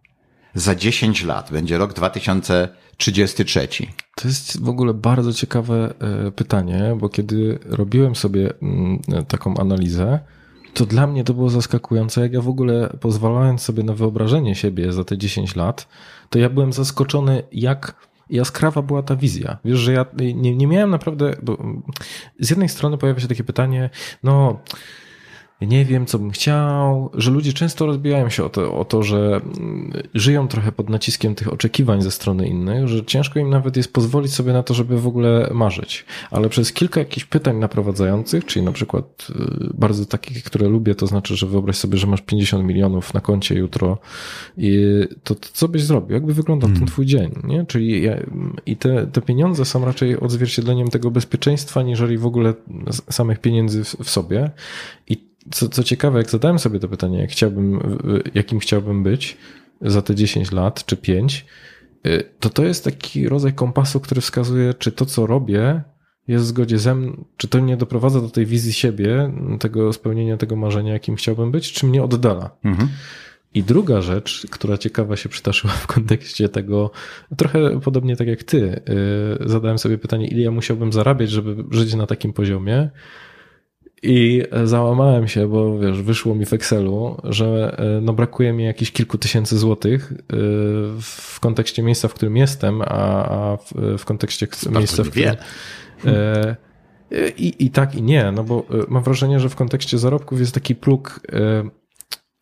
[0.55, 1.51] za 10 lat.
[1.51, 3.67] Będzie rok 2033.
[4.15, 5.93] To jest w ogóle bardzo ciekawe
[6.27, 10.19] e, pytanie, bo kiedy robiłem sobie mm, taką analizę,
[10.73, 14.93] to dla mnie to było zaskakujące, jak ja w ogóle pozwalając sobie na wyobrażenie siebie
[14.93, 15.87] za te 10 lat,
[16.29, 19.57] to ja byłem zaskoczony, jak jaskrawa była ta wizja.
[19.65, 20.05] Wiesz, że ja
[20.35, 21.57] nie, nie miałem naprawdę, bo
[22.39, 23.89] z jednej strony pojawia się takie pytanie,
[24.23, 24.59] no
[25.67, 29.41] nie wiem, co bym chciał, że ludzie często rozbijają się o to, o to, że
[29.57, 33.93] mm, żyją trochę pod naciskiem tych oczekiwań ze strony innych, że ciężko im nawet jest
[33.93, 36.05] pozwolić sobie na to, żeby w ogóle marzyć.
[36.31, 41.07] Ale przez kilka jakichś pytań naprowadzających, czyli na przykład y, bardzo takich, które lubię, to
[41.07, 43.97] znaczy, że wyobraź sobie, że masz 50 milionów na koncie jutro
[44.57, 44.81] i
[45.23, 46.13] to, to co byś zrobił?
[46.13, 46.79] Jakby wyglądał hmm.
[46.79, 47.65] ten twój dzień, nie?
[47.65, 48.17] Czyli ja,
[48.65, 52.53] i te, te pieniądze są raczej odzwierciedleniem tego bezpieczeństwa, niżeli w ogóle
[53.09, 54.51] samych pieniędzy w, w sobie
[55.07, 57.79] i co, co ciekawe, jak zadałem sobie to pytanie, jak chciałbym,
[58.33, 59.37] jakim chciałbym być
[59.81, 61.45] za te 10 lat czy 5,
[62.07, 65.81] y, to to jest taki rodzaj kompasu, który wskazuje, czy to, co robię,
[66.27, 70.37] jest w zgodzie ze mną, czy to mnie doprowadza do tej wizji siebie, tego spełnienia
[70.37, 72.57] tego marzenia, jakim chciałbym być, czy mnie oddala.
[72.63, 72.89] Mhm.
[73.53, 76.91] I druga rzecz, która ciekawa się przytaszyła w kontekście tego,
[77.37, 78.81] trochę podobnie tak jak ty,
[79.39, 82.89] yy, zadałem sobie pytanie, ile ja musiałbym zarabiać, żeby żyć na takim poziomie,
[84.03, 88.91] i załamałem się, bo wiesz, wyszło mi w Excelu, że e, no brakuje mi jakichś
[88.91, 90.35] kilku tysięcy złotych e,
[91.01, 93.57] w kontekście miejsca, w którym jestem, a,
[93.97, 95.35] w, kontekście miejsca, w którym...
[96.05, 96.55] E,
[97.37, 100.75] I, I tak, i nie, no bo mam wrażenie, że w kontekście zarobków jest taki
[100.75, 101.19] próg,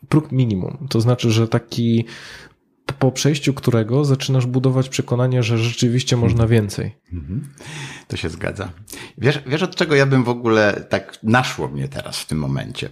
[0.09, 0.87] próg minimum.
[0.89, 2.05] To znaczy, że taki
[2.93, 6.95] po przejściu którego zaczynasz budować przekonanie, że rzeczywiście można więcej.
[7.13, 7.53] Mhm.
[8.07, 8.69] To się zgadza.
[9.17, 12.89] Wiesz, wiesz, od czego ja bym w ogóle tak naszło mnie teraz w tym momencie?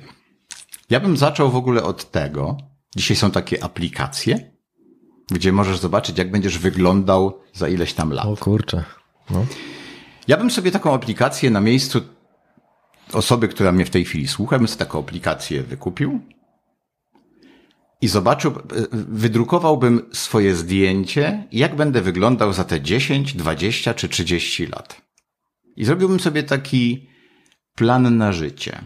[0.89, 2.57] Ja bym zaczął w ogóle od tego,
[2.95, 4.51] dzisiaj są takie aplikacje,
[5.31, 8.25] gdzie możesz zobaczyć, jak będziesz wyglądał za ileś tam lat.
[8.25, 8.83] O kurczę.
[9.29, 9.45] No.
[10.27, 12.01] Ja bym sobie taką aplikację na miejscu
[13.13, 16.19] osoby, która mnie w tej chwili słucha, bym sobie taką aplikację wykupił
[18.01, 18.53] i zobaczył,
[18.91, 25.01] wydrukowałbym swoje zdjęcie, jak będę wyglądał za te 10, 20 czy 30 lat.
[25.75, 27.07] I zrobiłbym sobie taki
[27.75, 28.81] plan na życie.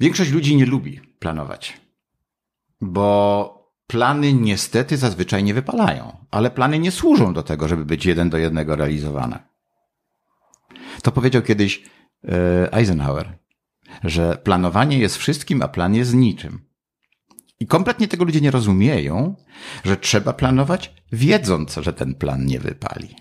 [0.00, 1.80] Większość ludzi nie lubi planować,
[2.80, 8.30] bo plany niestety zazwyczaj nie wypalają, ale plany nie służą do tego, żeby być jeden
[8.30, 9.38] do jednego realizowane.
[11.02, 11.82] To powiedział kiedyś
[12.24, 13.38] e, Eisenhower,
[14.04, 16.69] że planowanie jest wszystkim, a plan jest niczym.
[17.60, 19.36] I kompletnie tego ludzie nie rozumieją,
[19.84, 23.16] że trzeba planować, wiedząc, że ten plan nie wypali.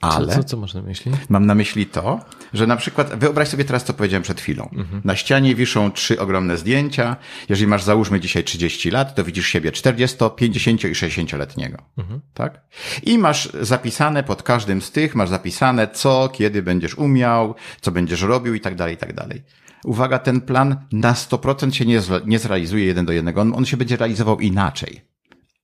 [0.00, 0.26] Ale.
[0.26, 1.12] Co, co, co masz na myśli?
[1.28, 2.20] Mam na myśli to,
[2.52, 4.68] że na przykład, wyobraź sobie teraz, co powiedziałem przed chwilą.
[4.72, 5.02] Mhm.
[5.04, 7.16] Na ścianie wiszą trzy ogromne zdjęcia.
[7.48, 11.82] Jeżeli masz, załóżmy dzisiaj 30 lat, to widzisz siebie 40, 50 i 60-letniego.
[11.98, 12.20] Mhm.
[12.34, 12.60] Tak?
[13.02, 18.22] I masz zapisane pod każdym z tych, masz zapisane co, kiedy będziesz umiał, co będziesz
[18.22, 19.42] robił i tak dalej, i tak dalej
[19.86, 23.40] uwaga, ten plan na 100% się nie, nie zrealizuje jeden do jednego.
[23.40, 25.00] On, on się będzie realizował inaczej.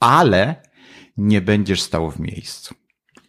[0.01, 0.62] Ale
[1.16, 2.75] nie będziesz stał w miejscu.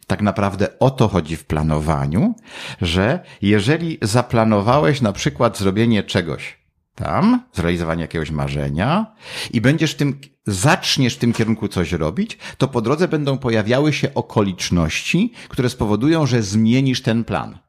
[0.08, 2.36] Tak naprawdę o to chodzi w planowaniu,
[2.82, 6.64] że jeżeli zaplanowałeś na przykład zrobienie czegoś
[6.96, 9.16] tam, zrealizowanie jakiegoś marzenia
[9.52, 14.14] i będziesz tym, zaczniesz w tym kierunku coś robić, to po drodze będą pojawiały się
[14.14, 17.60] okoliczności, które spowodują, że zmienisz ten plan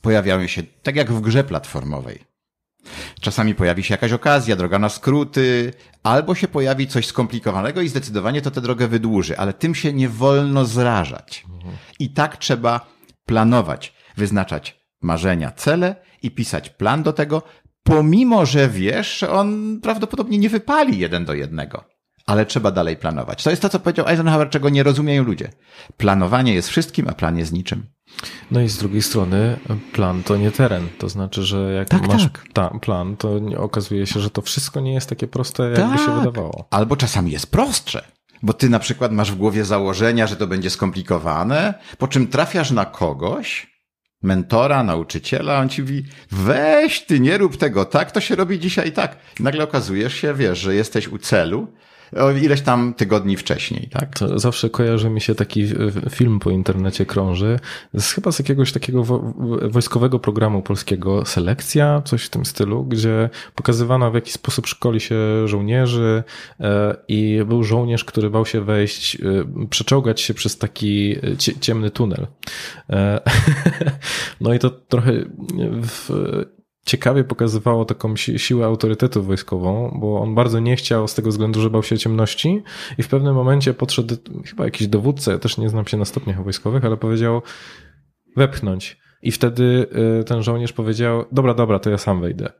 [0.00, 2.24] pojawiają się, tak jak w grze platformowej.
[3.20, 5.72] Czasami pojawi się jakaś okazja, droga na skróty,
[6.02, 10.08] albo się pojawi coś skomplikowanego i zdecydowanie to tę drogę wydłuży, ale tym się nie
[10.08, 11.44] wolno zrażać.
[11.98, 12.86] I tak trzeba
[13.26, 17.42] planować, wyznaczać marzenia, cele i pisać plan do tego,
[17.82, 21.84] pomimo że wiesz, on prawdopodobnie nie wypali jeden do jednego.
[22.28, 23.44] ale trzeba dalej planować.
[23.44, 25.50] To jest to, co powiedział Eisenhower, czego nie rozumieją ludzie.
[25.96, 27.86] Planowanie jest wszystkim, a plan jest niczym.
[28.50, 29.58] No i z drugiej strony
[29.92, 30.88] plan to nie teren.
[30.98, 32.44] To znaczy, że jak Tak, masz tak.
[32.52, 36.06] ta, plan, to nie- okazuje się, że to wszystko nie jest takie proste, jakby się
[36.06, 36.18] Tak.
[36.18, 36.66] wydawało.
[36.70, 38.04] Albo czasami jest prostsze.
[38.42, 42.70] Bo ty na przykład masz w głowie założenia, że to będzie skomplikowane, po czym trafiasz
[42.70, 43.78] na kogoś,
[44.22, 48.92] mentora, nauczyciela, on ci mówi, weź ty, nie rób tego tak, to się robi dzisiaj
[48.92, 49.16] tak.
[49.40, 51.72] I nagle okazujesz się, wiesz, że jesteś u celu
[52.42, 54.18] ileś tam tygodni wcześniej, tak?
[54.18, 57.58] To zawsze kojarzy mi się taki e, film po internecie krąży,
[57.94, 59.34] z, chyba z jakiegoś takiego wo,
[59.70, 65.16] wojskowego programu polskiego Selekcja, coś w tym stylu, gdzie pokazywano w jaki sposób szkoli się
[65.48, 66.22] żołnierzy
[66.60, 71.90] e, i był żołnierz, który bał się wejść, e, przeczołgać się przez taki cie, ciemny
[71.90, 72.26] tunel.
[74.40, 75.12] No i to trochę
[75.82, 76.10] w,
[76.88, 81.60] ciekawie pokazywało taką si- siłę autorytetu wojskową, bo on bardzo nie chciał z tego względu,
[81.60, 82.62] że bał się ciemności
[82.98, 84.14] i w pewnym momencie podszedł
[84.46, 87.42] chyba jakiś dowódca, ja też nie znam się na stopniach wojskowych, ale powiedział
[88.36, 88.98] wepchnąć.
[89.22, 89.86] I wtedy
[90.20, 92.52] y, ten żołnierz powiedział, dobra, dobra, to ja sam wejdę.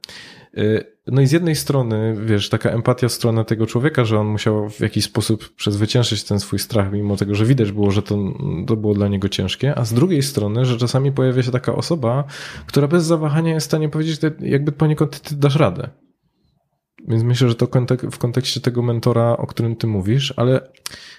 [0.58, 4.26] Y, No i z jednej strony, wiesz, taka empatia w stronę tego człowieka, że on
[4.26, 8.18] musiał w jakiś sposób przezwyciężyć ten swój strach, mimo tego, że widać było, że to,
[8.66, 12.24] to było dla niego ciężkie, a z drugiej strony, że czasami pojawia się taka osoba,
[12.66, 15.88] która bez zawahania jest w stanie powiedzieć, jakby poniekąd ty dasz radę.
[17.08, 17.68] Więc myślę, że to
[18.10, 20.60] w kontekście tego mentora, o którym ty mówisz, ale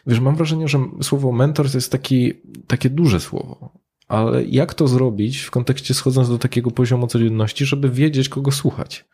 [0.08, 2.34] wiesz, mam wrażenie, że słowo mentor to jest taki,
[2.68, 3.79] takie duże słowo.
[4.10, 9.06] Ale jak to zrobić w kontekście schodząc do takiego poziomu codzienności, żeby wiedzieć, kogo słuchać?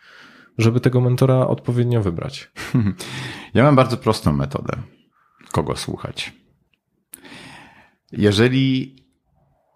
[0.58, 2.52] Żeby tego mentora odpowiednio wybrać.
[3.54, 4.78] Ja mam bardzo prostą metodę,
[5.52, 6.34] kogo słuchać.
[8.12, 8.96] Jeżeli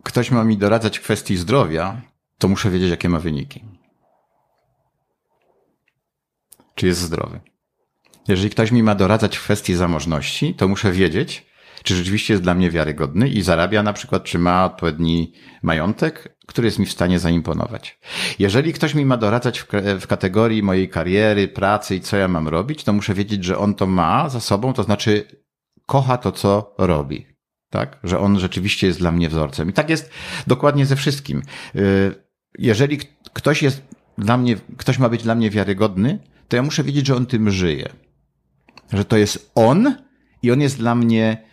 [0.04, 2.02] ktoś ma mi doradzać kwestii zdrowia,
[2.38, 3.64] to muszę wiedzieć, jakie ma wyniki.
[6.76, 7.40] Czy jest zdrowy.
[8.28, 11.49] Jeżeli ktoś mi ma doradzać w kwestii zamożności, to muszę wiedzieć,
[11.84, 16.68] czy rzeczywiście jest dla mnie wiarygodny i zarabia na przykład, czy ma odpowiedni majątek, który
[16.68, 18.00] jest mi w stanie zaimponować.
[18.40, 19.68] Jeżeli ktoś mi ma doradzać w,
[20.00, 23.76] w kategorii mojej kariery, pracy i co ja mam robić, to muszę wiedzieć, że on
[23.76, 25.26] to ma za sobą, to znaczy
[25.86, 27.26] kocha to, co robi.
[27.70, 28.00] Tak?
[28.04, 29.70] Że on rzeczywiście jest dla mnie wzorcem.
[29.70, 30.12] I tak jest
[30.48, 31.42] dokładnie ze wszystkim.
[31.76, 33.00] Y, Jeżeli
[33.34, 33.82] ktoś jest
[34.18, 37.52] dla mnie, ktoś ma być dla mnie wiarygodny, to ja muszę wiedzieć, że on tym
[37.52, 37.90] żyje.
[38.94, 39.96] Że to jest on
[40.42, 41.49] i on jest dla mnie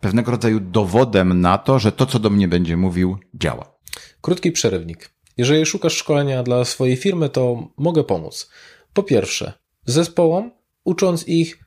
[0.00, 3.78] pewnego rodzaju dowodem na to, że to, co do mnie będzie mówił, działa.
[4.20, 5.10] Krótki przerywnik.
[5.36, 8.50] Jeżeli szukasz szkolenia dla swojej firmy, to mogę pomóc.
[8.92, 9.52] Po pierwsze,
[9.86, 10.50] zespołom,
[10.84, 11.64] ucząc ich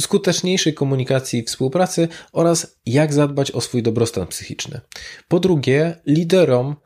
[0.00, 4.80] skuteczniejszej komunikacji i współpracy oraz jak zadbać o swój dobrostan psychiczny.
[5.28, 6.76] Po drugie, liderom,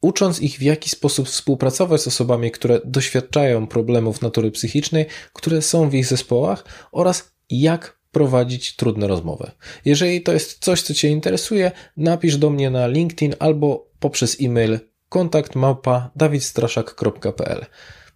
[0.00, 5.90] ucząc ich w jaki sposób współpracować z osobami, które doświadczają problemów natury psychicznej, które są
[5.90, 9.50] w ich zespołach oraz jak prowadzić trudne rozmowy.
[9.84, 14.78] Jeżeli to jest coś, co Cię interesuje, napisz do mnie na LinkedIn albo poprzez e-mail
[15.08, 15.54] kontakt.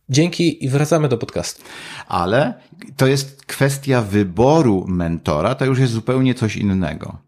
[0.09, 1.63] Dzięki i wracamy do podcastu.
[2.09, 2.55] Ale
[2.97, 7.19] to jest kwestia wyboru mentora, to już jest zupełnie coś innego.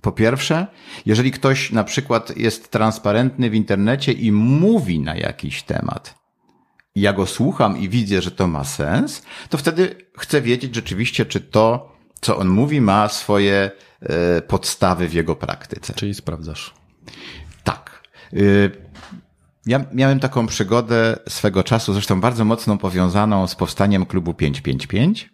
[0.00, 0.66] Po pierwsze,
[1.06, 6.17] jeżeli ktoś na przykład jest transparentny w internecie i mówi na jakiś temat,
[6.94, 11.26] i ja go słucham i widzę, że to ma sens, to wtedy chcę wiedzieć rzeczywiście,
[11.26, 13.70] czy to, co on mówi, ma swoje
[14.00, 15.94] e, podstawy w jego praktyce.
[15.94, 16.74] Czyli sprawdzasz.
[17.64, 18.02] Tak.
[18.34, 18.70] Y,
[19.66, 25.30] Ja miałem taką przygodę swego czasu, zresztą bardzo mocno powiązaną z powstaniem klubu 555.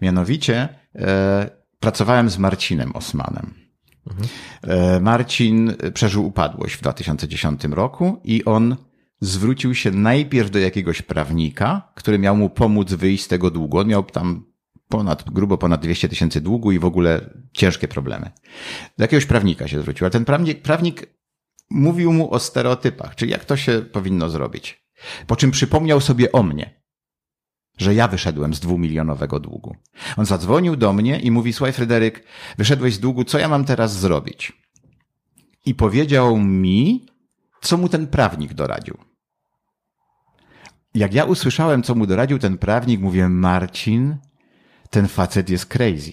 [0.00, 1.50] Mianowicie e,
[1.80, 3.54] pracowałem z Marcinem Osmanem.
[4.62, 8.76] E, Marcin przeżył upadłość w 2010 roku i on
[9.20, 13.78] zwrócił się najpierw do jakiegoś prawnika, który miał mu pomóc wyjść z tego długu.
[13.78, 14.44] On miał tam
[14.88, 18.30] ponad, grubo ponad 200 tysięcy długu i w ogóle ciężkie problemy.
[18.98, 21.06] Do jakiegoś prawnika się zwrócił, ale ten prawnik, prawnik
[21.70, 24.86] mówił mu o stereotypach, czyli jak to się powinno zrobić.
[25.26, 26.82] Po czym przypomniał sobie o mnie,
[27.78, 29.76] że ja wyszedłem z dwumilionowego długu.
[30.16, 32.24] On zadzwonił do mnie i mówi, słuchaj Fryderyk,
[32.58, 34.52] wyszedłeś z długu, co ja mam teraz zrobić?
[35.66, 37.06] I powiedział mi,
[37.60, 38.98] co mu ten prawnik doradził.
[40.94, 44.16] Jak ja usłyszałem, co mu doradził ten prawnik, mówię, Marcin,
[44.90, 46.12] ten facet jest crazy.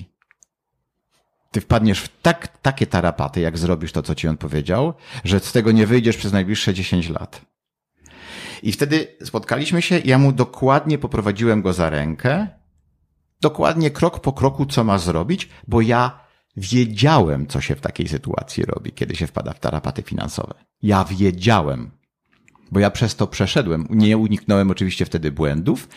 [1.52, 5.52] Ty wpadniesz w tak, takie tarapaty, jak zrobisz to, co ci on powiedział, że z
[5.52, 7.42] tego nie wyjdziesz przez najbliższe 10 lat.
[8.64, 12.48] I wtedy spotkaliśmy się, ja mu dokładnie poprowadziłem go za rękę,
[13.42, 16.23] dokładnie krok po kroku, co ma zrobić, bo ja
[16.58, 20.54] wiedziałem, co się w takiej sytuacji robi, kiedy się wpada w tarapaty finansowe.
[20.82, 21.92] Ja wiedziałem.
[22.74, 23.88] bo ja przez to przeszedłem.
[23.90, 25.90] Nie uniknąłem oczywiście wtedy błędów,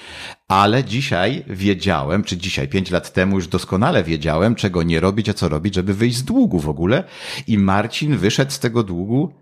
[0.49, 5.35] ale dzisiaj wiedziałem, czy dzisiaj, pięć lat temu już doskonale wiedziałem, czego nie robić, a
[5.35, 7.05] co robić, żeby wyjść z długu w ogóle.
[7.47, 9.33] I Marcin wyszedł z tego długu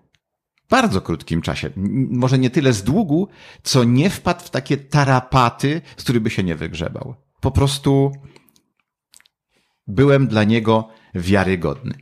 [0.67, 1.71] w bardzo krótkim czasie.
[2.11, 3.29] Może nie tyle z długu,
[3.63, 7.15] co nie wpadł w takie tarapaty, z których by się nie wygrzebał.
[7.41, 8.13] Po prostu
[9.87, 11.95] byłem dla niego wiarygodny.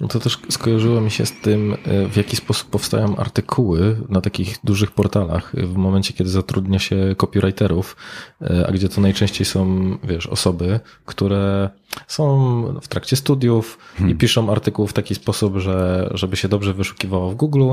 [0.00, 4.20] No to też skojarzyło mi się z tym, e, w jaki sposób powstają artykuły na
[4.20, 7.96] takich dużych portalach w momencie, kiedy zatrudnia się copywriterów,
[8.42, 11.70] e, a gdzie to najczęściej są, wiesz, osoby, które
[12.06, 13.78] są w trakcie studiów
[14.08, 17.72] i piszą artykuł w taki sposób, że żeby się dobrze wyszukiwało w Google,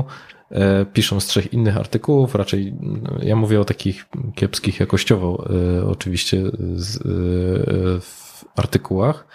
[0.50, 5.48] e, piszą z trzech innych artykułów, raczej no, ja mówię o takich kiepskich jakościowo
[5.88, 6.42] oczywiście
[6.74, 6.98] z,
[8.02, 9.26] w artykułach,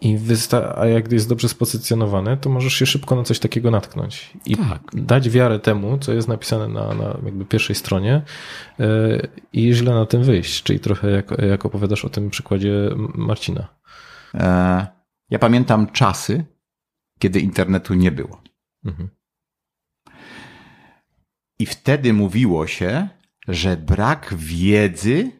[0.00, 4.30] i wysta- a jak jest dobrze spozycjonowany, to możesz się szybko na coś takiego natknąć
[4.46, 4.80] i Tak.
[4.92, 8.22] dać wiarę temu, co jest napisane na, na jakby pierwszej stronie
[8.78, 10.62] yy, i źle na tym wyjść.
[10.62, 13.68] Czyli trochę jak, jak opowiadasz o tym przykładzie Marcina.
[14.34, 14.86] E,
[15.30, 16.44] Ja pamiętam czasy,
[17.18, 18.42] kiedy internetu nie było.
[18.84, 19.08] Mhm.
[21.58, 23.08] I wtedy mówiło się,
[23.48, 25.30] że brak wiedzy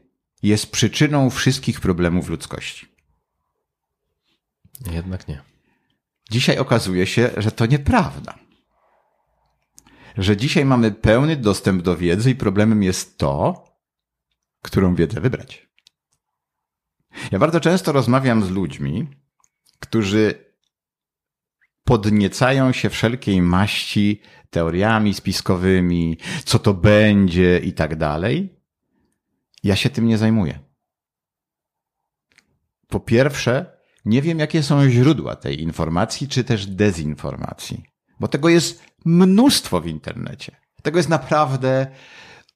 [0.42, 2.86] jest przyczyną wszystkich problemów ludzkości.
[4.86, 5.42] Jednak nie.
[6.30, 8.38] Dzisiaj okazuje się, że to nieprawda.
[10.16, 13.64] Że dzisiaj mamy pełny dostęp do wiedzy i problemem jest to,
[14.62, 15.68] którą wiedzę wybrać.
[17.32, 19.08] Ja bardzo często rozmawiam z ludźmi,
[19.78, 20.52] którzy
[21.84, 28.62] podniecają się wszelkiej maści teoriami spiskowymi, co to będzie i tak dalej.
[29.62, 30.58] Ja się tym nie zajmuję.
[32.88, 37.84] Po pierwsze, nie wiem, jakie są źródła tej informacji, czy też dezinformacji,
[38.20, 40.56] bo tego jest mnóstwo w internecie.
[40.82, 41.86] Tego jest naprawdę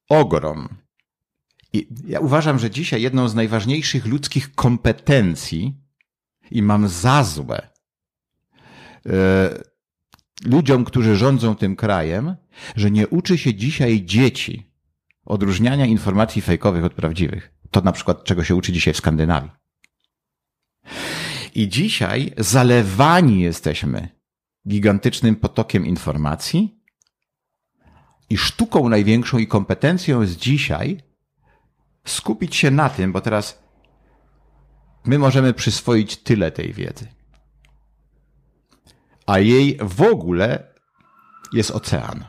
[0.09, 0.69] ogrom.
[1.73, 5.83] I ja uważam, że dzisiaj jedną z najważniejszych ludzkich kompetencji,
[6.53, 7.69] i mam za złe
[9.07, 9.63] e,
[10.45, 12.37] ludziom, którzy rządzą tym krajem,
[12.77, 14.73] że nie uczy się dzisiaj dzieci
[15.25, 17.53] odróżniania informacji fejkowych od prawdziwych.
[17.71, 19.51] To na przykład, czego się uczy dzisiaj w Skandynawii.
[21.55, 24.09] I dzisiaj zalewani jesteśmy
[24.69, 26.83] gigantycznym potokiem informacji
[28.31, 31.01] i sztuką największą i kompetencją jest dzisiaj
[32.05, 33.63] skupić się na tym, bo teraz
[35.05, 37.07] my możemy przyswoić tyle tej wiedzy.
[39.27, 40.75] A jej w ogóle
[41.53, 42.25] jest ocean.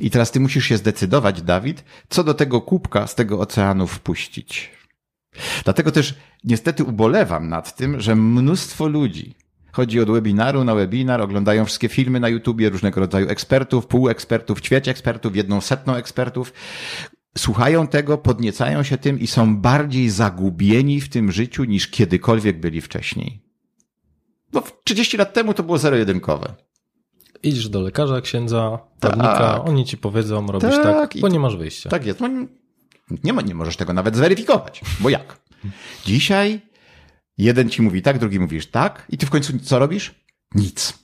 [0.00, 4.70] I teraz ty musisz się zdecydować, Dawid, co do tego kubka z tego oceanu wpuścić.
[5.64, 6.14] Dlatego też
[6.44, 9.34] niestety ubolewam nad tym, że mnóstwo ludzi
[9.76, 14.88] chodzi od webinaru na webinar, oglądają wszystkie filmy na YouTubie, różnego rodzaju ekspertów, półekspertów, ćwierć
[14.88, 16.52] ekspertów, jedną setną ekspertów.
[17.38, 22.80] Słuchają tego, podniecają się tym i są bardziej zagubieni w tym życiu niż kiedykolwiek byli
[22.80, 23.42] wcześniej.
[24.52, 26.54] Bo 30 lat temu to było zero-jedynkowe.
[27.42, 29.68] Idziesz do lekarza, księdza, prawnika, Tak.
[29.68, 31.90] oni ci powiedzą, robisz Tak, tak, bo nie masz wyjścia.
[31.90, 32.20] Tak jest.
[32.20, 32.28] No,
[33.24, 34.80] nie- nie, możesz tego nawet zweryfikować.
[35.00, 35.40] Bo jak?
[36.04, 36.60] Dzisiaj
[37.38, 40.14] jeden ci mówi tak, drugi mówisz tak i ty w końcu co robisz?
[40.54, 40.98] Nic.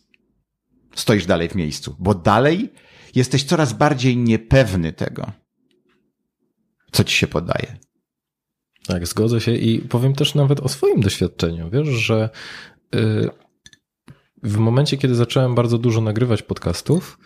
[0.95, 2.73] Stoisz dalej w miejscu, bo dalej
[3.15, 5.33] jesteś coraz bardziej niepewny tego,
[6.93, 7.77] co ci się podaje.
[8.87, 11.71] Tak, zgodzę się i powiem też nawet o swoim doświadczeniu.
[11.71, 12.31] Wiesz, że
[12.95, 13.29] y,
[14.43, 17.19] w momencie, kiedy zacząłem bardzo dużo nagrywać podcastów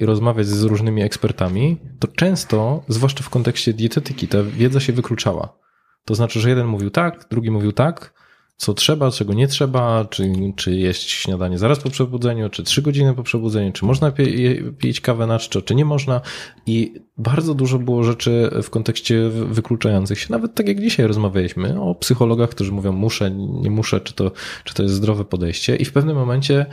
[0.00, 5.58] i rozmawiać z różnymi ekspertami, to często, zwłaszcza w kontekście dietetyki, ta wiedza się wykluczała.
[6.04, 8.18] To znaczy, że jeden mówił tak, drugi mówił tak,
[8.56, 13.14] co trzeba, czego nie trzeba, czy, czy jeść śniadanie zaraz po przebudzeniu, czy trzy godziny
[13.14, 16.20] po przebudzeniu, czy można pie, pić kawę na czczo, czy nie można.
[16.66, 20.26] I bardzo dużo było rzeczy w kontekście wy- wykluczających się.
[20.30, 24.32] Nawet tak jak dzisiaj rozmawialiśmy o psychologach, którzy mówią muszę, nie muszę, czy to,
[24.64, 25.76] czy to jest zdrowe podejście.
[25.76, 26.66] I w pewnym momencie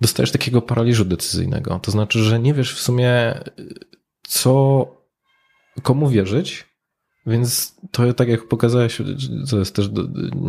[0.00, 1.80] dostajesz takiego paraliżu decyzyjnego.
[1.82, 3.40] To znaczy, że nie wiesz w sumie,
[4.22, 4.86] co,
[5.82, 6.64] komu wierzyć,
[7.26, 9.02] więc to tak jak pokazałeś,
[9.50, 9.90] to jest też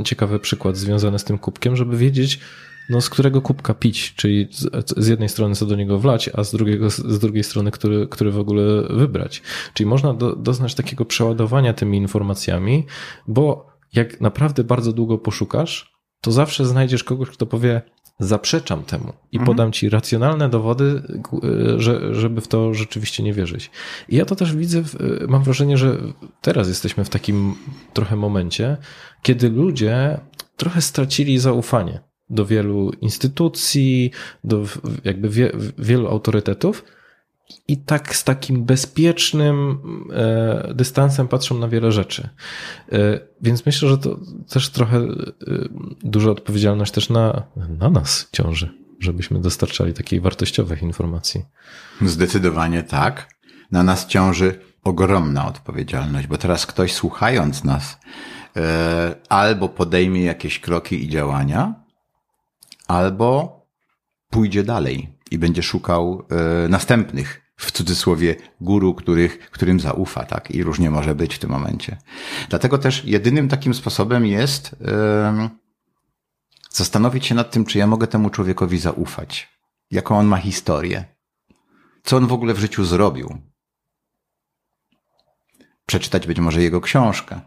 [0.05, 2.39] ciekawy przykład związany z tym kubkiem, żeby wiedzieć,
[2.89, 6.43] no z którego kubka pić, czyli z, z jednej strony co do niego wlać, a
[6.43, 9.41] z, drugiego, z drugiej strony, który, który w ogóle wybrać.
[9.73, 12.85] Czyli można do, doznać takiego przeładowania tymi informacjami,
[13.27, 17.81] bo jak naprawdę bardzo długo poszukasz, to zawsze znajdziesz kogoś, kto powie,
[18.19, 21.39] zaprzeczam temu i podam ci racjonalne dowody, g-
[21.81, 23.71] że, żeby w to rzeczywiście nie wierzyć.
[24.09, 24.95] I ja to też widzę, w-
[25.27, 25.97] mam wrażenie, że
[26.41, 27.55] teraz jesteśmy w takim
[27.93, 28.77] trochę momencie,
[29.21, 30.19] kiedy ludzie
[30.57, 31.99] trochę stracili zaufanie
[32.29, 34.11] do wielu instytucji,
[34.43, 34.63] do
[35.03, 36.83] jakby wie, wielu autorytetów
[37.67, 39.79] i tak z takim bezpiecznym
[40.13, 42.29] e, dystansem patrzą na wiele rzeczy.
[42.91, 42.97] E,
[43.41, 44.19] więc myślę, że to
[44.49, 45.05] też trochę e,
[46.03, 47.43] duża odpowiedzialność też na,
[47.79, 48.69] na nas ciąży,
[48.99, 51.45] żebyśmy dostarczali takiej wartościowych informacji.
[52.01, 53.39] Zdecydowanie tak.
[53.71, 57.97] Na nas ciąży ogromna odpowiedzialność, bo teraz ktoś słuchając nas
[59.29, 61.73] albo podejmie jakieś kroki i działania,
[62.87, 63.59] albo
[64.29, 66.25] pójdzie dalej i będzie szukał
[66.65, 70.51] e, następnych w cudzysłowie guru, których, którym zaufa, tak?
[70.51, 71.97] I różnie może być w tym momencie.
[72.49, 74.75] Dlatego też jedynym takim sposobem jest
[76.69, 79.59] zastanowić się nad tym, czy ja mogę temu człowiekowi zaufać.
[79.91, 81.05] Jaką on ma historię.
[82.03, 83.37] Co on w ogóle w życiu zrobił.
[85.85, 87.41] Przeczytać być może jego książkę.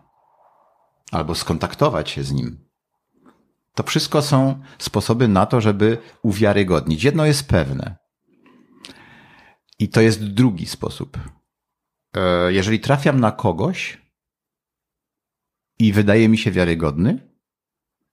[1.12, 2.71] Albo skontaktować się z nim.
[3.74, 7.04] To wszystko są sposoby na to, żeby uwiarygodnić.
[7.04, 7.96] Jedno jest pewne.
[9.78, 11.18] I to jest drugi sposób.
[12.16, 13.98] E, jeżeli trafiam na kogoś
[15.78, 17.32] i wydaje mi się wiarygodny,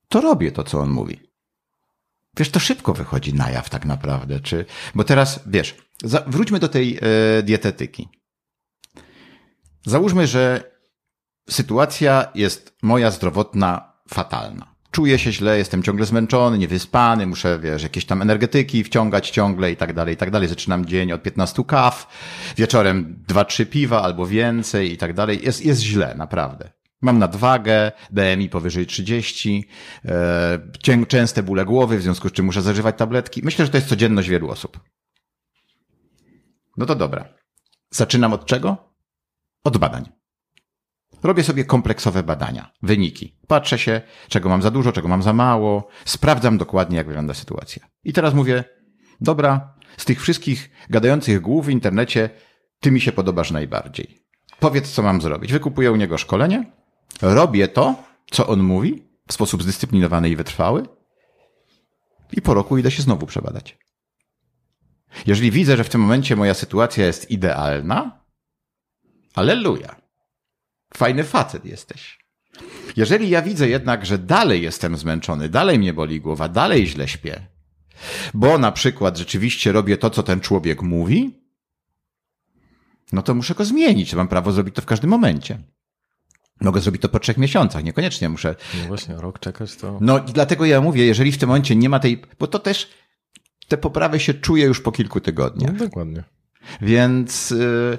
[0.08, 1.20] to robię to, co on mówi.
[2.38, 4.40] Wiesz, to szybko wychodzi na jaw tak naprawdę.
[4.40, 5.76] Czy, bo teraz, wiesz,
[6.28, 8.10] wróćmy do tej e, dietetyki.
[9.86, 10.72] Załóżmy, że
[11.50, 14.69] sytuacja jest moja zdrowotna fatalna.
[14.92, 19.76] Czuję się źle, jestem ciągle zmęczony, niewyspany, muszę, wiesz, jakieś tam energetyki wciągać ciągle i
[19.76, 20.48] tak dalej, i tak dalej.
[20.48, 22.08] Zaczynam dzień od 15 kaw,
[22.58, 25.40] wieczorem 2-3 piwa albo więcej i tak dalej.
[25.44, 26.72] Jest, jest źle, naprawdę.
[27.02, 29.68] Mam nadwagę, BMI powyżej 30,
[30.06, 33.42] e, częste bóle głowy, w związku z czym muszę zażywać tabletki.
[33.44, 34.80] Myślę, że to jest codzienność wielu osób.
[36.78, 37.34] No to dobra.
[37.92, 38.78] Zaczynam od czego?
[39.64, 40.19] Od badań.
[41.24, 43.36] Robię sobie kompleksowe badania, wyniki.
[43.48, 45.88] Patrzę się, czego mam za dużo, czego mam za mało.
[46.06, 47.88] Sprawdzam dokładnie, jak wygląda sytuacja.
[48.04, 48.64] I teraz mówię,
[49.22, 52.30] dobra, z tych wszystkich gadających głów w internecie,
[52.80, 54.26] ty mi się podobasz najbardziej.
[54.60, 55.52] Powiedz, co mam zrobić.
[55.52, 56.72] Wykupuję u niego szkolenie,
[57.22, 60.84] robię to, co on mówi, w sposób zdyscyplinowany i wytrwały,
[62.32, 63.78] i po roku idę się znowu przebadać.
[65.28, 68.24] Jeżeli widzę, że w tym momencie moja sytuacja jest idealna,
[69.36, 69.99] aleluja.
[70.94, 72.20] Fajny facet jesteś.
[72.96, 77.48] Jeżeli ja widzę jednak, że dalej jestem zmęczony, dalej mnie boli głowa, dalej źle śpię,
[78.34, 81.40] bo na przykład rzeczywiście robię to, co ten człowiek mówi,
[83.12, 84.14] no to muszę go zmienić.
[84.14, 85.60] Mam prawo zrobić to w każdym momencie.
[86.62, 88.56] Mogę zrobić to po trzech miesiącach, niekoniecznie muszę.
[88.82, 89.98] No właśnie, rok czekać to.
[90.02, 92.90] No i dlatego ja mówię, jeżeli w tym momencie nie ma tej, bo to też
[93.68, 95.72] te poprawy się czuje już po kilku tygodniach.
[95.74, 96.24] No, dokładnie.
[96.82, 97.98] Więc yy,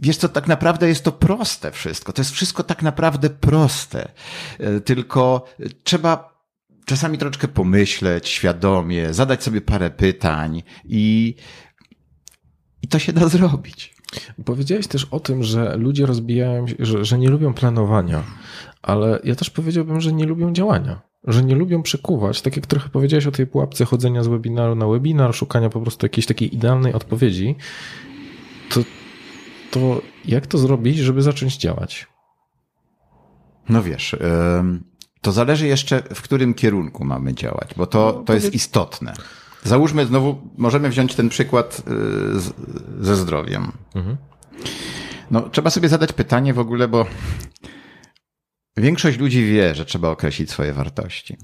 [0.00, 2.12] wiesz co, tak naprawdę jest to proste wszystko.
[2.12, 4.12] To jest wszystko tak naprawdę proste.
[4.58, 5.44] Yy, tylko
[5.84, 6.40] trzeba
[6.84, 11.34] czasami troszeczkę pomyśleć świadomie, zadać sobie parę pytań i,
[12.82, 13.94] i to się da zrobić.
[14.44, 18.22] Powiedziałeś też o tym, że ludzie rozbijają się, że, że nie lubią planowania,
[18.82, 22.88] ale ja też powiedziałbym, że nie lubią działania że nie lubią przekuwać, tak jak trochę
[22.88, 26.92] powiedziałeś o tej pułapce chodzenia z webinaru na webinar, szukania po prostu jakiejś takiej idealnej
[26.92, 27.56] odpowiedzi,
[28.70, 28.80] to,
[29.70, 32.06] to jak to zrobić, żeby zacząć działać?
[33.68, 34.16] No wiesz,
[35.20, 39.14] to zależy jeszcze, w którym kierunku mamy działać, bo to, to jest istotne.
[39.62, 42.52] Załóżmy znowu, możemy wziąć ten przykład y, z,
[43.00, 43.72] ze zdrowiem.
[43.94, 44.16] Mhm.
[45.30, 47.06] No, trzeba sobie zadać pytanie w ogóle, bo
[48.76, 51.36] większość ludzi wie, że trzeba określić swoje wartości.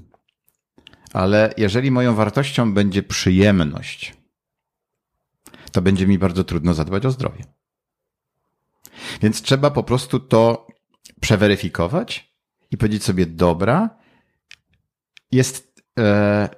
[1.13, 4.15] Ale jeżeli moją wartością będzie przyjemność,
[5.71, 7.43] to będzie mi bardzo trudno zadbać o zdrowie.
[9.21, 10.67] Więc trzeba po prostu to
[11.21, 12.33] przeweryfikować
[12.71, 13.97] i powiedzieć sobie, dobra,
[15.31, 16.49] jest, e,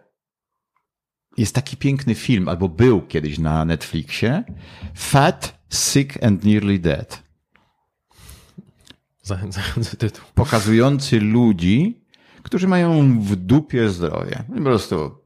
[1.38, 4.44] jest taki piękny film, albo był kiedyś na Netflixie,
[4.96, 7.24] Fat, Sick and Nearly Dead.
[9.22, 10.26] Zachęcający tytuł.
[10.36, 12.02] Pokazujący ludzi,
[12.44, 14.44] którzy mają w dupie zdrowie.
[14.56, 15.19] Po prostu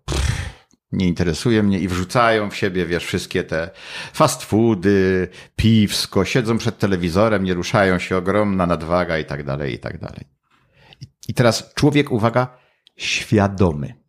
[0.93, 3.69] nie interesuje mnie i wrzucają w siebie, wiesz, wszystkie te
[4.13, 9.79] fast foody, piwsko, siedzą przed telewizorem, nie ruszają się, ogromna nadwaga i tak dalej, i
[9.79, 10.25] tak dalej.
[11.27, 12.57] I teraz człowiek, uwaga,
[12.97, 14.03] świadomy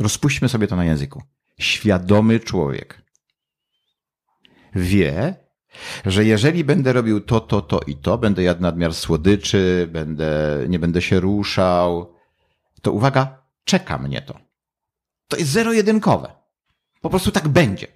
[0.00, 1.22] Rozpuśćmy sobie to na języku.
[1.58, 3.02] Świadomy człowiek
[4.74, 5.34] wie,
[6.06, 10.78] że jeżeli będę robił to, to, to i to, będę jadł nadmiar słodyczy, będę, nie
[10.78, 12.14] będę się ruszał,
[12.82, 14.49] to uwaga, czeka mnie to.
[15.30, 16.32] To jest zero-jedynkowe.
[17.00, 17.86] Po prostu tak będzie.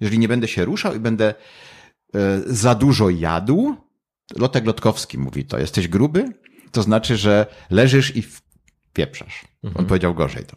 [0.00, 1.34] Jeżeli nie będę się ruszał i będę
[2.14, 3.76] e, za dużo jadł,
[4.36, 6.24] Lotek Lotkowski mówi to, jesteś gruby,
[6.72, 8.22] to znaczy, że leżysz i
[8.92, 9.44] pieprzasz.
[9.64, 9.80] Mhm.
[9.80, 10.56] On powiedział gorzej to.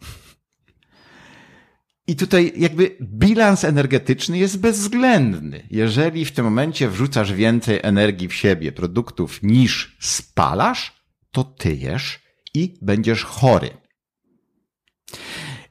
[2.06, 5.66] I tutaj jakby bilans energetyczny jest bezwzględny.
[5.70, 12.20] Jeżeli w tym momencie wrzucasz więcej energii w siebie, produktów niż spalasz, to tyjesz
[12.54, 13.70] i będziesz chory.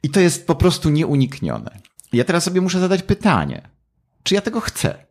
[0.04, 1.78] I to jest po prostu nieuniknione.
[2.12, 3.68] Ja teraz sobie muszę zadać pytanie,
[4.22, 5.06] czy ja tego chcę?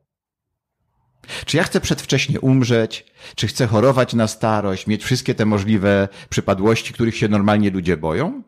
[1.46, 3.06] Czy ja chcę przedwcześnie umrzeć?
[3.36, 8.44] Czy chcę chorować na starość, mieć wszystkie te możliwe przypadłości, których się normalnie ludzie boją?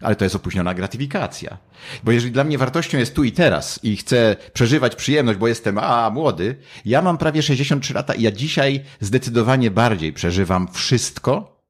[0.00, 1.58] Ale to jest opóźniona gratyfikacja.
[2.04, 5.78] Bo jeżeli dla mnie wartością jest tu i teraz i chcę przeżywać przyjemność, bo jestem
[5.78, 11.62] a młody, ja mam prawie 63 lata i ja dzisiaj zdecydowanie bardziej przeżywam wszystko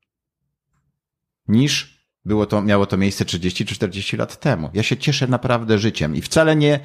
[1.49, 4.71] niż było to, miało to miejsce 30 czy 40 lat temu.
[4.75, 6.81] Ja się cieszę naprawdę życiem i wcale nie,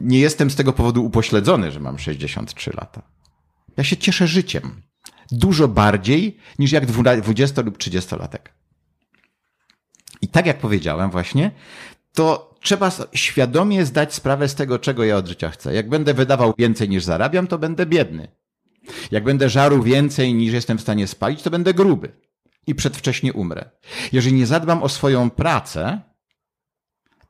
[0.00, 3.02] nie jestem z tego powodu upośledzony, że mam 63 lata.
[3.76, 4.82] Ja się cieszę życiem.
[5.30, 8.54] Dużo bardziej niż jak 20 lub 30 latek.
[10.22, 11.50] I tak jak powiedziałem właśnie,
[12.12, 15.74] to trzeba świadomie zdać sprawę z tego, czego ja od życia chcę.
[15.74, 18.28] Jak będę wydawał więcej niż zarabiam, to będę biedny.
[19.10, 22.12] Jak będę żarł więcej niż jestem w stanie spalić, to będę gruby
[22.66, 23.70] i przedwcześnie umrę.
[24.12, 26.00] Jeżeli nie zadbam o swoją pracę,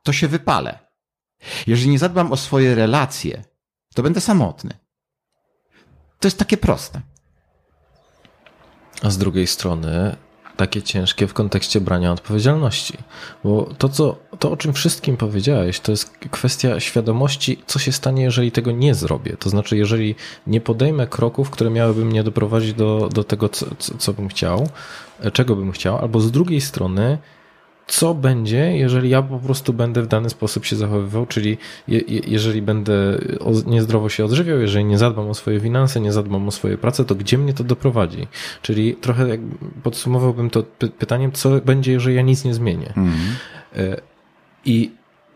[0.03, 0.79] to się wypalę.
[1.67, 3.43] Jeżeli nie zadbam o swoje relacje,
[3.95, 4.73] to będę samotny.
[6.19, 7.01] To jest takie proste.
[9.03, 10.15] A z drugiej strony,
[10.57, 12.97] takie ciężkie w kontekście brania odpowiedzialności.
[13.43, 18.23] Bo to, co, to, o czym wszystkim powiedziałeś, to jest kwestia świadomości, co się stanie,
[18.23, 19.37] jeżeli tego nie zrobię.
[19.39, 20.15] To znaczy, jeżeli
[20.47, 24.69] nie podejmę kroków, które miałyby mnie doprowadzić do, do tego, co, co, co bym chciał,
[25.33, 27.17] czego bym chciał, albo z drugiej strony,
[27.87, 31.57] co będzie, jeżeli ja po prostu będę w dany sposób się zachowywał, czyli
[31.87, 32.93] je, jeżeli będę
[33.65, 37.15] niezdrowo się odżywiał, jeżeli nie zadbam o swoje finanse, nie zadbam o swoje prace, to
[37.15, 38.27] gdzie mnie to doprowadzi?
[38.61, 39.39] Czyli trochę jak
[39.83, 40.63] podsumowałbym to
[40.97, 42.87] pytaniem, co będzie, jeżeli ja nic nie zmienię.
[42.87, 43.15] Mhm.
[43.75, 44.01] E,
[44.65, 44.91] I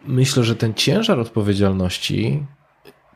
[0.06, 2.43] myślę, że ten ciężar odpowiedzialności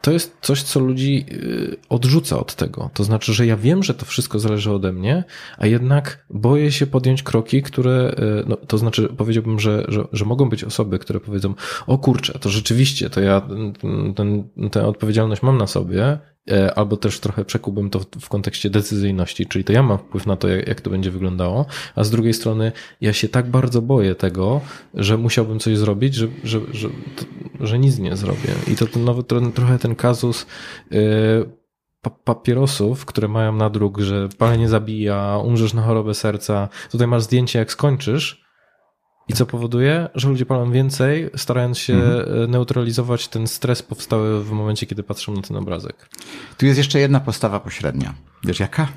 [0.01, 2.89] to jest coś, co ludzi y, odrzuca od tego.
[2.93, 5.23] To znaczy, że ja wiem, że to wszystko zależy ode mnie,
[5.57, 10.25] a jednak boję się podjąć kroki, które, y, no, to znaczy powiedziałbym, że, że, że
[10.25, 11.53] mogą być osoby, które powiedzą,
[11.87, 13.41] o kurczę, to rzeczywiście, to ja
[14.15, 16.19] ten, tę odpowiedzialność mam na sobie,
[16.75, 20.47] albo też trochę przekułbym to w kontekście decyzyjności, czyli to ja mam wpływ na to,
[20.47, 21.65] jak, to będzie wyglądało,
[21.95, 22.71] a z drugiej strony
[23.01, 24.61] ja się tak bardzo boję tego,
[24.93, 26.89] że musiałbym coś zrobić, że, że, że,
[27.59, 28.49] że nic nie zrobię.
[28.67, 29.23] I to ten nowy,
[29.53, 30.45] trochę ten kazus
[30.91, 30.99] yy,
[32.23, 36.69] papierosów, które mają nadruk, że palenie zabija, umrzesz na chorobę serca.
[36.91, 38.45] Tutaj masz zdjęcie, jak skończysz,
[39.31, 42.51] i co powoduje, że ludzie palą więcej, starając się mhm.
[42.51, 46.09] neutralizować ten stres powstały w momencie, kiedy patrzą na ten obrazek.
[46.57, 48.13] Tu jest jeszcze jedna postawa pośrednia.
[48.43, 48.87] Wiesz jaka?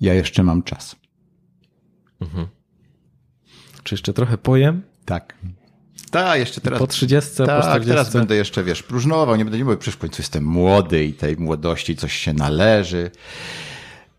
[0.00, 0.96] Ja jeszcze mam czas.
[2.20, 2.46] Mhm.
[3.82, 4.82] Czy jeszcze trochę pojem?
[5.04, 5.34] Tak.
[6.10, 6.78] Tak, jeszcze teraz.
[6.78, 7.88] Po 30, tak, po 40.
[7.88, 11.12] teraz będę jeszcze, wiesz, próżnował, nie będę nie mówił, przecież w końcu jestem młody i
[11.12, 13.10] tej młodości coś się należy.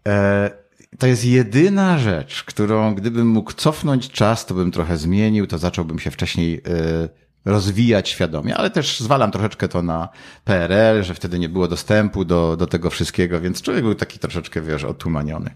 [0.07, 0.60] E,
[0.99, 5.99] to jest jedyna rzecz, którą gdybym mógł cofnąć czas, to bym trochę zmienił, to zacząłbym
[5.99, 7.09] się wcześniej y,
[7.45, 10.09] rozwijać świadomie, ale też zwalam troszeczkę to na
[10.43, 14.61] PRL, że wtedy nie było dostępu do, do tego wszystkiego, więc człowiek był taki troszeczkę,
[14.61, 15.51] wiesz, otumaniony.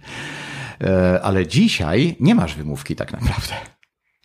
[0.82, 3.54] E, ale dzisiaj nie masz wymówki tak naprawdę.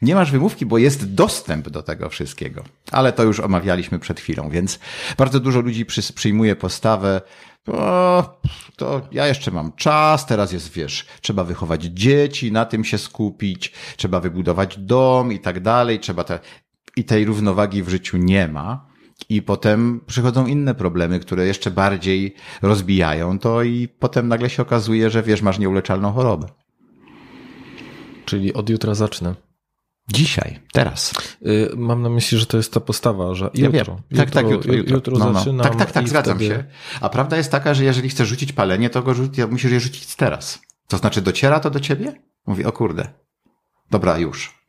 [0.02, 2.64] Nie masz wymówki, bo jest dostęp do tego wszystkiego.
[2.92, 4.78] Ale to już omawialiśmy przed chwilą, więc
[5.18, 7.20] bardzo dużo ludzi przyjmuje postawę,
[7.72, 8.40] o,
[8.76, 13.72] to ja jeszcze mam czas, teraz jest, wiesz, trzeba wychować dzieci, na tym się skupić,
[13.96, 16.38] trzeba wybudować dom i tak dalej, trzeba te,
[16.96, 18.90] i tej równowagi w życiu nie ma.
[19.28, 25.10] I potem przychodzą inne problemy, które jeszcze bardziej rozbijają to i potem nagle się okazuje,
[25.10, 26.46] że wiesz, masz nieuleczalną chorobę.
[28.24, 29.34] Czyli od jutra zacznę.
[30.12, 31.12] Dzisiaj, teraz.
[31.46, 33.62] Y, mam na myśli, że to jest ta postawa, że jutro.
[33.62, 33.86] Ja wiem.
[33.86, 34.94] Tak, jutro, tak, jutro, jutro.
[34.96, 35.38] jutro no, no.
[35.38, 35.66] zaczynam.
[35.66, 36.54] Tak, tak, tak, zgadzam wtedy...
[36.54, 36.64] się.
[37.00, 40.16] A prawda jest taka, że jeżeli chcesz rzucić palenie, to go rzuć, musisz je rzucić
[40.16, 40.60] teraz.
[40.88, 42.12] To znaczy, dociera to do ciebie?
[42.46, 43.08] Mówi, o kurde.
[43.90, 44.64] Dobra, już.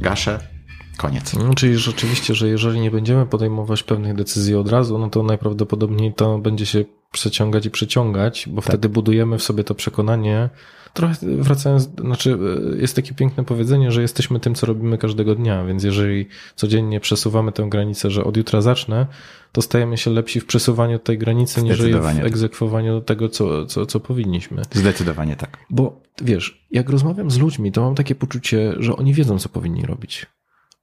[0.00, 0.58] Gaszę.
[0.96, 1.34] Koniec.
[1.34, 6.14] No, czyli rzeczywiście, że jeżeli nie będziemy podejmować pewnych decyzji od razu, no to najprawdopodobniej
[6.14, 8.68] to będzie się przeciągać i przeciągać, bo tak.
[8.70, 10.50] wtedy budujemy w sobie to przekonanie,
[10.94, 12.38] trochę wracając, znaczy
[12.78, 17.52] jest takie piękne powiedzenie, że jesteśmy tym, co robimy każdego dnia, więc jeżeli codziennie przesuwamy
[17.52, 19.06] tę granicę, że od jutra zacznę,
[19.52, 22.26] to stajemy się lepsi w przesuwaniu tej granicy, niż w tak.
[22.26, 24.62] egzekwowaniu tego, co, co, co powinniśmy.
[24.72, 25.58] Zdecydowanie tak.
[25.70, 29.82] Bo wiesz, jak rozmawiam z ludźmi, to mam takie poczucie, że oni wiedzą, co powinni
[29.82, 30.26] robić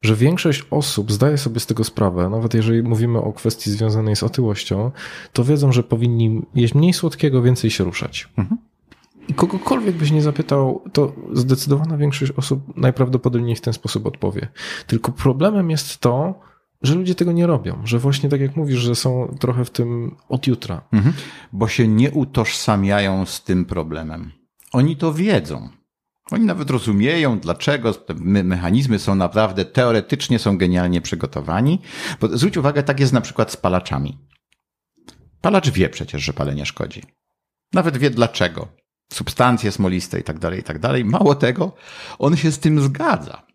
[0.01, 4.23] że większość osób zdaje sobie z tego sprawę, nawet jeżeli mówimy o kwestii związanej z
[4.23, 4.91] otyłością,
[5.33, 8.29] to wiedzą, że powinni jeść mniej słodkiego, więcej się ruszać.
[8.37, 8.57] Mhm.
[9.27, 14.47] I kogokolwiek byś nie zapytał, to zdecydowana większość osób najprawdopodobniej w ten sposób odpowie.
[14.87, 16.39] Tylko problemem jest to,
[16.81, 20.15] że ludzie tego nie robią, że właśnie tak jak mówisz, że są trochę w tym
[20.29, 20.87] od jutra.
[20.91, 21.15] Mhm.
[21.53, 24.31] Bo się nie utożsamiają z tym problemem.
[24.73, 25.69] Oni to wiedzą.
[26.31, 31.81] Oni nawet rozumieją, dlaczego te me- mechanizmy są naprawdę teoretycznie są genialnie przygotowani.
[32.21, 34.17] Bo zwróć uwagę, tak jest na przykład z palaczami.
[35.41, 37.03] Palacz wie przecież, że palenie szkodzi.
[37.73, 38.67] Nawet wie dlaczego.
[39.13, 41.05] Substancje smoliste i tak dalej, i tak dalej.
[41.05, 41.73] Mało tego,
[42.19, 43.45] on się z tym zgadza.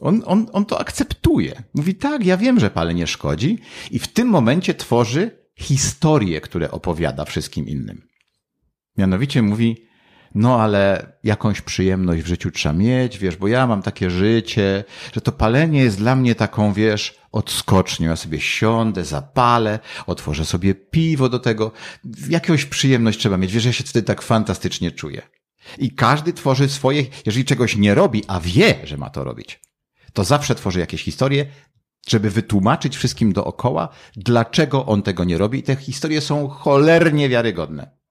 [0.00, 1.62] On, on, on to akceptuje.
[1.74, 3.58] Mówi, tak, ja wiem, że palenie szkodzi,
[3.90, 8.08] i w tym momencie tworzy historie, które opowiada wszystkim innym.
[8.96, 9.86] Mianowicie mówi,
[10.34, 15.20] no ale jakąś przyjemność w życiu trzeba mieć, wiesz, bo ja mam takie życie, że
[15.20, 18.08] to palenie jest dla mnie taką, wiesz, odskocznią.
[18.08, 21.72] Ja sobie siądę, zapalę, otworzę sobie piwo do tego.
[22.28, 23.52] Jakąś przyjemność trzeba mieć.
[23.52, 25.22] Wiesz, ja się wtedy tak fantastycznie czuję.
[25.78, 29.60] I każdy tworzy swoje, jeżeli czegoś nie robi, a wie, że ma to robić,
[30.12, 31.46] to zawsze tworzy jakieś historie,
[32.08, 35.58] żeby wytłumaczyć wszystkim dookoła, dlaczego on tego nie robi.
[35.58, 38.03] I te historie są cholernie wiarygodne.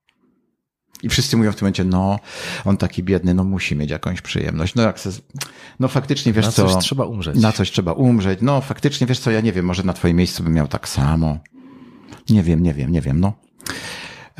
[1.04, 2.18] I wszyscy mówią w tym momencie, no,
[2.64, 4.74] on taki biedny, no musi mieć jakąś przyjemność.
[4.74, 5.10] No jak se,
[5.80, 6.68] no faktycznie wiesz Na co.
[6.68, 7.40] coś trzeba umrzeć.
[7.40, 8.38] Na coś trzeba umrzeć.
[8.42, 11.38] No faktycznie wiesz co, ja nie wiem, może na twoim miejscu bym miał tak samo.
[12.30, 13.32] Nie wiem, nie wiem, nie wiem, no.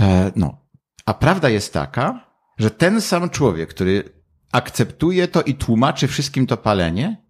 [0.00, 0.64] E, no.
[1.06, 2.26] A prawda jest taka,
[2.58, 4.04] że ten sam człowiek, który
[4.52, 7.24] akceptuje to i tłumaczy wszystkim to palenie,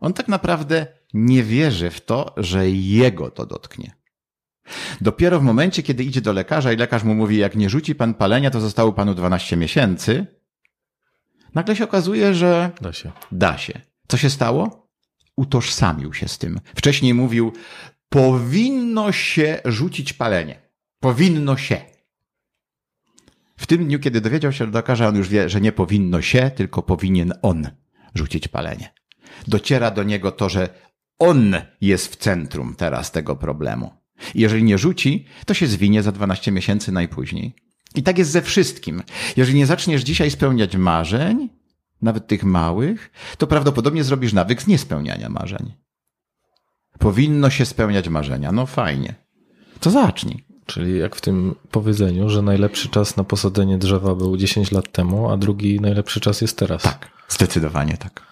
[0.00, 3.95] on tak naprawdę nie wierzy w to, że jego to dotknie.
[5.00, 8.14] Dopiero w momencie, kiedy idzie do lekarza i lekarz mu mówi, jak nie rzuci pan
[8.14, 10.26] palenia, to zostało panu 12 miesięcy,
[11.54, 13.12] nagle się okazuje, że Da się.
[13.32, 13.80] da się.
[14.08, 14.88] Co się stało?
[15.36, 16.60] Utożsamił się z tym.
[16.74, 17.52] Wcześniej mówił,
[18.08, 20.62] powinno się rzucić palenie.
[21.00, 21.80] Powinno się.
[23.56, 26.50] W tym dniu, kiedy dowiedział się do lekarza, on już wie, że nie powinno się,
[26.50, 27.68] tylko powinien on
[28.14, 28.94] rzucić palenie.
[29.48, 30.68] Dociera do niego to, że
[31.18, 34.05] on jest w centrum teraz tego problemu.
[34.34, 37.54] I jeżeli nie rzuci, to się zwinie za 12 miesięcy najpóźniej.
[37.94, 39.02] I tak jest ze wszystkim.
[39.36, 41.48] Jeżeli nie zaczniesz dzisiaj spełniać marzeń,
[42.02, 45.72] nawet tych małych, to prawdopodobnie zrobisz nawyk z niespełniania marzeń.
[46.98, 48.52] Powinno się spełniać marzenia.
[48.52, 49.14] No fajnie.
[49.80, 50.44] To zacznij.
[50.66, 55.30] Czyli jak w tym powiedzeniu, że najlepszy czas na posadzenie drzewa był 10 lat temu,
[55.30, 56.82] a drugi najlepszy czas jest teraz.
[56.82, 58.22] Tak, zdecydowanie tak.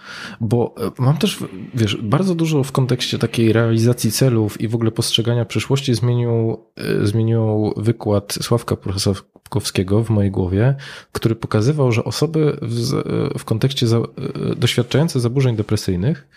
[0.40, 1.38] Bo e, mam też,
[1.74, 7.06] wiesz, bardzo dużo w kontekście takiej realizacji celów i w ogóle postrzegania przyszłości zmienił, e,
[7.06, 10.74] zmienił wykład Sławka Prusakowskiego w mojej głowie,
[11.12, 14.00] który pokazywał, że osoby w, e, w kontekście za,
[14.56, 16.28] doświadczające zaburzeń depresyjnych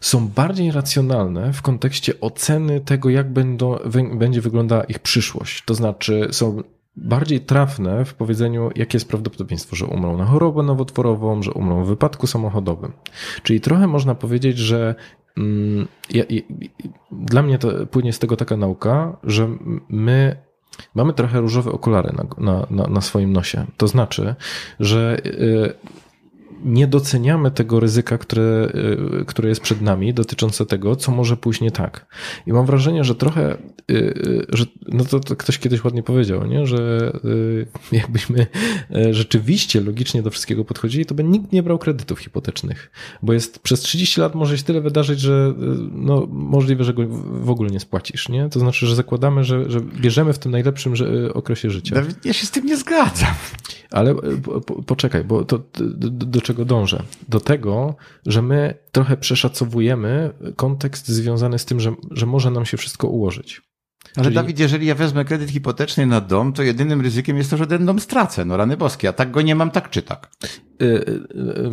[0.00, 3.78] są bardziej racjonalne w kontekście oceny tego, jak będą,
[4.14, 5.62] będzie wyglądała ich przyszłość.
[5.64, 6.62] To znaczy, są
[6.96, 11.88] bardziej trafne w powiedzeniu, jakie jest prawdopodobieństwo, że umrą na chorobę nowotworową, że umrą w
[11.88, 12.92] wypadku samochodowym.
[13.42, 14.94] Czyli trochę można powiedzieć, że
[15.36, 16.24] mm, ja,
[17.12, 19.48] dla mnie to płynie z tego taka nauka, że
[19.88, 20.36] my
[20.94, 23.66] mamy trochę różowe okulary na, na, na, na swoim nosie.
[23.76, 24.34] To znaczy,
[24.80, 25.74] że y,
[26.64, 28.72] nie doceniamy tego ryzyka, które,
[29.20, 32.06] y, które jest przed nami, dotyczące tego, co może pójść nie tak.
[32.46, 33.54] I mam wrażenie, że trochę,
[33.90, 36.66] y, y, że, no to, to ktoś kiedyś ładnie powiedział, nie?
[36.66, 37.12] że
[37.92, 38.46] jakbyśmy
[39.10, 42.90] rzeczywiście logicznie do wszystkiego podchodzili, to by nikt nie brał kredytów hipotecznych,
[43.22, 45.54] bo jest przez 30 lat może się tyle wydarzyć, że
[45.92, 47.02] no, możliwe, że go
[47.42, 48.28] w ogóle nie spłacisz.
[48.28, 48.48] Nie?
[48.48, 50.94] To znaczy, że zakładamy, że, że bierzemy w tym najlepszym
[51.34, 52.02] okresie życia.
[52.24, 53.34] Ja się z tym nie zgadzam.
[53.90, 57.02] Ale po, po, poczekaj, bo to do, do czego dążę?
[57.28, 57.94] Do tego,
[58.26, 63.62] że my trochę przeszacowujemy kontekst związany z tym, że, że może nam się wszystko ułożyć.
[64.16, 67.56] Ale Czyli- Dawid, jeżeli ja wezmę kredyt hipoteczny na dom, to jedynym ryzykiem jest to,
[67.56, 68.44] że ten dom stracę.
[68.44, 70.30] No rany boskie, a tak go nie mam tak czy tak.
[70.82, 71.70] Y, y, y,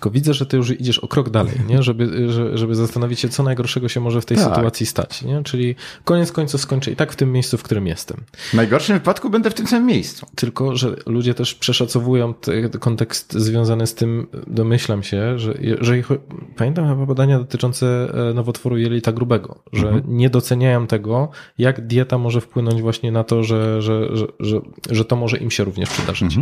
[0.00, 1.82] Tylko widzę, że ty już idziesz o krok dalej, nie?
[1.82, 4.54] Żeby, że- żeby zastanowić się, co najgorszego się może w tej Tak.
[4.54, 5.22] sytuacji stać.
[5.22, 5.42] Nie?
[5.42, 5.74] Czyli
[6.04, 8.16] koniec końców skończę i tak w tym miejscu, w którym jestem.
[8.50, 10.26] W najgorszym wypadku będę w tym samym miejscu.
[10.36, 16.18] Tylko, że ludzie też przeszacowują te, kontekst związany z tym, domyślam się, że jeżeli cho-
[16.56, 17.86] pamiętam chyba badania dotyczące
[18.30, 21.28] e, nowotworu jelita grubego, że nie doceniają tego,
[21.58, 24.60] jak dieta może wpłynąć właśnie na to, że, że, że, że,
[24.90, 26.36] że to może im się również przydarzyć.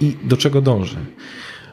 [0.00, 0.96] I do czego dążę?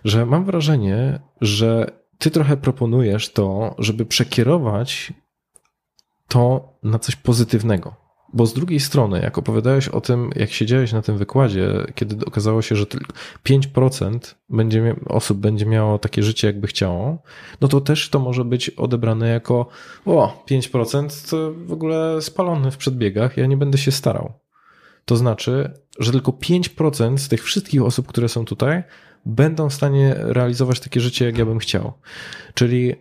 [0.08, 5.14] Że mam wrażenie, że ty trochę proponujesz to, żeby przekierować
[6.28, 7.96] to na coś pozytywnego.
[8.34, 12.62] Bo z drugiej strony, jak opowiadałeś o tym, jak siedziałeś na tym wykładzie, kiedy okazało
[12.62, 13.14] się, że tylko
[13.46, 17.18] 5% będzie, osób będzie miało takie życie, jakby chciało,
[17.62, 19.68] no to też to może być odebrane jako
[20.06, 24.34] o, 5% to w ogóle spalony w przedbiegach, ja nie będę się starał.
[25.06, 28.84] To znaczy, że tylko 5% z tych wszystkich osób, które są tutaj,
[29.26, 31.94] będą w stanie realizować takie życie, jak ja bym chciał.
[32.54, 32.96] Czyli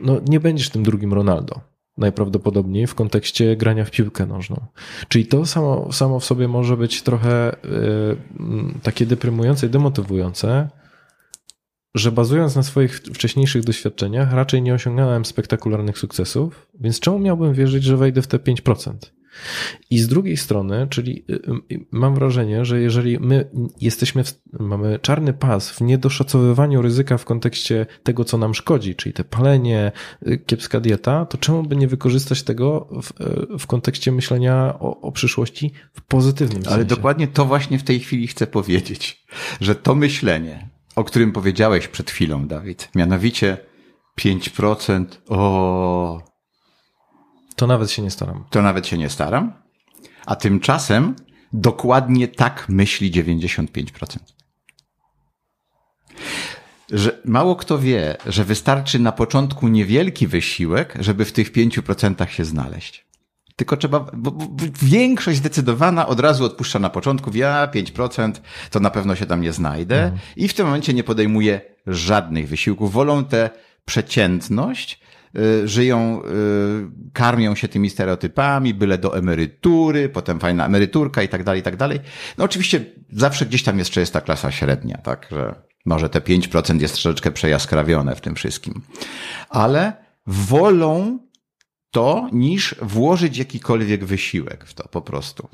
[0.00, 1.60] no, nie będziesz tym drugim Ronaldo.
[1.98, 4.66] Najprawdopodobniej w kontekście grania w piłkę nożną.
[5.08, 7.58] Czyli to samo, samo w sobie może być trochę y,
[8.82, 10.68] takie deprymujące i demotywujące,
[11.94, 17.84] że bazując na swoich wcześniejszych doświadczeniach, raczej nie osiągnąłem spektakularnych sukcesów, więc czemu miałbym wierzyć,
[17.84, 18.94] że wejdę w te 5%?
[19.90, 21.34] I z drugiej strony, czyli y,
[21.72, 23.50] y, mam wrażenie, że jeżeli my
[23.80, 29.12] jesteśmy, w, mamy czarny pas w niedoszacowywaniu ryzyka w kontekście tego, co nam szkodzi, czyli
[29.12, 29.92] te palenie,
[30.26, 33.12] y, kiepska dieta, to czemu by nie wykorzystać tego w,
[33.58, 36.74] w kontekście myślenia o, o przyszłości w pozytywnym sensie?
[36.74, 39.26] Ale dokładnie to właśnie w tej chwili chcę powiedzieć,
[39.60, 43.56] że to myślenie, o którym powiedziałeś przed chwilą, Dawid, mianowicie
[44.20, 46.29] 5%, o,
[47.60, 48.44] to nawet się nie staram.
[48.50, 49.52] To nawet się nie staram.
[50.26, 51.16] A tymczasem
[51.52, 54.18] dokładnie tak myśli 95%.
[56.90, 62.44] Że mało kto wie, że wystarczy na początku niewielki wysiłek, żeby w tych 5% się
[62.44, 63.06] znaleźć.
[63.56, 64.34] Tylko trzeba, bo,
[64.82, 68.32] większość zdecydowana od razu odpuszcza na początku, ja 5%,
[68.70, 70.20] to na pewno się tam nie znajdę mhm.
[70.36, 72.92] i w tym momencie nie podejmuje żadnych wysiłków.
[72.92, 73.50] Wolą tę
[73.84, 75.00] przeciętność,
[75.64, 81.60] żyją, y, karmią się tymi stereotypami, byle do emerytury, potem fajna emeryturka i tak dalej,
[81.60, 82.00] i tak dalej.
[82.38, 85.54] No oczywiście zawsze gdzieś tam jest ta klasa średnia, tak, że
[85.86, 88.82] może te 5% jest troszeczkę przejaskrawione w tym wszystkim.
[89.48, 89.92] Ale
[90.26, 91.18] wolą
[91.90, 95.48] to niż włożyć jakikolwiek wysiłek w to po prostu.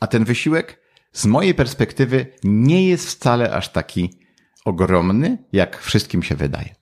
[0.00, 0.80] A ten wysiłek
[1.12, 4.20] z mojej perspektywy nie jest wcale aż taki
[4.64, 6.81] ogromny, jak wszystkim się wydaje.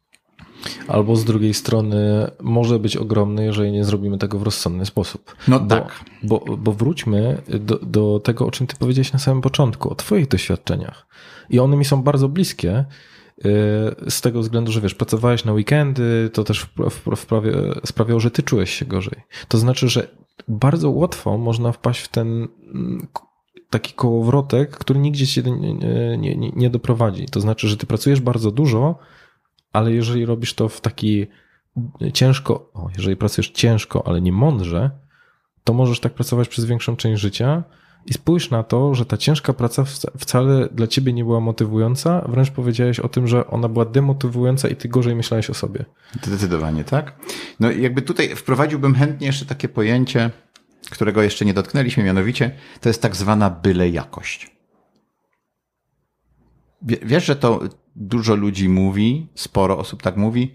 [0.88, 5.34] Albo z drugiej strony może być ogromny, jeżeli nie zrobimy tego w rozsądny sposób.
[5.48, 6.04] No bo, tak.
[6.22, 10.28] Bo, bo wróćmy do, do tego, o czym ty powiedziałeś na samym początku, o twoich
[10.28, 11.06] doświadczeniach.
[11.50, 12.84] I one mi są bardzo bliskie,
[13.38, 16.66] y, z tego względu, że wiesz, pracowałeś na weekendy, to też
[17.16, 17.52] wprawie,
[17.84, 19.22] sprawiało, że ty czułeś się gorzej.
[19.48, 20.08] To znaczy, że
[20.48, 23.06] bardzo łatwo można wpaść w ten mm,
[23.70, 27.26] taki kołowrotek, który nigdzie się nie, nie, nie, nie doprowadzi.
[27.26, 28.98] To znaczy, że ty pracujesz bardzo dużo,
[29.72, 31.26] ale jeżeli robisz to w taki
[32.12, 34.90] ciężko, o, jeżeli pracujesz ciężko, ale nie mądrze,
[35.64, 37.64] to możesz tak pracować przez większą część życia
[38.06, 39.84] i spójrz na to, że ta ciężka praca
[40.18, 44.76] wcale dla ciebie nie była motywująca, wręcz powiedziałeś o tym, że ona była demotywująca i
[44.76, 45.84] ty gorzej myślałeś o sobie.
[46.22, 47.16] Zdecydowanie, tak.
[47.60, 50.30] No jakby tutaj wprowadziłbym chętnie jeszcze takie pojęcie,
[50.90, 54.56] którego jeszcze nie dotknęliśmy, mianowicie to jest tak zwana byle jakość.
[56.82, 57.60] Wiesz, że to
[57.96, 60.54] dużo ludzi mówi, sporo osób tak mówi,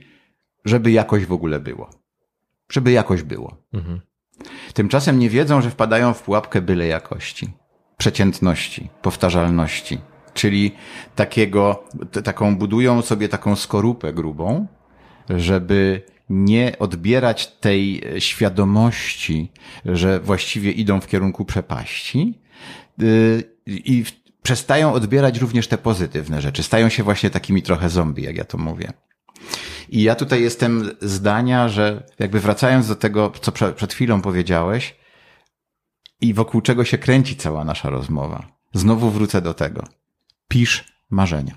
[0.66, 1.90] żeby jakoś w ogóle było.
[2.70, 3.58] Żeby jakoś było.
[3.74, 4.02] Mhm.
[4.74, 7.50] Tymczasem nie wiedzą, że wpadają w pułapkę byle jakości,
[7.98, 9.98] przeciętności, powtarzalności,
[10.34, 10.72] czyli
[11.16, 11.84] takiego,
[12.24, 14.68] taką budują sobie taką skorupę grubą,
[15.30, 19.52] żeby nie odbierać tej świadomości,
[19.86, 22.40] że właściwie idą w kierunku przepaści
[23.02, 24.04] y, i
[24.46, 26.64] przestają odbierać również te pozytywne rzeczy.
[26.64, 28.94] Stają się właśnie takimi trochę zombie, jak ja to mówię.
[29.90, 34.96] I ja tutaj jestem zdania, że jakby wracając do tego, co przed chwilą powiedziałeś
[36.22, 39.84] i wokół czego się kręci cała nasza rozmowa, znowu wrócę do tego.
[40.48, 41.56] Pisz marzenia.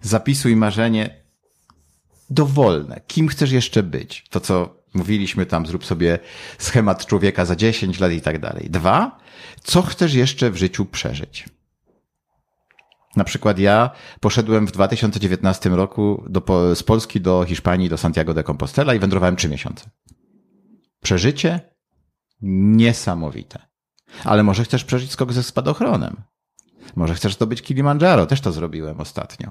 [0.00, 1.24] Zapisuj marzenie
[2.30, 3.00] dowolne.
[3.06, 4.24] Kim chcesz jeszcze być?
[4.30, 6.18] To, co mówiliśmy tam, zrób sobie
[6.58, 8.70] schemat człowieka za 10 lat i tak dalej.
[8.70, 9.18] Dwa,
[9.62, 11.48] co chcesz jeszcze w życiu przeżyć?
[13.16, 13.90] Na przykład ja
[14.20, 19.36] poszedłem w 2019 roku do, z Polski do Hiszpanii, do Santiago de Compostela i wędrowałem
[19.36, 19.90] trzy miesiące.
[21.02, 21.60] Przeżycie
[22.42, 23.58] niesamowite.
[24.24, 26.22] Ale może chcesz przeżyć skok ze spadochronem.
[26.96, 29.50] Może chcesz zdobyć Kilimandżaro, też to zrobiłem ostatnio.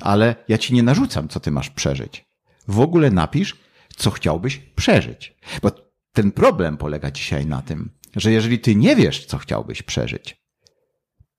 [0.00, 2.24] Ale ja ci nie narzucam, co ty masz przeżyć.
[2.68, 3.56] W ogóle napisz,
[4.00, 5.36] co chciałbyś przeżyć.
[5.62, 5.70] Bo
[6.12, 10.44] ten problem polega dzisiaj na tym, że jeżeli ty nie wiesz, co chciałbyś przeżyć,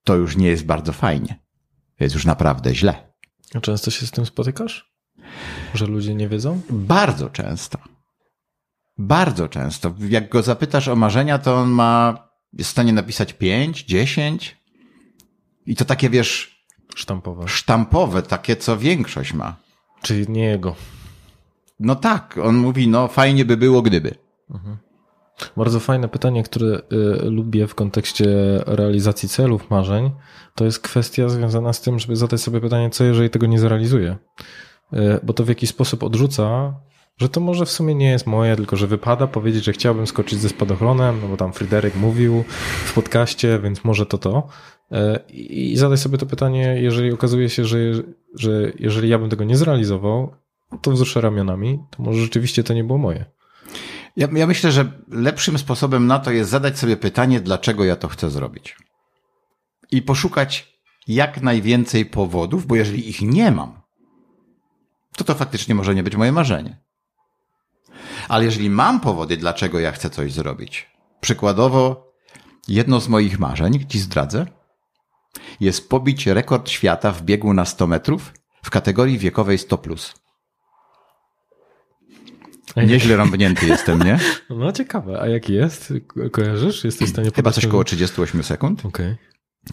[0.04, 1.40] to już nie jest bardzo fajnie.
[2.00, 3.14] Jest już naprawdę źle.
[3.54, 4.92] A często się z tym spotykasz?
[5.74, 6.62] Że ludzie nie wiedzą?
[6.70, 7.80] Bardzo często.
[8.98, 9.94] Bardzo często.
[10.10, 12.18] Jak go zapytasz o marzenia, to on ma,
[12.54, 14.58] jest w stanie napisać pięć, dziesięć.
[15.66, 16.62] I to takie, wiesz...
[16.96, 17.48] Sztampowe.
[17.48, 19.56] Sztampowe, takie, co większość ma.
[20.02, 20.76] Czyli nie jego.
[21.82, 24.16] No tak, on mówi, no fajnie by było, gdyby.
[24.50, 24.78] Mhm.
[25.58, 26.82] Bardzo fajne pytanie, które
[27.24, 28.28] y, lubię w kontekście
[28.66, 30.12] realizacji celów, marzeń,
[30.56, 34.18] to jest kwestia związana z tym, żeby zadać sobie pytanie, co jeżeli tego nie zrealizuję.
[34.94, 36.74] Y, bo to w jakiś sposób odrzuca
[37.18, 40.40] Że to może w sumie nie jest moje, tylko że wypada powiedzieć, że chciałbym skoczyć
[40.40, 42.44] ze spadochronem, no bo tam Fryderyk mówił
[42.86, 44.48] w podcaście, więc może to to.
[44.92, 47.78] E, I zadaj sobie to pytanie, jeżeli okazuje się, że,
[48.36, 50.34] że jeżeli ja bym tego nie zrealizował,
[50.82, 53.26] to wzruszę ramionami, to może rzeczywiście to nie było moje.
[54.18, 58.08] Ja, ja myślę, że lepszym sposobem na to jest zadać sobie pytanie, dlaczego ja to
[58.08, 58.78] chcę zrobić.
[59.92, 60.78] I poszukać
[61.08, 63.82] jak najwięcej powodów, bo jeżeli ich nie mam,
[65.18, 66.78] to to faktycznie może nie być moje marzenie.
[68.28, 70.90] Ale jeżeli mam powody, dlaczego ja chcę coś zrobić,
[71.22, 72.12] przykładowo,
[72.68, 74.46] jedno z moich marzeń, ci zdradzę,
[75.60, 78.34] jest pobić rekord świata w biegu na 100 metrów
[78.64, 79.78] w kategorii wiekowej 100+.
[79.78, 80.21] Plus.
[82.78, 84.20] Nieźle rąbnięty jestem, nie?
[84.50, 85.94] No ciekawe, a jaki jest?
[86.08, 86.84] Ko- Kojarzysz?
[86.84, 88.86] Jesteś w stanie Chyba coś koło 38 sekund.
[88.86, 89.16] Okej.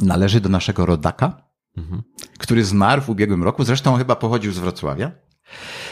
[0.03, 2.03] Należy do naszego rodaka, Mhm.
[2.39, 5.11] który zmarł w ubiegłym roku, zresztą chyba pochodził z Wrocławia.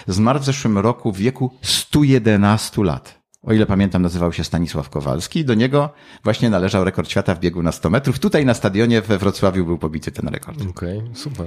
[0.07, 3.23] Zmarł w zeszłym roku w wieku 111 lat.
[3.43, 5.45] O ile pamiętam, nazywał się Stanisław Kowalski.
[5.45, 5.91] Do niego
[6.25, 8.19] właśnie należał rekord świata w biegu na 100 metrów.
[8.19, 10.63] Tutaj na stadionie we Wrocławiu był pobity ten rekord.
[10.71, 11.47] Okej, super.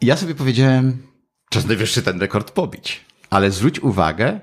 [0.00, 0.98] I ja sobie powiedziałem,
[1.50, 3.05] czas najwyższy ten rekord pobić.
[3.30, 4.40] Ale zwróć uwagę,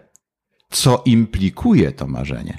[0.70, 2.58] co implikuje to marzenie.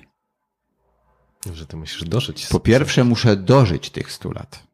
[1.53, 2.47] Że ty musisz dożyć.
[2.47, 4.67] Po pierwsze, muszę dożyć tych 100 lat.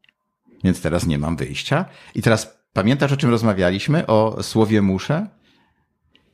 [0.65, 1.85] Więc teraz nie mam wyjścia.
[2.15, 4.07] I teraz pamiętasz, o czym rozmawialiśmy?
[4.07, 5.27] O słowie muszę?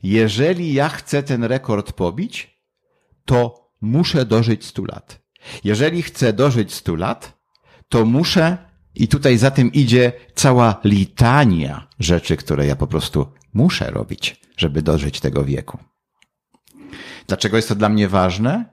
[0.02, 2.60] Jeżeli ja chcę ten rekord pobić,
[3.24, 5.22] to muszę dożyć 100 lat.
[5.64, 7.38] Jeżeli chcę dożyć 100 lat,
[7.88, 8.58] to muszę,
[8.94, 14.82] i tutaj za tym idzie cała litania rzeczy, które ja po prostu muszę robić, żeby
[14.82, 15.78] dożyć tego wieku.
[17.26, 18.64] Dlaczego jest to dla mnie ważne?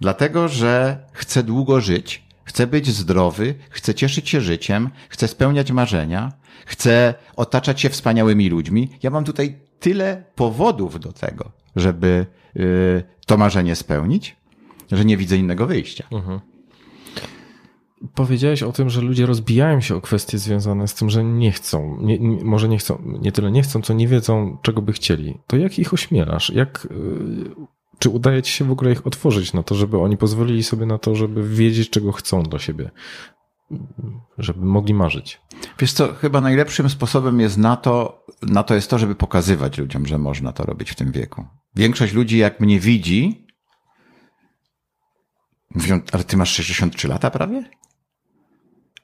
[0.00, 6.32] Dlatego, że chcę długo żyć, chcę być zdrowy, chcę cieszyć się życiem, chcę spełniać marzenia,
[6.66, 8.88] chcę otaczać się wspaniałymi ludźmi.
[9.02, 14.36] Ja mam tutaj tyle powodów do tego, żeby y, to marzenie spełnić,
[14.92, 16.04] że nie widzę innego wyjścia.
[18.14, 21.98] Powiedziałeś o tym, że ludzie rozbijają się o kwestie związane z tym, że nie chcą,
[22.00, 25.38] nie, nie, może nie chcą, nie tyle nie chcą, co nie wiedzą, czego by chcieli.
[25.46, 26.50] To jak ich ośmielasz?
[26.50, 27.50] Jak, y,
[27.98, 30.98] czy udaje ci się w ogóle ich otworzyć na to, żeby oni pozwolili sobie na
[30.98, 32.90] to, żeby wiedzieć, czego chcą dla siebie?
[34.38, 35.40] Żeby mogli marzyć.
[35.78, 40.06] Wiesz co, chyba najlepszym sposobem jest na to, na to jest to, żeby pokazywać ludziom,
[40.06, 41.46] że można to robić w tym wieku.
[41.76, 43.46] Większość ludzi, jak mnie widzi,
[45.74, 47.64] mówią, ale ty masz 63 lata prawie?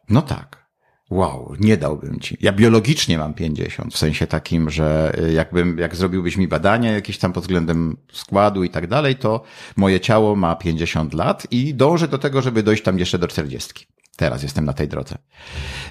[0.08, 0.64] No tak.
[1.10, 2.36] Wow, nie dałbym ci.
[2.40, 7.18] Ja biologicznie mam 50, w sensie takim, że y, jakbym, jak zrobiłbyś mi badania jakieś
[7.18, 9.42] tam pod względem składu i tak dalej, to
[9.76, 13.86] moje ciało ma 50 lat i dążę do tego, żeby dojść tam jeszcze do 40.
[14.16, 15.18] Teraz jestem na tej drodze.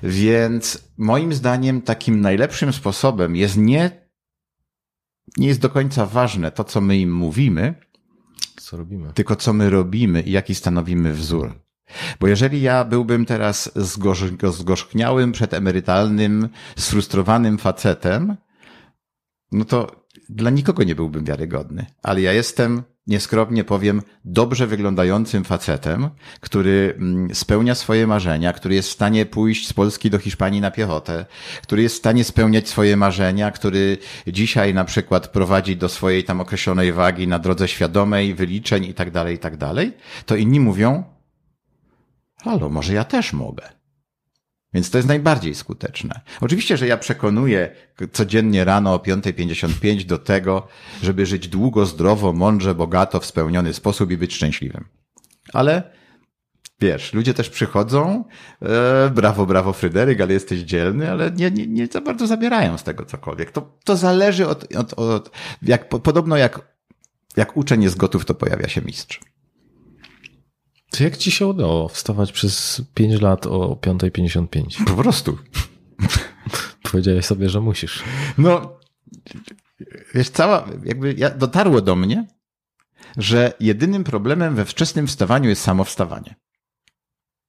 [0.04, 4.08] Więc moim zdaniem takim najlepszym sposobem jest nie,
[5.38, 7.76] nie jest do końca ważne to, co my im mówimy,
[8.60, 9.14] Co robimy?
[9.14, 11.54] tylko co my robimy i jaki stanowimy wzór.
[12.20, 18.36] Bo jeżeli ja byłbym teraz zgorz- zgorzkniałym, przedemerytalnym, sfrustrowanym facetem,
[19.52, 21.86] no to dla nikogo nie byłbym wiarygodny.
[22.04, 26.10] Ale ja jestem, nieskromnie powiem, dobrze wyglądającym facetem,
[26.40, 30.72] który mm, spełnia swoje marzenia, który jest w stanie pójść z Polski do Hiszpanii na
[30.72, 31.26] piechotę,
[31.62, 33.98] który jest w stanie spełniać swoje marzenia, który
[34.28, 39.12] dzisiaj na przykład prowadzi do swojej tam określonej wagi na drodze świadomej, wyliczeń i tak
[39.12, 39.92] dalej, i tak dalej,
[40.26, 41.04] to inni mówią,
[42.44, 43.70] halo, może ja też mogę.
[44.74, 46.22] Więc to jest najbardziej skuteczne.
[46.42, 47.76] Oczywiście, że ja przekonuję
[48.12, 50.68] codziennie rano o 5.55 do tego,
[51.04, 54.86] żeby żyć długo, zdrowo, mądrze, bogato, w spełniony sposób i być szczęśliwym.
[55.54, 55.84] Ale
[56.80, 58.26] wiesz, ludzie też przychodzą,
[58.62, 62.84] e, brawo, brawo Fryderyk, ale jesteś dzielny, ale nie, nie, nie za bardzo zabierają z
[62.84, 63.52] tego cokolwiek.
[63.52, 66.76] To, to zależy od, od, od jak, podobno jak,
[67.38, 69.20] jak uczeń jest gotów, to pojawia się mistrz.
[70.98, 74.86] To jak ci się udało wstawać przez 5 lat o 5.55?
[74.86, 75.38] Po prostu.
[76.92, 78.04] Powiedziałeś sobie, że musisz.
[78.38, 78.80] No,
[80.14, 82.28] wiesz, cała, jakby ja, dotarło do mnie,
[83.18, 86.36] że jedynym problemem we wczesnym wstawaniu jest samo wstawanie.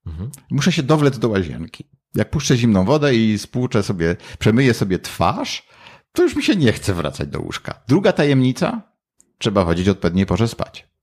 [0.07, 0.31] Mhm.
[0.51, 1.85] Muszę się dowlec do łazienki.
[2.15, 5.69] Jak puszczę zimną wodę i spłuczę sobie, przemyję sobie twarz,
[6.13, 7.83] to już mi się nie chce wracać do łóżka.
[7.89, 8.83] Druga tajemnica,
[9.39, 10.94] trzeba chodzić o odpowiedniej porze spać.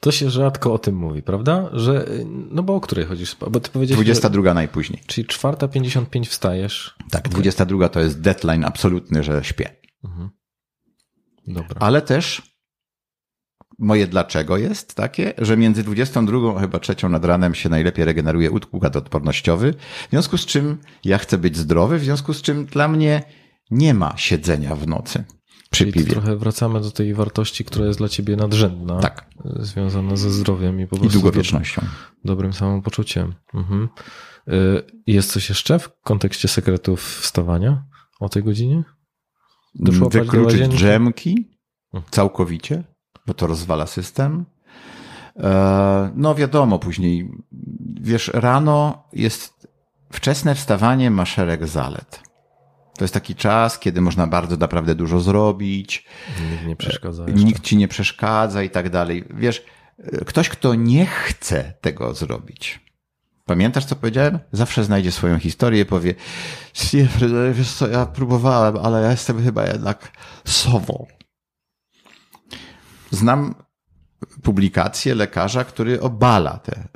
[0.00, 1.70] To się rzadko o tym mówi, prawda?
[1.72, 3.36] Że, no bo o której chodzisz?
[3.50, 4.98] Bo ty powiedziałeś, 22 najpóźniej.
[4.98, 6.96] że, czyli 4.55 wstajesz.
[7.10, 9.70] Tak, 22 to jest deadline absolutny, że śpię.
[11.46, 11.76] Dobra.
[11.80, 12.42] Ale też
[13.78, 18.50] moje dlaczego jest takie, że między 22 a chyba trzecią nad ranem się najlepiej regeneruje
[18.50, 19.74] układ odpornościowy,
[20.06, 23.22] w związku z czym ja chcę być zdrowy, w związku z czym dla mnie
[23.70, 25.24] nie ma siedzenia w nocy.
[25.70, 26.10] Przy Czyli piwie.
[26.12, 28.98] trochę wracamy do tej wartości, która jest dla ciebie nadrzędna.
[29.00, 29.30] Tak.
[29.56, 31.82] Związana ze zdrowiem i po I prostu długowiecznością.
[32.24, 33.34] dobrym samopoczuciem.
[33.54, 33.88] Mhm.
[34.48, 37.84] Y, Jest coś jeszcze w kontekście sekretów wstawania
[38.20, 38.82] o tej godzinie?
[39.74, 41.50] Doszłapać do Wykluczyć drzemki
[41.94, 42.10] Mhm.
[42.10, 42.84] całkowicie,
[43.26, 44.44] bo to rozwala system.
[45.36, 47.30] E, No wiadomo, później,
[48.00, 49.68] wiesz, rano jest
[50.12, 52.22] wczesne wstawanie ma szereg zalet.
[52.98, 56.04] To jest taki czas, kiedy można bardzo naprawdę dużo zrobić,
[56.52, 57.44] Nikt nie przeszkadza jeszcze.
[57.44, 59.24] nikt ci nie przeszkadza i tak dalej.
[59.30, 59.64] Wiesz,
[59.98, 62.80] e, ktoś, kto nie chce tego zrobić.
[63.44, 64.38] Pamiętasz, co powiedziałem?
[64.52, 66.14] Zawsze znajdzie swoją historię i powie,
[66.94, 67.08] "Nie,
[67.52, 70.12] wiesz co, ja próbowałem, ale ja jestem chyba jednak
[70.44, 71.06] sową.
[73.10, 73.54] Znam
[74.42, 76.88] publikację lekarza, który obala te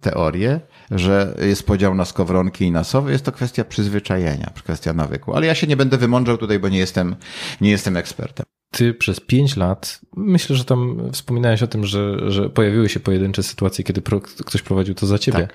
[0.00, 0.60] teorię,
[0.90, 3.12] że jest podział na skowronki i na sowy.
[3.12, 5.34] Jest to kwestia przyzwyczajenia, kwestia nawyku.
[5.34, 7.16] Ale ja się nie będę wymądrzał tutaj, bo nie jestem,
[7.60, 8.46] nie jestem ekspertem.
[8.70, 13.42] Ty przez pięć lat, myślę, że tam wspominałeś o tym, że, że pojawiły się pojedyncze
[13.42, 15.48] sytuacje, kiedy pro, ktoś prowadził to za ciebie.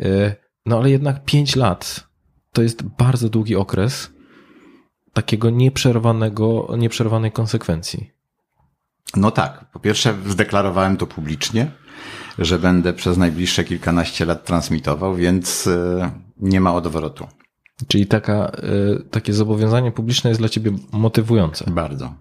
[0.00, 0.34] Y,
[0.66, 2.08] No ale jednak pięć lat
[2.52, 4.10] to jest bardzo długi okres
[5.12, 8.10] takiego nieprzerwanego, nieprzerwanej konsekwencji.
[9.16, 9.70] No tak.
[9.72, 11.70] Po pierwsze, zdeklarowałem to publicznie,
[12.38, 17.26] że będę przez najbliższe kilkanaście lat transmitował, więc e, nie ma odwrotu.
[17.88, 18.52] Czyli taka,
[19.00, 21.70] y, takie zobowiązanie publiczne jest dla ciebie motywujące.
[21.70, 22.14] Bardzo.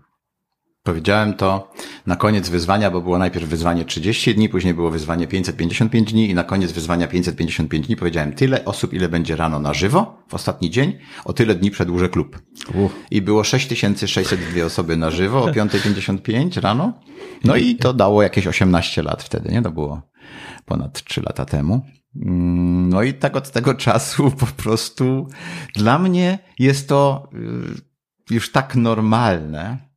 [0.84, 1.72] Powiedziałem to
[2.05, 6.34] na koniec wyzwania, bo było najpierw wyzwanie 30 dni, później było wyzwanie 555 dni i
[6.34, 10.69] na koniec wyzwania 555 dni powiedziałem tyle osób, ile będzie rano na żywo w ostatni
[10.69, 12.41] dzień, o tyle dni przedłużę klub.
[12.73, 12.91] Uch.
[13.11, 16.93] I było 6602 osoby na żywo o 5.55 rano.
[17.43, 19.61] No i to dało jakieś 18 lat wtedy, nie?
[19.61, 20.01] To było
[20.65, 21.81] ponad 3 lata temu.
[22.26, 25.27] Mm, No i tak od tego czasu po prostu
[25.76, 27.30] dla mnie jest to
[28.30, 29.92] y, już tak normalne.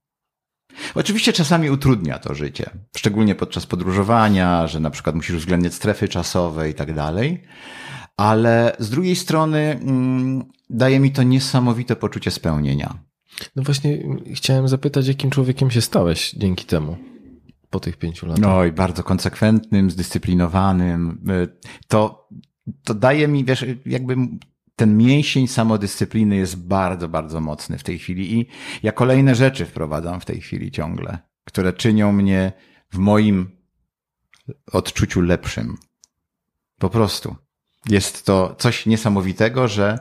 [0.95, 6.71] Oczywiście czasami utrudnia to życie, szczególnie podczas podróżowania, że na przykład musisz uwzględniać strefy czasowe
[6.71, 7.43] i tak dalej.
[8.17, 12.99] Ale z drugiej strony mm, daje mi to niesamowite poczucie spełnienia.
[13.57, 13.99] No właśnie
[14.35, 16.97] chciałem zapytać, jakim człowiekiem się stałeś dzięki temu
[17.71, 18.51] po tych pięciu latach?
[18.51, 21.21] Oj, bardzo konsekwentnym, zdyscyplinowanym.
[21.31, 21.49] Y,
[21.89, 22.29] To,
[22.85, 24.17] to daje mi, wiesz, jakby
[24.77, 28.47] ten mięsień samodyscypliny jest bardzo, bardzo mocny w tej chwili i
[28.83, 32.53] ja kolejne rzeczy wprowadzam w tej chwili ciągle, które czynią mnie
[32.91, 33.57] w moim
[34.73, 35.77] odczuciu lepszym.
[36.79, 37.37] Po prostu.
[37.89, 39.99] Jest to coś niesamowitego, że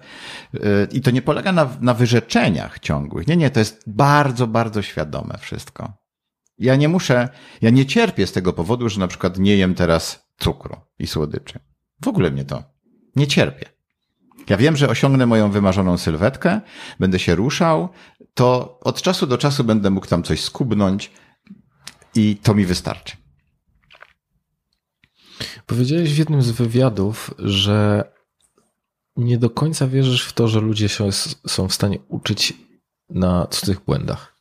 [0.53, 0.61] yy,
[0.91, 3.27] i to nie polega na, na wyrzeczeniach ciągłych.
[3.27, 5.93] Nie, nie, to jest bardzo, bardzo świadome wszystko.
[6.57, 7.29] Ja nie muszę,
[7.61, 11.59] ja nie cierpię z tego powodu, że na przykład nie jem teraz cukru i słodyczy.
[12.03, 12.63] W ogóle mnie to
[13.15, 13.74] nie cierpię.
[14.49, 16.61] Ja wiem, że osiągnę moją wymarzoną sylwetkę,
[16.99, 17.89] będę się ruszał,
[18.33, 21.11] to od czasu do czasu będę mógł tam coś skubnąć
[22.15, 23.17] i to mi wystarczy.
[25.65, 28.03] Powiedziałeś w jednym z wywiadów, że
[29.17, 31.11] nie do końca wierzysz w to, że ludzie się,
[31.47, 32.53] są w stanie uczyć
[33.09, 34.35] na cudzych błędach.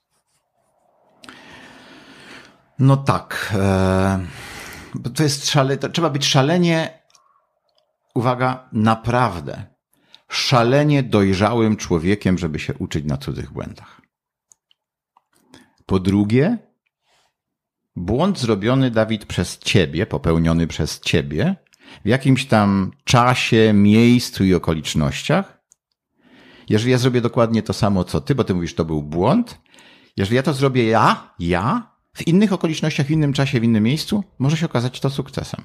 [2.79, 3.55] No tak.
[3.55, 4.27] E,
[4.95, 7.03] bo to jest szale, trzeba być szalenie,
[8.15, 9.74] uwaga, naprawdę,
[10.29, 14.01] szalenie dojrzałym człowiekiem, żeby się uczyć na cudzych błędach.
[15.87, 16.59] Po drugie,
[17.97, 21.57] błąd zrobiony, Dawid, przez ciebie, popełniony przez ciebie,
[22.05, 25.65] w jakimś tam czasie, miejscu i okolicznościach,
[26.69, 29.61] jeżeli ja zrobię dokładnie to samo, co ty, bo ty mówisz, to był błąd,
[30.17, 34.25] jeżeli ja to zrobię ja, ja, w innych okolicznościach, w innym czasie, w innym miejscu,
[34.39, 35.65] może się okazać to sukcesem.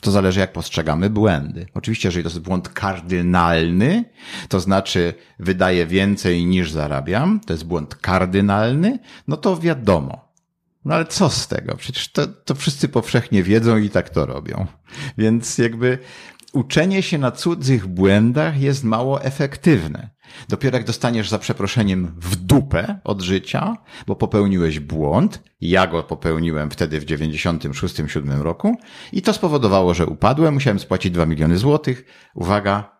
[0.00, 1.66] To zależy, jak postrzegamy błędy.
[1.74, 4.04] Oczywiście, jeżeli to jest błąd kardynalny,
[4.48, 8.98] to znaczy wydaję więcej niż zarabiam, to jest błąd kardynalny,
[9.28, 10.28] no to wiadomo.
[10.84, 11.76] No ale co z tego?
[11.76, 14.66] Przecież to, to wszyscy powszechnie wiedzą i tak to robią.
[15.18, 15.98] Więc jakby
[16.52, 20.10] uczenie się na cudzych błędach jest mało efektywne.
[20.48, 23.76] Dopiero jak dostaniesz za przeproszeniem w dupę od życia,
[24.06, 28.76] bo popełniłeś błąd, ja go popełniłem wtedy w 96-7 roku
[29.12, 32.04] i to spowodowało, że upadłem, musiałem spłacić 2 miliony złotych.
[32.34, 32.98] Uwaga,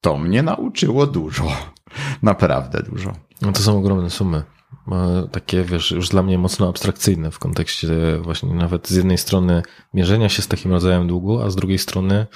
[0.00, 1.44] to mnie nauczyło dużo.
[2.22, 3.12] Naprawdę dużo.
[3.42, 4.42] No to są ogromne sumy.
[4.92, 7.88] E, Takie, wiesz, już dla mnie mocno abstrakcyjne w kontekście
[8.22, 9.62] właśnie nawet z jednej strony
[9.94, 12.26] mierzenia się z takim rodzajem długu, a z drugiej strony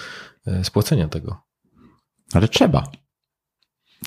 [0.47, 1.43] e, spłacenia tego.
[2.32, 2.85] Ale trzeba.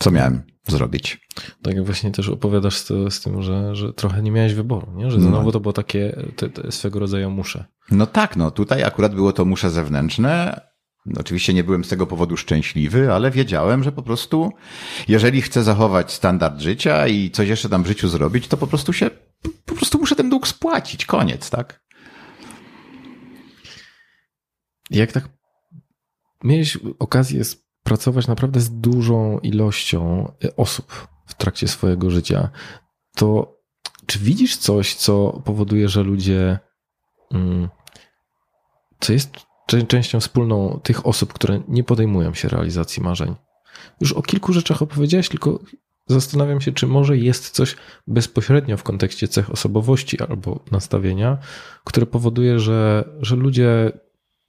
[0.02, 1.28] Co miałem zrobić?
[1.62, 5.12] Tak jak właśnie też opowiadasz z, z tym, że, że trochę nie miałeś wyboru, nie?
[5.12, 5.24] że No.
[5.28, 7.66] znowu to było takie te, te swego rodzaju muszę.
[7.92, 10.62] No tak, no tutaj akurat było to muszę zewnętrzne,
[11.06, 14.52] No, Oczywiście nie byłem z tego powodu szczęśliwy, ale wiedziałem, że po prostu,
[15.08, 18.94] jeżeli chcę zachować standard życia i coś jeszcze tam w życiu zrobić, to po prostu
[18.94, 19.10] się,
[19.66, 21.06] po prostu muszę ten dług spłacić.
[21.06, 21.82] Koniec, tak?
[24.90, 25.30] Jak tak
[26.44, 27.44] miałeś okazję
[27.92, 32.50] pracować naprawdę z dużą ilością y, osób w trakcie swojego życia,
[33.16, 33.58] to
[34.06, 36.60] czy widzisz coś, co powoduje, że ludzie,
[37.32, 37.70] mm,
[39.00, 39.32] co jest
[39.68, 43.36] czę- częścią wspólną tych osób, które nie podejmują się realizacji marzeń?
[44.02, 45.60] Już o kilku rzeczach opowiedziałeś, tylko
[46.08, 47.76] zastanawiam się, czy może jest coś
[48.08, 51.38] bezpośrednio w kontekście cech osobowości albo nastawienia,
[51.84, 53.92] które powoduje, że, że ludzie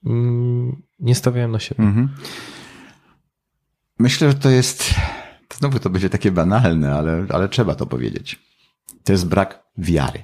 [0.05, 1.83] mm, nie stawiają na siebie.
[1.83, 2.09] Mhm.
[4.03, 4.93] Myślę, że to jest,
[5.53, 8.39] znowu to będzie takie banalne, ale, ale trzeba to powiedzieć.
[9.03, 10.23] To jest brak wiary.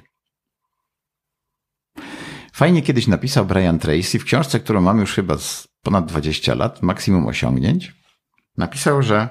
[2.52, 6.82] Fajnie kiedyś napisał Brian Tracy w książce, którą mam już chyba z ponad 20 lat,
[6.82, 7.94] maksimum osiągnięć.
[8.56, 9.28] Napisał, że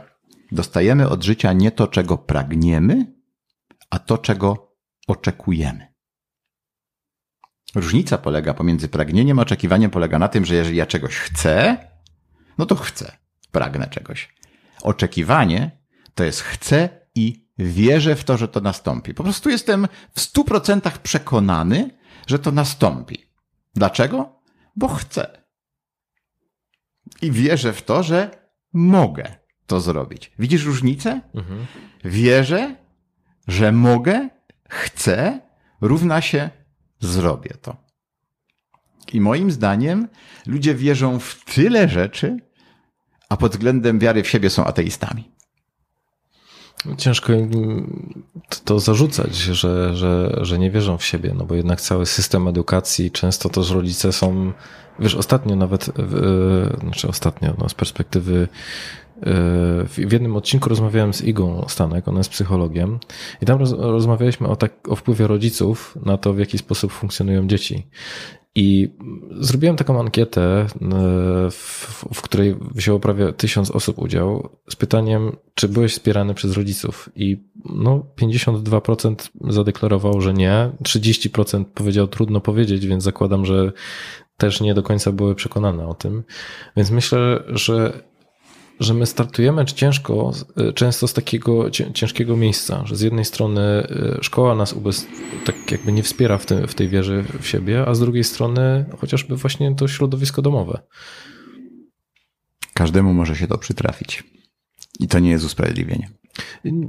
[0.52, 3.14] dostajemy od życia nie to, czego pragniemy,
[3.90, 4.76] a to, czego
[5.08, 5.94] oczekujemy.
[7.76, 11.78] Różnica polega pomiędzy pragnieniem a oczekiwaniem polega na tym, że jeżeli ja czegoś chcę,
[12.58, 13.18] no to chcę,
[13.52, 14.39] pragnę czegoś.
[14.84, 15.72] Oczekiwanie
[16.16, 19.14] to jest chcę i wierzę w to, że to nastąpi.
[19.14, 21.98] Po prostu jestem w stu procentach przekonany,
[22.28, 23.26] że to nastąpi.
[23.76, 24.42] Dlaczego?
[24.76, 25.44] Bo chcę.
[27.22, 28.32] I wierzę w to, że
[28.74, 29.36] mogę
[29.68, 30.32] to zrobić.
[30.40, 31.22] Widzisz różnicę?
[31.34, 31.66] Mhm.
[32.04, 32.76] Wierzę,
[33.48, 34.30] że mogę,
[34.70, 35.42] chcę,
[35.82, 36.50] równa się
[37.00, 37.78] zrobię to.
[39.14, 40.08] I moim zdaniem
[40.46, 42.38] ludzie wierzą w tyle rzeczy,
[43.30, 45.32] a pod względem wiary w siebie są ateistami.
[46.98, 47.50] Ciężko im
[48.50, 52.48] to, to zarzucać, że, że, że nie wierzą w siebie, no bo jednak cały system
[52.48, 54.54] edukacji, często też rodzice są,
[55.00, 58.48] wiesz, ostatnio nawet, w- znaczy ostatnio, no z perspektywy
[59.22, 63.00] w w jednym odcinku rozmawiałem z Igą Stanek, ona jest psychologiem
[63.42, 67.48] i tam roz, rozmawialiśmy o, tak, o wpływie rodziców na to, w jaki sposób funkcjonują
[67.48, 67.88] dzieci.
[68.60, 68.90] I
[69.40, 70.68] zrobiłem taką ankietę, e,
[71.52, 77.10] w, w której wzięło prawie tysiąc osób udział z pytaniem, czy byłeś wspierany przez rodziców.
[77.16, 83.72] I no, 52% zadeklarowało, że nie, 30% powiedział trudno powiedzieć, więc zakładam, że
[84.38, 86.24] też nie do końca były przekonane o tym.
[86.78, 88.04] Więc myślę, że
[88.80, 90.32] że my startujemy ciężko,
[90.70, 95.08] y, często z takiego cię- ciężkiego miejsca, że z jednej strony y, szkoła nas ubez,
[95.46, 98.86] tak jakby nie wspiera w, tym, w tej wierze w siebie, a z drugiej strony
[98.98, 100.82] chociażby właśnie to środowisko domowe.
[102.74, 104.24] Każdemu może się to przytrafić.
[105.00, 106.10] I to nie jest usprawiedliwienie.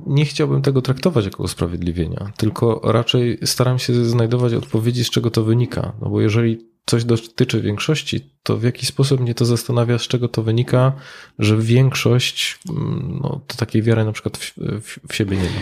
[0.07, 5.45] Nie chciałbym tego traktować jako usprawiedliwienia, tylko raczej staram się znajdować odpowiedzi, z czego to
[5.45, 5.93] wynika.
[6.01, 10.29] No bo jeżeli coś dotyczy większości, to w jaki sposób mnie to zastanawia, z czego
[10.29, 10.93] to wynika,
[11.39, 15.61] że większość mm, no, to takiej wiary na przykład w, w, w siebie nie ma.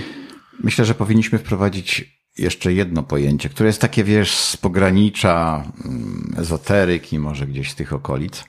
[0.60, 7.18] Myślę, że powinniśmy wprowadzić jeszcze jedno pojęcie, które jest takie, wiesz, z pogranicza mm, ezoteryki,
[7.18, 8.44] może gdzieś z tych okolic.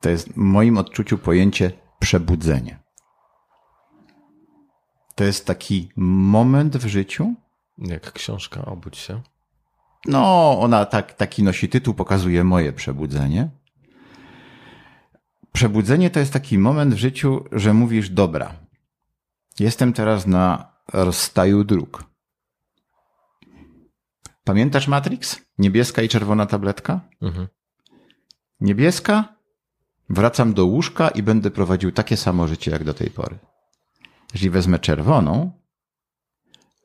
[0.00, 2.78] To jest w moim odczuciu pojęcie przebudzenie.
[5.14, 7.34] To jest taki moment w życiu,
[7.78, 9.22] Jak książka Obudź się.
[10.04, 13.50] No, ona tak, taki nosi tytuł, pokazuje moje przebudzenie.
[15.52, 18.54] Przebudzenie to jest taki moment w życiu, że mówisz, dobra,
[19.58, 22.04] jestem teraz na rozstaju dróg.
[24.44, 25.40] Pamiętasz Matrix?
[25.58, 27.00] Niebieska i czerwona tabletka?
[27.22, 27.48] Mhm.
[28.60, 29.36] Niebieska,
[30.08, 33.38] wracam do łóżka i będę prowadził takie samo życie jak do tej pory.
[34.34, 35.50] Jeżeli wezmę czerwoną,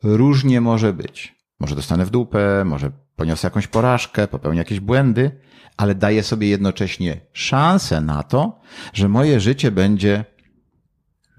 [0.03, 1.40] różnie może być.
[1.61, 5.31] Może dostanę w dupę, może poniosę jakąś porażkę, popełnię jakieś błędy,
[5.77, 8.59] ale daję sobie jednocześnie szansę na to,
[8.93, 10.25] że moje życie będzie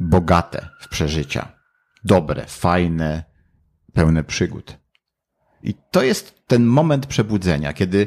[0.01, 1.53] bogate w przeżycia.
[2.05, 3.25] Dobre, fajne,
[3.93, 4.79] pełne przygód.
[5.63, 8.07] I to jest ten moment przebudzenia, kiedy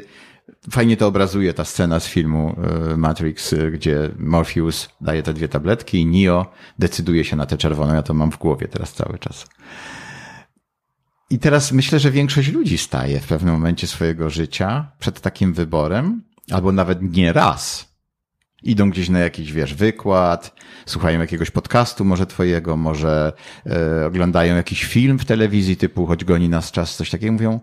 [0.70, 2.56] fajnie to obrazuje ta scena z filmu
[2.92, 7.56] y, Matrix, y, gdzie Morpheus daje te dwie tabletki i Neo decyduje się na tę
[7.56, 7.94] czerwoną.
[7.94, 9.46] Ja to mam w głowie teraz cały czas.
[11.30, 16.22] I teraz myślę, że większość ludzi staje w pewnym momencie swojego życia przed takim wyborem,
[16.50, 17.88] albo nawet nie raz.
[18.62, 20.54] Idą gdzieś na jakiś, wiesz, wykład,
[20.86, 23.32] słuchają jakiegoś podcastu, może twojego, może
[23.66, 27.60] e, oglądają jakiś film w telewizji typu Choć goni nas czas, coś takiego, mówią.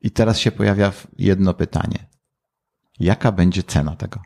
[0.00, 2.06] I teraz się pojawia jedno pytanie.
[3.00, 4.20] Jaka będzie cena tego?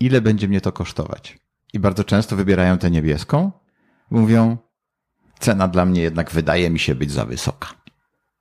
[0.00, 1.38] Ile będzie mnie to kosztować?
[1.72, 3.52] I bardzo często wybierają tę niebieską,
[4.10, 4.56] mówią,
[5.38, 7.68] cena dla mnie jednak wydaje mi się być za wysoka.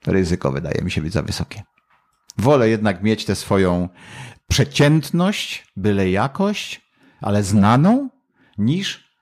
[0.07, 1.63] Ryzyko wydaje mi się być za wysokie.
[2.37, 3.89] Wolę jednak mieć tę swoją
[4.47, 6.81] przeciętność, byle jakość,
[7.21, 8.09] ale znaną,
[8.57, 9.13] niż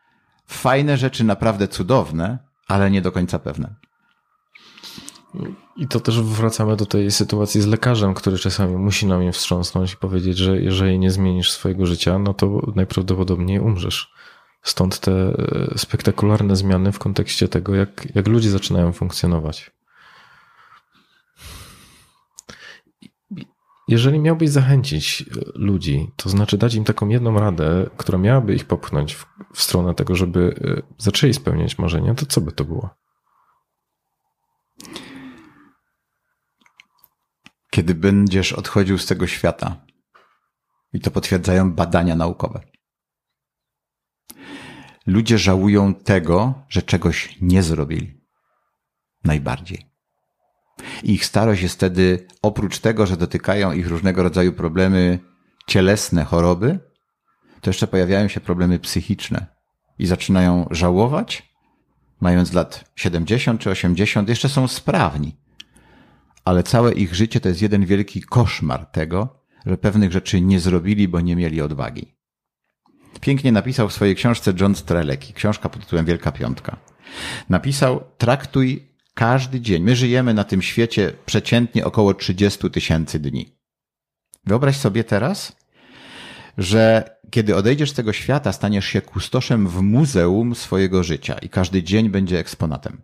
[0.47, 3.75] fajne rzeczy naprawdę cudowne, ale nie do końca pewne.
[5.77, 9.93] I to też wracamy do tej sytuacji z lekarzem, który czasami musi na mnie wstrząsnąć
[9.93, 14.13] i powiedzieć, że jeżeli nie zmienisz swojego życia, no to najprawdopodobniej umrzesz.
[14.63, 19.71] Stąd te e, spektakularne zmiany w kontekście tego, jak, jak ludzie zaczynają funkcjonować.
[23.87, 25.25] Jeżeli miałbyś zachęcić e,
[25.55, 29.93] ludzi, to znaczy dać im taką jedną radę, która miałaby ich popchnąć w, w stronę
[29.93, 32.89] tego, żeby e, zaczęli spełniać marzenia, to co by to było?
[37.69, 39.85] Kiedy będziesz odchodził z tego świata,
[40.93, 42.61] i to potwierdzają badania naukowe,
[45.07, 48.21] ludzie żałują tego, że czegoś nie zrobili.
[49.23, 49.85] Najbardziej.
[51.03, 55.19] Ich starość jest wtedy, oprócz tego, że dotykają ich różnego rodzaju problemy
[55.67, 56.79] cielesne, choroby,
[57.61, 59.45] to jeszcze pojawiają się problemy psychiczne.
[59.99, 61.53] I zaczynają żałować,
[62.21, 65.37] mając lat 70 czy 80, jeszcze są sprawni.
[66.45, 71.07] Ale całe ich życie to jest jeden wielki koszmar tego, że pewnych rzeczy nie zrobili,
[71.07, 72.20] bo nie mieli odwagi.
[73.21, 76.77] Pięknie napisał w swojej książce John Streleki, książka pod tytułem Wielka Piątka.
[77.49, 79.83] Napisał, traktuj każdy dzień.
[79.83, 83.55] My żyjemy na tym świecie przeciętnie około 30 tysięcy dni.
[84.45, 85.55] Wyobraź sobie teraz,
[86.57, 91.83] że kiedy odejdziesz z tego świata, staniesz się kustoszem w muzeum swojego życia i każdy
[91.83, 93.01] dzień będzie eksponatem.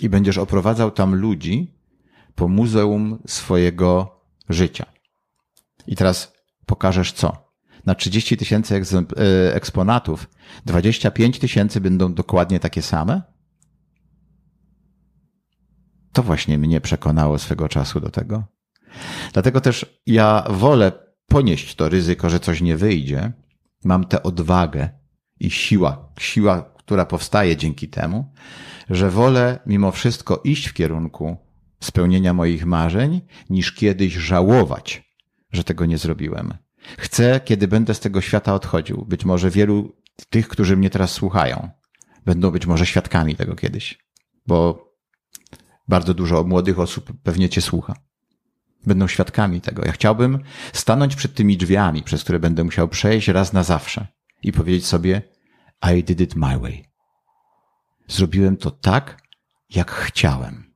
[0.00, 1.74] I będziesz oprowadzał tam ludzi
[2.34, 4.86] po muzeum swojego życia.
[5.86, 6.32] I teraz
[6.66, 7.49] pokażesz co?
[7.86, 10.30] Na 30 tysięcy e, eksponatów
[10.66, 13.22] 25 tysięcy będą dokładnie takie same?
[16.12, 18.44] To właśnie mnie przekonało swego czasu do tego.
[19.32, 20.92] Dlatego też ja wolę
[21.26, 23.32] ponieść to ryzyko, że coś nie wyjdzie.
[23.84, 24.88] Mam tę odwagę
[25.40, 28.32] i siła, siła, która powstaje dzięki temu,
[28.90, 31.36] że wolę mimo wszystko iść w kierunku
[31.80, 33.20] spełnienia moich marzeń,
[33.50, 35.14] niż kiedyś żałować,
[35.52, 36.54] że tego nie zrobiłem.
[36.98, 39.96] Chcę, kiedy będę z tego świata odchodził, być może wielu
[40.30, 41.70] tych, którzy mnie teraz słuchają,
[42.24, 43.98] będą być może świadkami tego kiedyś,
[44.46, 44.90] bo
[45.88, 47.94] bardzo dużo młodych osób pewnie cię słucha.
[48.86, 49.84] Będą świadkami tego.
[49.84, 50.38] Ja chciałbym
[50.72, 54.06] stanąć przed tymi drzwiami, przez które będę musiał przejść raz na zawsze
[54.42, 55.22] i powiedzieć sobie,
[55.94, 56.84] I did it my way.
[58.08, 59.22] Zrobiłem to tak,
[59.70, 60.74] jak chciałem.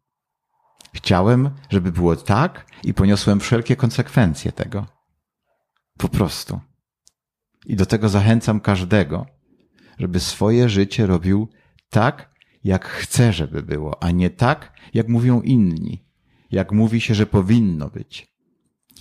[0.95, 4.94] Chciałem, żeby było tak i poniosłem wszelkie konsekwencje tego.
[5.99, 6.61] Po prostu.
[7.67, 9.27] I do tego zachęcam każdego,
[9.99, 11.49] żeby swoje życie robił
[11.91, 12.35] tak,
[12.65, 16.05] jak chce, żeby było, a nie tak, jak mówią inni,
[16.51, 18.27] jak mówi się, że powinno być.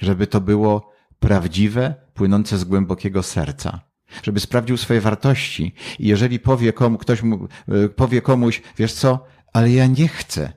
[0.01, 3.81] Żeby to było prawdziwe, płynące z głębokiego serca.
[4.23, 9.25] Żeby sprawdził swoje wartości i jeżeli powie, komu, ktoś mu, e, powie komuś, wiesz co,
[9.53, 10.53] ale ja nie chcę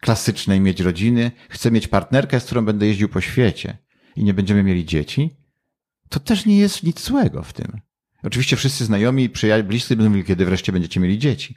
[0.00, 3.78] klasycznej mieć rodziny, chcę mieć partnerkę, z którą będę jeździł po świecie
[4.16, 5.36] i nie będziemy mieli dzieci,
[6.12, 7.80] to też nie jest nic złego w tym.
[8.22, 11.56] Oczywiście wszyscy znajomi, przyjaciół, bliscy będą mówili, kiedy wreszcie będziecie mieli dzieci.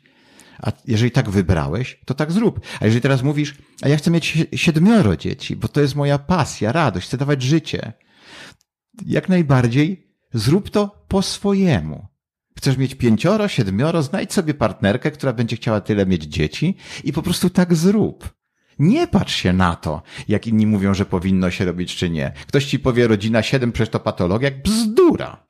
[0.59, 2.59] A jeżeli tak wybrałeś, to tak zrób.
[2.79, 6.71] A jeżeli teraz mówisz, a ja chcę mieć siedmioro dzieci, bo to jest moja pasja,
[6.71, 7.93] radość, chcę dawać życie,
[9.05, 12.07] jak najbardziej zrób to po swojemu.
[12.57, 17.21] Chcesz mieć pięcioro, siedmioro, znajdź sobie partnerkę, która będzie chciała tyle mieć dzieci i po
[17.21, 18.33] prostu tak zrób.
[18.79, 22.33] Nie patrz się na to, jak inni mówią, że powinno się robić czy nie.
[22.47, 25.45] Ktoś ci powie rodzina siedem, przecież to patologia, jak bzdura.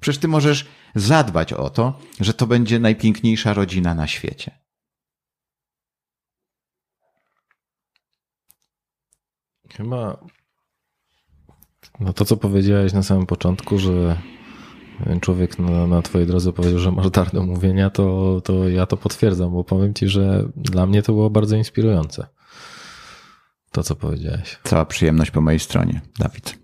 [0.00, 4.58] Przecież ty możesz zadbać o to, że to będzie najpiękniejsza rodzina na świecie.
[9.76, 10.26] Chyba
[12.00, 14.18] no to, co powiedziałeś na samym początku, że
[15.20, 18.96] człowiek na, na twojej drodze powiedział, że masz dar do mówienia, to, to ja to
[18.96, 22.26] potwierdzam, bo powiem ci, że dla mnie to było bardzo inspirujące.
[23.70, 24.58] To, co powiedziałeś.
[24.64, 26.58] Cała przyjemność po mojej stronie, Dawid.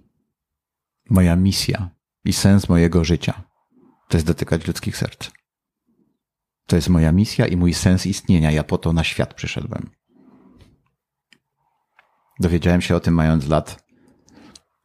[1.11, 1.91] Moja misja
[2.25, 3.43] i sens mojego życia
[4.09, 5.31] to jest dotykać ludzkich serc.
[6.67, 8.51] To jest moja misja i mój sens istnienia.
[8.51, 9.91] Ja po to na świat przyszedłem.
[12.41, 13.85] Dowiedziałem się o tym mając lat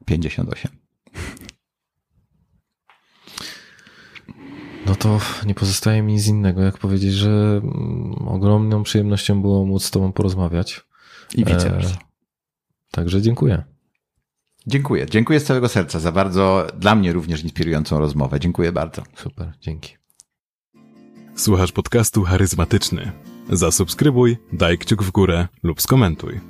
[0.06, 0.72] 58.
[4.86, 9.86] No to nie pozostaje mi nic innego, jak powiedzieć, że mm, ogromną przyjemnością było móc
[9.86, 10.82] z Tobą porozmawiać.
[11.36, 12.09] I vice versa.
[12.92, 13.64] Także dziękuję.
[14.68, 15.06] Dziękuję.
[15.10, 18.40] Dziękuję z całego serca za bardzo, dla mnie również inspirującą rozmowę.
[18.40, 19.04] Dziękuję bardzo.
[19.16, 19.98] Super, dzięki.
[21.36, 23.12] Słuchasz podcastu charyzmatyczny.
[23.50, 26.49] Zasubskrybuj, daj kciuk w górę lub skomentuj.